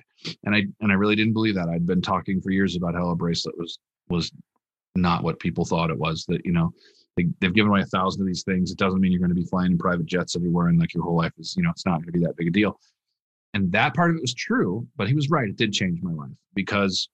[0.44, 1.70] and I and I really didn't believe that.
[1.70, 3.78] I'd been talking for years about how a bracelet was
[4.10, 4.32] was
[4.96, 6.26] not what people thought it was.
[6.28, 6.74] That you know.
[7.18, 8.72] They, they've given away a thousand of these things.
[8.72, 11.04] It doesn't mean you're going to be flying in private jets everywhere and like your
[11.04, 12.80] whole life is, you know, it's not going to be that big a deal
[13.54, 16.12] and that part of it was true but he was right it did change my
[16.12, 17.10] life because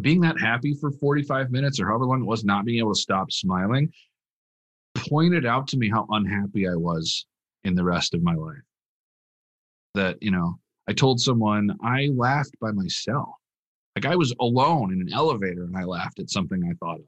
[0.00, 3.00] being that happy for 45 minutes or however long it was not being able to
[3.00, 3.92] stop smiling
[4.96, 7.26] pointed out to me how unhappy i was
[7.64, 8.56] in the rest of my life
[9.94, 10.58] that you know
[10.88, 13.34] i told someone i laughed by myself
[13.96, 17.06] like i was alone in an elevator and i laughed at something i thought of.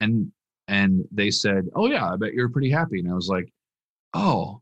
[0.00, 0.32] And
[0.66, 3.00] and they said oh yeah i bet you're pretty happy.
[3.00, 3.48] And i was like
[4.14, 4.60] oh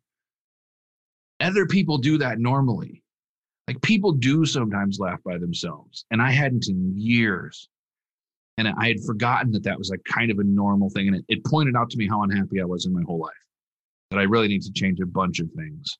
[1.38, 3.02] other people do that normally.
[3.68, 7.68] Like people do sometimes laugh by themselves and i hadn't in years.
[8.58, 11.24] And i had forgotten that that was like kind of a normal thing and it,
[11.28, 13.32] it pointed out to me how unhappy i was in my whole life
[14.10, 15.98] that i really need to change a bunch of things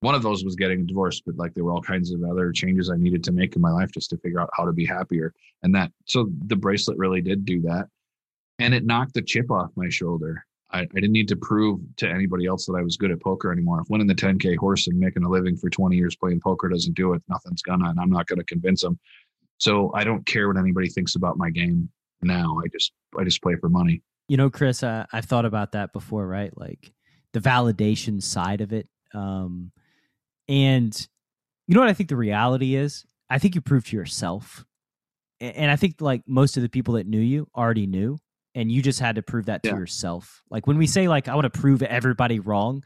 [0.00, 2.52] one of those was getting a divorce but like there were all kinds of other
[2.52, 4.84] changes i needed to make in my life just to figure out how to be
[4.84, 5.32] happier
[5.62, 7.86] and that so the bracelet really did do that
[8.58, 12.08] and it knocked the chip off my shoulder I, I didn't need to prove to
[12.08, 13.80] anybody else that I was good at poker anymore.
[13.80, 16.94] If winning the 10K horse and making a living for 20 years playing poker doesn't
[16.94, 18.98] do it, nothing's gonna, and I'm not gonna convince them.
[19.58, 21.88] So I don't care what anybody thinks about my game
[22.22, 22.58] now.
[22.62, 24.02] I just I just play for money.
[24.28, 26.56] You know, Chris, uh, I've thought about that before, right?
[26.56, 26.92] Like
[27.32, 28.88] the validation side of it.
[29.14, 29.72] Um,
[30.48, 31.08] and
[31.66, 33.04] you know what I think the reality is?
[33.28, 34.64] I think you proved to yourself.
[35.40, 38.18] And I think like most of the people that knew you already knew,
[38.54, 39.76] and you just had to prove that to Yeah.
[39.76, 40.42] yourself.
[40.50, 42.82] Like when we say like I want to prove everybody wrong,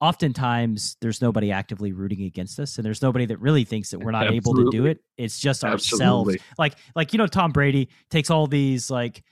[0.00, 4.10] oftentimes there's nobody actively rooting against us, and there's nobody that really thinks that we're
[4.10, 4.98] not able to do it.
[5.16, 9.22] It's just ourselves like like you know tom brady takes all these like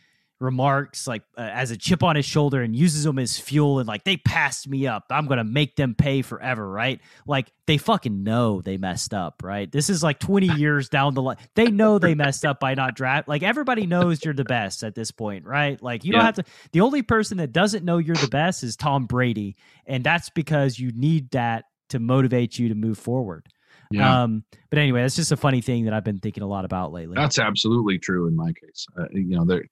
[0.40, 3.86] remarks like uh, as a chip on his shoulder and uses them as fuel and
[3.86, 5.04] like they passed me up.
[5.10, 7.00] I'm gonna make them pay forever right?
[7.26, 9.70] Like they fucking know they messed up right?
[9.70, 12.96] This is like 20 years down the line they know they messed up by not
[12.96, 15.80] draft like everybody knows you're the best at this point right?
[15.82, 18.76] Like you don't have to the only person that doesn't know you're the best is
[18.76, 19.56] tom brady
[19.86, 23.46] and that's because you need that to motivate you to move forward.
[23.92, 26.64] Yeah, um, but anyway, that's just a funny thing that I've been thinking a lot
[26.64, 27.16] about lately.
[27.16, 28.86] that's absolutely true in my case.
[28.96, 29.64] Uh, you know, there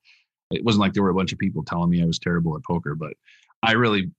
[0.50, 2.64] it wasn't like there were a bunch of people telling me I was terrible at
[2.64, 3.14] poker, but
[3.62, 4.10] I really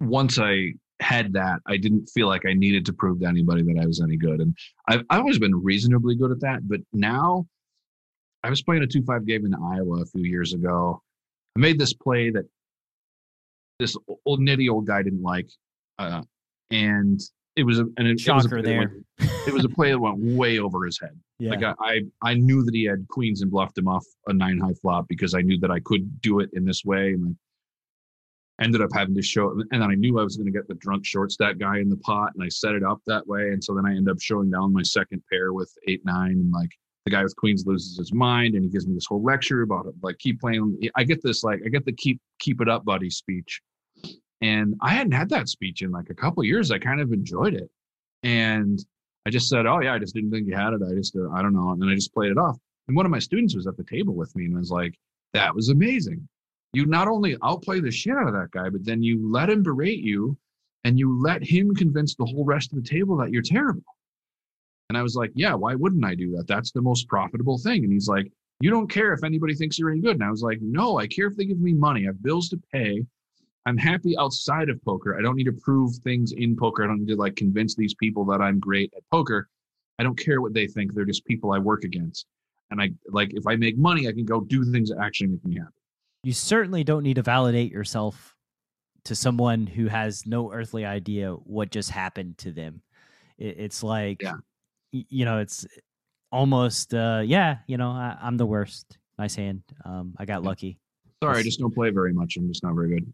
[0.00, 3.80] once I had that, I didn't feel like I needed to prove to anybody that
[3.80, 4.40] I was any good.
[4.40, 4.56] And
[4.88, 7.46] I've I've always been reasonably good at that, but now
[8.42, 11.02] I was playing a two five game in Iowa a few years ago.
[11.56, 12.44] I made this play that
[13.78, 15.48] this old nitty old guy didn't like,
[15.98, 16.22] uh,
[16.70, 17.20] and
[17.58, 18.92] it was a and it, it was a Shocker play that went-
[19.48, 21.18] it was a play that went way over his head.
[21.38, 21.50] yeah.
[21.50, 24.58] Like I, I, I knew that he had queens and bluffed him off a nine
[24.58, 27.36] high flop because I knew that I could do it in this way, and
[28.60, 29.50] I ended up having to show.
[29.50, 31.88] And then I knew I was going to get the drunk short stack guy in
[31.88, 33.48] the pot, and I set it up that way.
[33.52, 36.52] And so then I end up showing down my second pair with eight nine, and
[36.52, 36.70] like
[37.04, 39.86] the guy with queens loses his mind, and he gives me this whole lecture about
[39.86, 40.78] it, like keep playing.
[40.94, 43.60] I get this like I get the keep keep it up, buddy speech,
[44.40, 46.70] and I hadn't had that speech in like a couple years.
[46.70, 47.70] I kind of enjoyed it,
[48.22, 48.84] and
[49.26, 50.80] I just said, "Oh yeah, I just didn't think you had it.
[50.82, 52.58] I just, uh, I don't know," and then I just played it off.
[52.86, 54.94] And one of my students was at the table with me and was like,
[55.34, 56.26] "That was amazing.
[56.72, 59.62] You not only outplay the shit out of that guy, but then you let him
[59.62, 60.36] berate you,
[60.84, 63.82] and you let him convince the whole rest of the table that you're terrible."
[64.88, 66.46] And I was like, "Yeah, why wouldn't I do that?
[66.46, 69.90] That's the most profitable thing." And he's like, "You don't care if anybody thinks you're
[69.90, 72.04] any good." And I was like, "No, I care if they give me money.
[72.04, 73.04] I have bills to pay."
[73.68, 75.18] I'm happy outside of poker.
[75.18, 76.82] I don't need to prove things in poker.
[76.82, 79.48] I don't need to like convince these people that I'm great at poker.
[79.98, 80.94] I don't care what they think.
[80.94, 82.24] They're just people I work against.
[82.70, 85.44] And I like if I make money, I can go do things that actually make
[85.44, 85.72] me happy.
[86.22, 88.34] you certainly don't need to validate yourself
[89.04, 92.80] to someone who has no earthly idea what just happened to them.
[93.38, 94.36] It's like, Yeah.
[94.92, 95.66] you know, it's
[96.32, 98.98] almost, uh, yeah, you know, I, I'm the worst.
[99.18, 99.62] Nice hand.
[99.84, 100.48] Um, I got Yeah.
[100.48, 100.78] lucky.
[101.22, 102.36] Sorry, I just don't play very much.
[102.36, 103.12] I'm just not very good.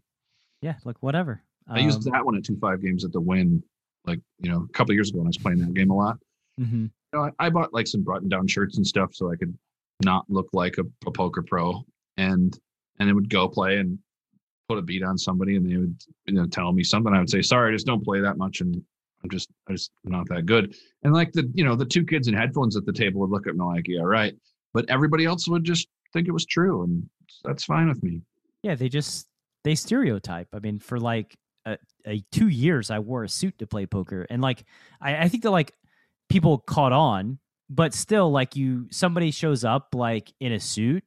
[0.65, 1.43] Yeah, look, whatever.
[1.67, 3.61] I used Um, that one at two five games at the win,
[4.07, 5.95] like you know, a couple of years ago when I was playing that game a
[5.95, 6.17] lot.
[6.59, 6.85] Mm-hmm.
[6.85, 9.55] You know, I, I bought like some button down shirts and stuff so I could
[10.03, 11.85] not look like a, a poker pro,
[12.17, 12.57] and
[12.97, 13.99] and it would go play and
[14.67, 17.13] put a beat on somebody, and they would you know tell me something.
[17.13, 18.81] I would say, sorry, I just don't play that much, and
[19.23, 20.75] I'm just I just not that good.
[21.03, 23.45] And like the you know the two kids in headphones at the table would look
[23.45, 24.33] at me like, yeah, right.
[24.73, 27.07] But everybody else would just think it was true, and
[27.43, 28.21] that's fine with me.
[28.63, 29.27] Yeah, they just
[29.65, 30.47] they stereotype.
[30.53, 31.35] I mean, for like
[31.65, 31.77] a,
[32.07, 34.63] a two years, I wore a suit to play poker, and like
[35.01, 35.73] I, I think that like
[36.29, 37.39] people caught on,
[37.69, 41.03] but still, like you, somebody shows up like in a suit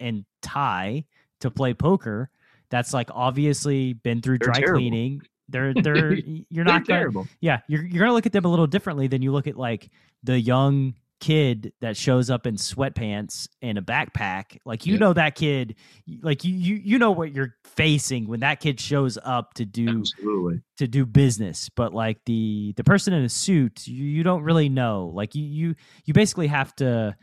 [0.00, 1.04] and tie
[1.40, 2.30] to play poker.
[2.70, 4.78] That's like obviously been through They're dry terrible.
[4.80, 5.20] cleaning.
[5.48, 7.26] They're they're you're They're not gonna, terrible.
[7.40, 9.90] yeah you're you're gonna look at them a little differently than you look at like
[10.22, 14.98] the young kid that shows up in sweatpants and a backpack like you Yeah.
[15.00, 15.74] know that kid
[16.22, 20.00] like you you you know what you're facing when that kid shows up to do
[20.00, 20.60] Absolutely.
[20.76, 24.68] to do business but like the the person in a suit you, you don't really
[24.68, 25.74] know like you you
[26.04, 27.16] you basically have to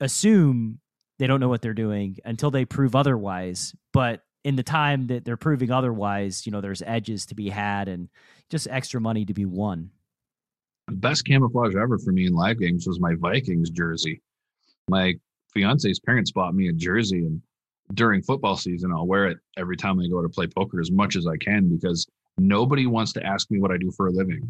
[0.00, 0.78] assume
[1.18, 5.24] they don't know what they're doing until they prove otherwise but in the time that
[5.24, 8.08] they're proving otherwise you know there's edges to be had and
[8.50, 9.90] just extra money to be won
[10.88, 14.20] The best camouflage ever for me in live games was my Vikings jersey.
[14.88, 15.14] My
[15.54, 17.40] fiance's parents bought me a jersey, and
[17.94, 21.16] during football season, I'll wear it every time I go to play poker as much
[21.16, 22.06] as I can because
[22.36, 24.48] nobody wants to ask me what I do for a living.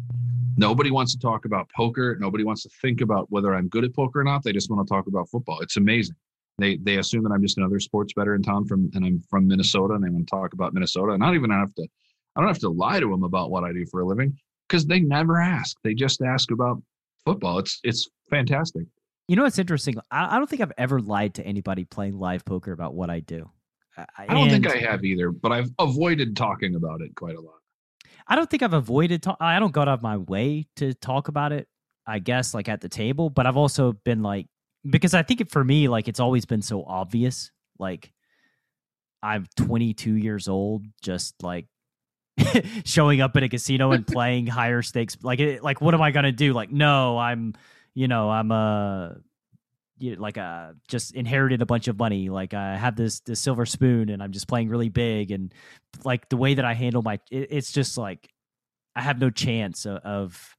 [0.57, 2.17] Nobody wants to talk about poker.
[2.19, 4.43] Nobody wants to think about whether I'm good at poker or not.
[4.43, 5.59] They just want to talk about football.
[5.59, 6.15] It's amazing.
[6.57, 9.47] They they assume that I'm just another sports better in town from and I'm from
[9.47, 11.13] Minnesota and they want to talk about Minnesota.
[11.13, 11.87] And I don't even have to
[12.35, 14.85] I don't have to lie to them about what I do for a living because
[14.85, 15.77] they never ask.
[15.83, 16.81] They just ask about
[17.25, 17.59] football.
[17.59, 18.83] It's it's fantastic.
[19.27, 22.43] you know what's interesting i, I don't think i've ever lied to anybody playing live
[22.43, 23.49] poker about what i do
[23.97, 27.41] I, I don't think I have either, but I've avoided talking about it quite a
[27.41, 27.59] lot.
[28.27, 29.21] I don't think I've avoided.
[29.21, 31.67] Ta- I don't go out of my way to talk about it.
[32.05, 34.47] I guess like at the table, but I've also been like
[34.89, 37.51] because I think it, for me like it's always been so obvious.
[37.79, 38.11] Like
[39.21, 41.67] I'm 22 years old, just like
[42.85, 45.17] showing up at a casino and playing higher stakes.
[45.21, 46.53] Like like what am I gonna do?
[46.53, 47.53] Like no, I'm
[47.93, 49.17] you know I'm a
[49.97, 52.29] you like a just inherited a bunch of money.
[52.29, 55.53] Like I have this this silver spoon and I'm just playing really big and
[56.03, 58.29] like the way that I handle my it, it's just like
[58.95, 60.57] I have no chance of, of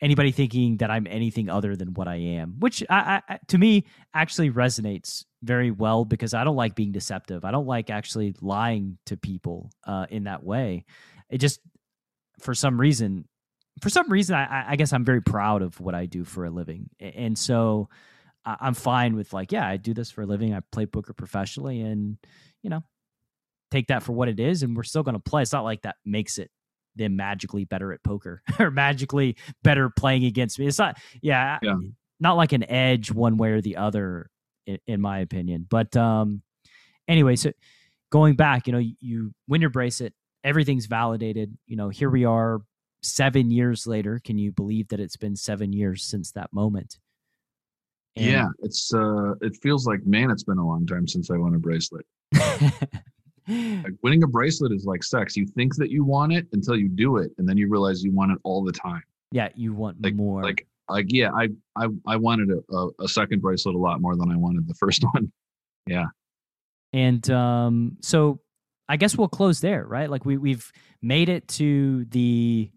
[0.00, 3.86] anybody thinking that I'm anything other than what I am, which I, I to me
[4.14, 7.44] actually resonates very well because I don't like being deceptive.
[7.44, 10.84] I don't like actually lying to people uh, in that way.
[11.30, 11.60] It just
[12.40, 13.26] for some reason,
[13.82, 16.50] for some reason, I, I guess I'm very proud of what I do for a
[16.50, 17.88] living, and so
[18.44, 20.54] I'm fine with like, yeah, I do this for a living.
[20.54, 22.16] I play poker professionally, and
[22.62, 22.82] you know,
[23.70, 25.42] take that for what it is, and we're still going to play.
[25.42, 26.50] It's not like that makes it
[26.96, 30.66] them magically better at poker or magically better playing against me.
[30.66, 31.76] It's not, yeah, Yeah.
[32.18, 34.28] not like an edge one way or the other,
[34.66, 35.66] in, in my opinion.
[35.70, 36.42] But um,
[37.06, 37.52] anyway, so
[38.10, 40.14] going back, you know, you, you win your bracelet,
[40.44, 41.56] everything's validated.
[41.66, 42.60] You know, here we are,
[43.02, 44.20] seven years later.
[44.24, 46.98] Can you believe that it's been seven years since that moment?
[48.16, 51.36] And- yeah, it's uh it feels like man, it's been a long time since I
[51.36, 52.04] won a bracelet.
[53.48, 55.36] Like winning a bracelet is like sex.
[55.36, 58.12] You think that you want it until you do it, and then you realize you
[58.12, 59.02] want it all the time.
[59.32, 60.42] yeah, you want Like- more.
[60.44, 64.14] Like like yeah, I I I wanted a, a, a second bracelet a lot more
[64.14, 65.32] than I wanted the first one.
[65.88, 66.06] Yeah.
[66.92, 68.40] And um, so
[68.90, 70.10] I guess we'll close there, right?
[70.10, 72.72] Like we we've made it to the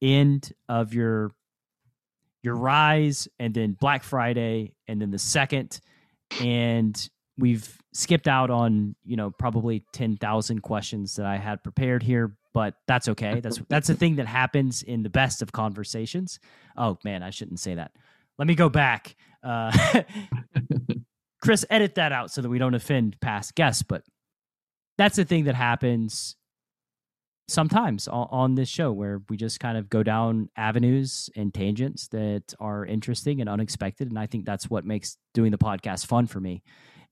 [0.00, 1.32] end of your
[2.44, 5.80] your rise and then Black Friday and then the second
[6.40, 12.36] and we've skipped out on, you know, probably 10,000 questions that I had prepared here,
[12.54, 13.40] but that's okay.
[13.40, 16.38] That's that's a thing that happens in the best of conversations.
[16.76, 17.90] Oh man, I shouldn't say that.
[18.38, 19.16] Let me go back.
[19.42, 20.02] Uh
[21.42, 23.82] Chris, edit that out so that we don't offend past guests.
[23.82, 24.04] But
[24.98, 26.36] that's the thing that happens
[27.48, 32.42] sometimes on, this show where we just kind of go down avenues and tangents that
[32.60, 34.10] are interesting and unexpected.
[34.10, 36.62] And I think that's what makes doing the podcast fun for me.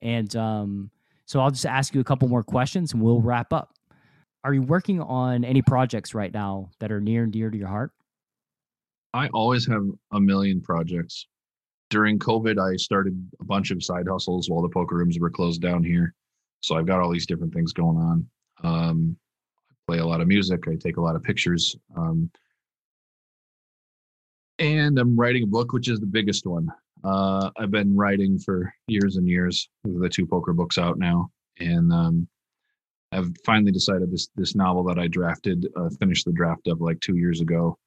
[0.02, 0.90] And um,
[1.24, 3.72] so I'll just ask you a couple more questions and we'll wrap up.
[4.44, 7.68] Are you working on any projects right now that are near and dear to your
[7.68, 7.92] heart?
[9.14, 11.26] I always have a million projects.
[11.88, 15.62] During COVID, I started a bunch of side hustles while the poker rooms were closed
[15.62, 16.14] down here.
[16.66, 18.26] So I've got all these different things going on.
[18.64, 19.16] Um,
[19.70, 20.66] I play a lot of music.
[20.66, 21.76] I take a lot of pictures.
[21.97, 22.28] Um,
[24.59, 26.66] and I'm writing a book, which is the biggest one.
[27.05, 29.68] Uh, I've been writing for years and years.
[29.84, 31.30] The two poker books out now,
[31.60, 32.28] and um,
[33.12, 36.98] I've finally decided this this novel that I drafted, uh, finished the draft of like
[36.98, 37.78] two years ago.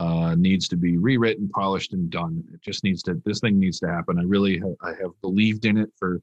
[0.00, 2.42] uh, needs to be rewritten, polished, and done.
[2.52, 3.20] It just needs to.
[3.24, 4.18] This thing needs to happen.
[4.18, 6.20] I really have, I have believed in it for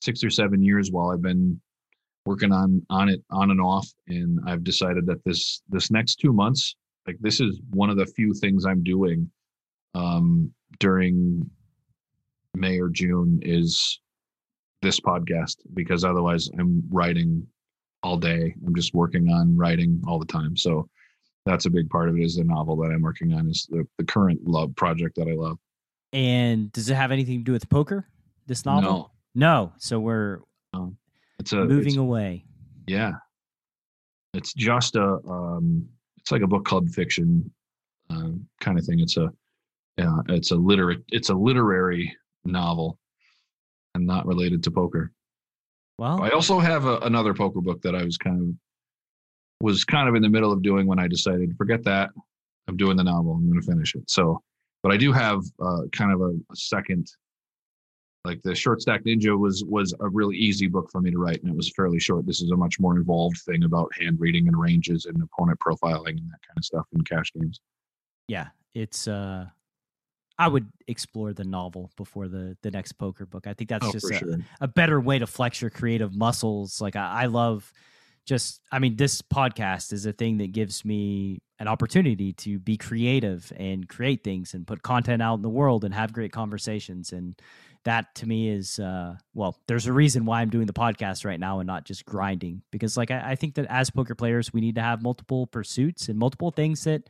[0.00, 1.60] six or seven years while I've been
[2.26, 6.32] working on on it on and off, and I've decided that this this next two
[6.32, 9.30] months, like this is one of the few things I'm doing
[9.94, 11.48] um, during
[12.54, 14.00] May or June is
[14.82, 17.46] this podcast because otherwise I'm writing
[18.02, 18.54] all day.
[18.66, 20.56] I'm just working on writing all the time.
[20.56, 20.88] So
[21.46, 23.86] that's a big part of it is the novel that I'm working on is the,
[23.98, 25.58] the current love project that I love.
[26.12, 28.06] And does it have anything to do with poker?
[28.46, 29.12] This novel?
[29.34, 29.72] No.
[29.78, 30.40] So we're
[30.72, 30.94] no.
[31.38, 32.44] It's a moving it's, away.
[32.86, 33.12] Yeah.
[34.34, 35.88] It's just a um
[36.18, 37.50] it's like a book club fiction
[38.10, 38.30] uh,
[38.60, 39.00] kind of thing.
[39.00, 39.32] It's a
[40.28, 42.98] it's a literate it's a literary novel
[43.94, 45.12] and not related to poker.
[45.98, 48.54] Well, I also have a, another poker book that I was kind of
[49.60, 52.10] was kind of in the middle of doing when I decided forget that
[52.70, 53.34] I'm doing the novel.
[53.34, 54.08] I'm going to finish it.
[54.08, 54.42] So,
[54.82, 57.10] but I do have uh, kind of a, a, second,
[58.24, 61.42] like the short stack ninja was was a really easy book for me to write,
[61.42, 62.26] and it was fairly short.
[62.26, 66.18] This is a much more involved thing about hand reading and ranges and opponent profiling
[66.18, 67.60] and that kind of stuff in cash games.
[68.28, 69.46] Yeah, it's uh
[70.38, 73.46] I would explore the novel before the the next poker book.
[73.46, 74.36] I think that's oh, just a, sure.
[74.60, 76.80] a, better way to flex your creative muscles.
[76.80, 77.70] Like I, I, love
[78.24, 82.78] just I mean this podcast is a thing that gives me an opportunity to be
[82.78, 87.12] creative and create things and put content out in the world and have great conversations
[87.12, 87.38] and
[87.84, 91.40] that to me is uh, well there's a reason why i'm doing the podcast right
[91.40, 94.60] now and not just grinding because like I, I think that as poker players we
[94.60, 97.08] need to have multiple pursuits and multiple things that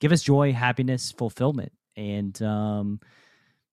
[0.00, 1.72] give us joy happiness fulfillment.
[1.96, 3.00] And um,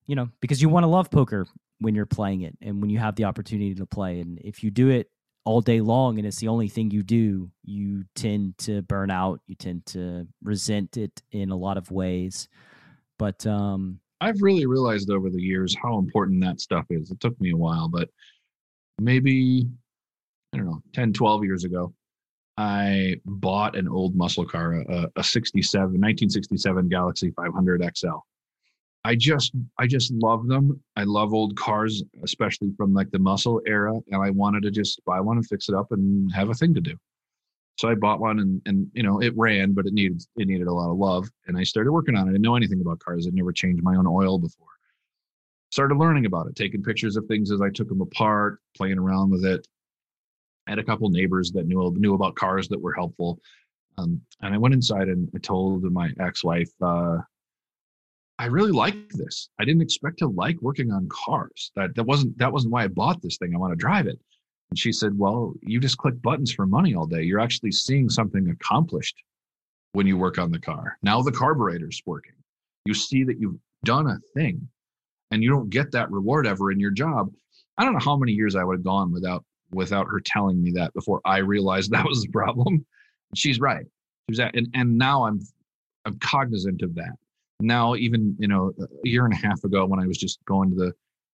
[0.05, 1.47] you know because you want to love poker
[1.79, 4.19] when you're playing it and when you have the opportunity to play.
[4.19, 5.09] And if you do it
[5.45, 9.39] all day long and it's the only thing you do you tend to burn out
[9.47, 12.49] you tend to resent it in a lot of ways.
[13.17, 17.39] But um i've really realized over the years how important that stuff is it took
[17.39, 18.09] me a while but
[18.99, 19.67] maybe
[20.53, 21.93] i don't know 10 12 years ago
[22.57, 28.07] I bought an old muscle car, a, a 67, 1967 Galaxie 500 XL.
[29.03, 30.81] I just, I just love them.
[30.95, 33.93] I love old cars, especially from like the muscle era.
[34.11, 36.73] And I wanted to just buy one and fix it up and have a thing
[36.73, 36.95] to do.
[37.77, 40.67] So I bought one and, and, you know, it ran, but it needed, it needed
[40.67, 41.29] a lot of love.
[41.47, 42.29] And I started working on it.
[42.29, 43.27] I didn't know anything about cars.
[43.27, 44.67] I'd never changed my own oil before.
[45.69, 49.29] Started learning about it, taking pictures of things as I took them apart, playing around
[49.29, 49.67] with it
[50.67, 53.39] I had a couple neighbors that knew knew about cars that were helpful.
[53.97, 57.19] Um, and I went inside and I told my ex-wife, uh,
[58.37, 59.49] I really like this.
[59.59, 61.71] I didn't expect to like working on cars.
[61.75, 63.55] That that wasn't that wasn't why I bought this thing.
[63.55, 64.19] I want to drive it.
[64.69, 67.23] And she said, Well, you just click buttons for money all day.
[67.23, 69.15] You're actually seeing something accomplished
[69.93, 70.97] when you work on the car.
[71.01, 72.35] Now the carburetor's working.
[72.85, 74.67] You see that you've done a thing
[75.31, 77.31] and you don't get that reward ever in your job.
[77.77, 80.71] I don't know how many years I would have gone without without her telling me
[80.71, 82.85] that before I realized that was the problem.
[83.35, 83.85] She's right.
[84.29, 85.41] She's at, and and now I'm
[86.05, 87.15] I'm cognizant of that.
[87.59, 90.69] Now, even you know, a year and a half ago, when I was just going
[90.69, 90.93] to the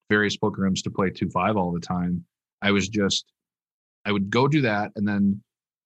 [0.09, 2.23] various poker rooms to play two five all the time,
[2.63, 3.25] I was just
[4.05, 5.41] I would go do that, and then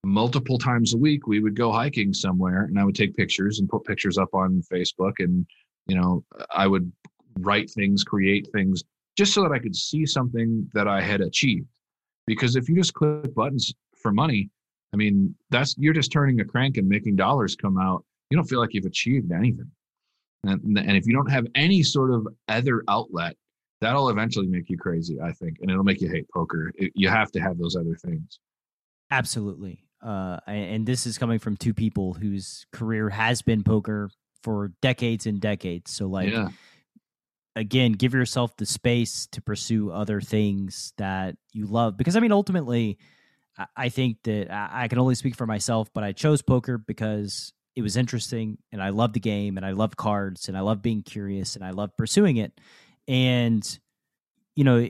[0.06, 3.68] multiple times a week we would go hiking somewhere, and I would take pictures and
[3.68, 5.46] put pictures up on Facebook, and
[5.88, 6.92] you know, I would
[7.40, 8.84] write things, create things,
[9.18, 11.68] just so that I could see something that I had achieved.
[12.26, 14.50] Because if you just click buttons for money
[14.94, 18.04] i mean that's you're just turning a crank and making dollars come out.
[18.30, 19.72] You don't feel like you've achieved anything.
[20.44, 23.36] And, and if you don't have any sort of other outlet
[23.82, 26.72] that'll eventually make you crazy i think and it'll make you hate poker.
[26.76, 28.40] It, you have to have those other things.
[29.10, 29.84] Absolutely.
[30.02, 34.10] Uh, and this is coming from two people whose career has been poker
[34.44, 35.92] for decades and decades.
[35.92, 36.50] So like yeah.
[37.56, 41.98] again, give yourself the space to pursue other things that you love.
[41.98, 42.98] Because I mean, ultimately,
[43.76, 47.82] I think that I can only speak for myself, but I chose poker because it
[47.82, 51.02] was interesting and I loved the game and I loved cards and I loved being
[51.02, 52.60] curious and I loved pursuing it.
[53.08, 53.80] And,
[54.56, 54.88] you know,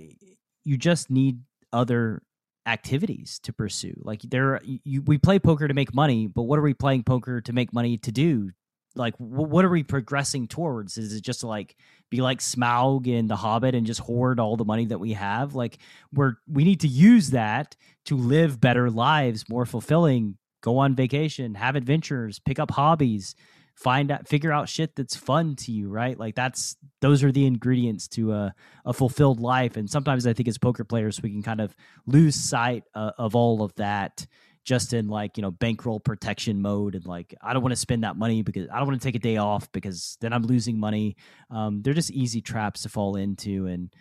[0.63, 1.41] you just need
[1.71, 2.23] other
[2.65, 3.93] activities to pursue.
[3.97, 7.41] Like there, you, we play poker to make money, but what are we playing poker
[7.41, 8.51] to make money to do?
[8.97, 11.75] like what are we progressing towards is it just to like
[12.09, 15.55] be like smaug in the hobbit and just hoard all the money that we have
[15.55, 15.77] like
[16.13, 17.75] we're we need to use that
[18.05, 23.35] to live better lives more fulfilling go on vacation have adventures pick up hobbies
[23.77, 26.19] find out figure out shit that's fun to you right?
[26.19, 28.55] Like that's those are the ingredients to a,
[28.85, 29.77] a fulfilled life.
[29.77, 31.75] And sometimes i think as poker players we can kind of
[32.05, 34.25] lose sight uh, of all of that
[34.67, 38.03] just in like you know bankroll protection mode and like i don't want to spend
[38.03, 40.77] that money because i don't want to take a day off because then i'm losing
[40.77, 41.15] money.
[41.49, 43.67] Um, they're just easy traps to fall into.
[43.67, 43.93] And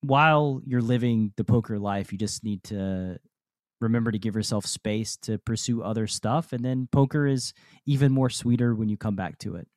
[0.00, 3.18] while you're living the poker life you just need to
[3.80, 7.52] remember to give yourself space to pursue other stuff and then poker is
[7.86, 9.68] even more sweeter when you come back to it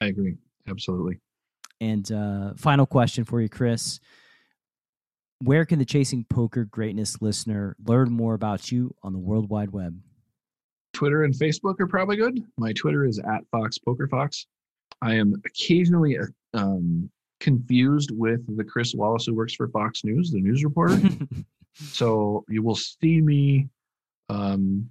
[0.00, 0.36] i agree
[0.68, 1.18] absolutely
[1.80, 4.00] and uh, final question for you chris
[5.44, 9.70] where can the Chasing Poker Greatness listener learn more about you on the World Wide
[9.70, 9.98] Web?
[10.92, 12.38] Twitter and Facebook are probably good.
[12.58, 14.46] My Twitter is at Fox Poker Fox.
[15.00, 16.16] I am occasionally
[16.54, 21.00] um, confused with the Chris Wallace who works for Fox News, the news reporter.
[21.74, 23.68] so you will see me
[24.28, 24.90] um,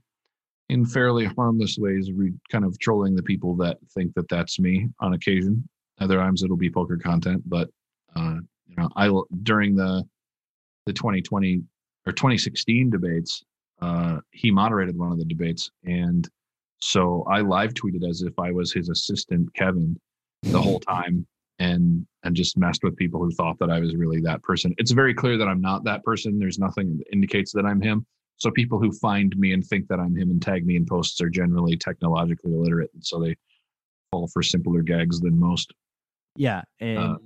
[0.69, 4.87] in fairly harmless ways, re- kind of trolling the people that think that that's me
[4.99, 5.67] on occasion.
[5.99, 7.69] Other times it'll be poker content, but
[8.15, 8.37] uh,
[8.67, 10.03] you know, I will during the
[10.85, 11.61] the 2020
[12.07, 13.43] or 2016 debates,
[13.81, 16.27] uh, he moderated one of the debates, and
[16.79, 19.99] so I live tweeted as if I was his assistant Kevin
[20.43, 21.27] the whole time,
[21.61, 24.73] and and just messed with people who thought that I was really that person.
[24.77, 26.39] It's very clear that I'm not that person.
[26.39, 28.05] There's nothing that indicates that I'm him.
[28.37, 31.21] So people who find me and think that I'm him and tag me in posts
[31.21, 33.35] are generally technologically illiterate, and so they
[34.11, 35.71] fall for simpler gags than most.
[36.35, 37.17] Yeah, and uh,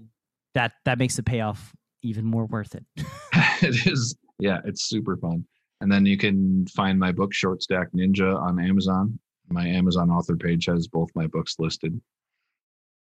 [0.53, 2.85] that that makes the payoff even more worth it.
[3.61, 4.15] it is.
[4.39, 5.45] Yeah, it's super fun.
[5.79, 9.17] And then you can find my book, Short Stack Ninja, on Amazon.
[9.49, 12.01] My Amazon author page has both my books listed.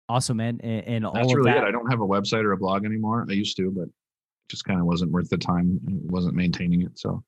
[0.08, 0.60] Awesome, man.
[0.62, 1.68] And, and that's really that, it.
[1.68, 3.26] I don't have a website or a blog anymore.
[3.28, 3.92] I used to, but it
[4.48, 5.80] just kind of wasn't worth the time.
[5.88, 6.98] It wasn't maintaining it.
[6.98, 7.24] So,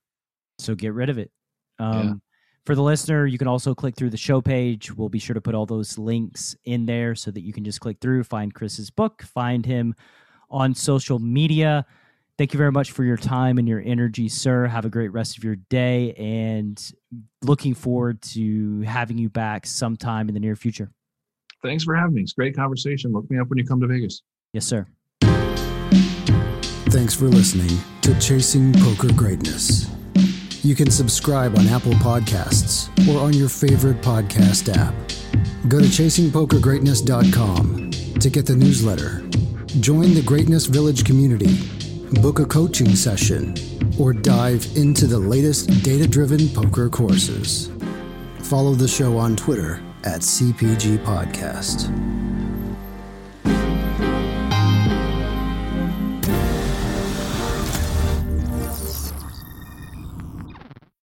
[0.58, 1.30] so get rid of it.
[1.78, 2.14] Um, yeah.
[2.66, 4.92] For the listener, you can also click through the show page.
[4.92, 7.80] We'll be sure to put all those links in there so that you can just
[7.80, 9.94] click through, find Chris's book, find him
[10.50, 11.86] on social media.
[12.38, 14.66] Thank you very much for your time and your energy, sir.
[14.66, 16.92] Have a great rest of your day and
[17.42, 20.90] looking forward to having you back sometime in the near future.
[21.62, 22.22] Thanks for having me.
[22.22, 23.12] It's great conversation.
[23.12, 24.22] Look me up when you come to Vegas.
[24.52, 24.86] Yes, sir.
[26.90, 29.90] Thanks for listening to Chasing Poker Greatness.
[30.64, 34.94] You can subscribe on Apple Podcasts or on your favorite podcast app.
[35.68, 39.22] Go to chasingpokergreatness.com to get the newsletter
[39.80, 41.54] Join the Greatness Village community,
[42.22, 43.54] book a coaching session,
[44.00, 47.70] or dive into the latest data driven poker courses.
[48.38, 52.25] Follow the show on Twitter at CPG Podcast.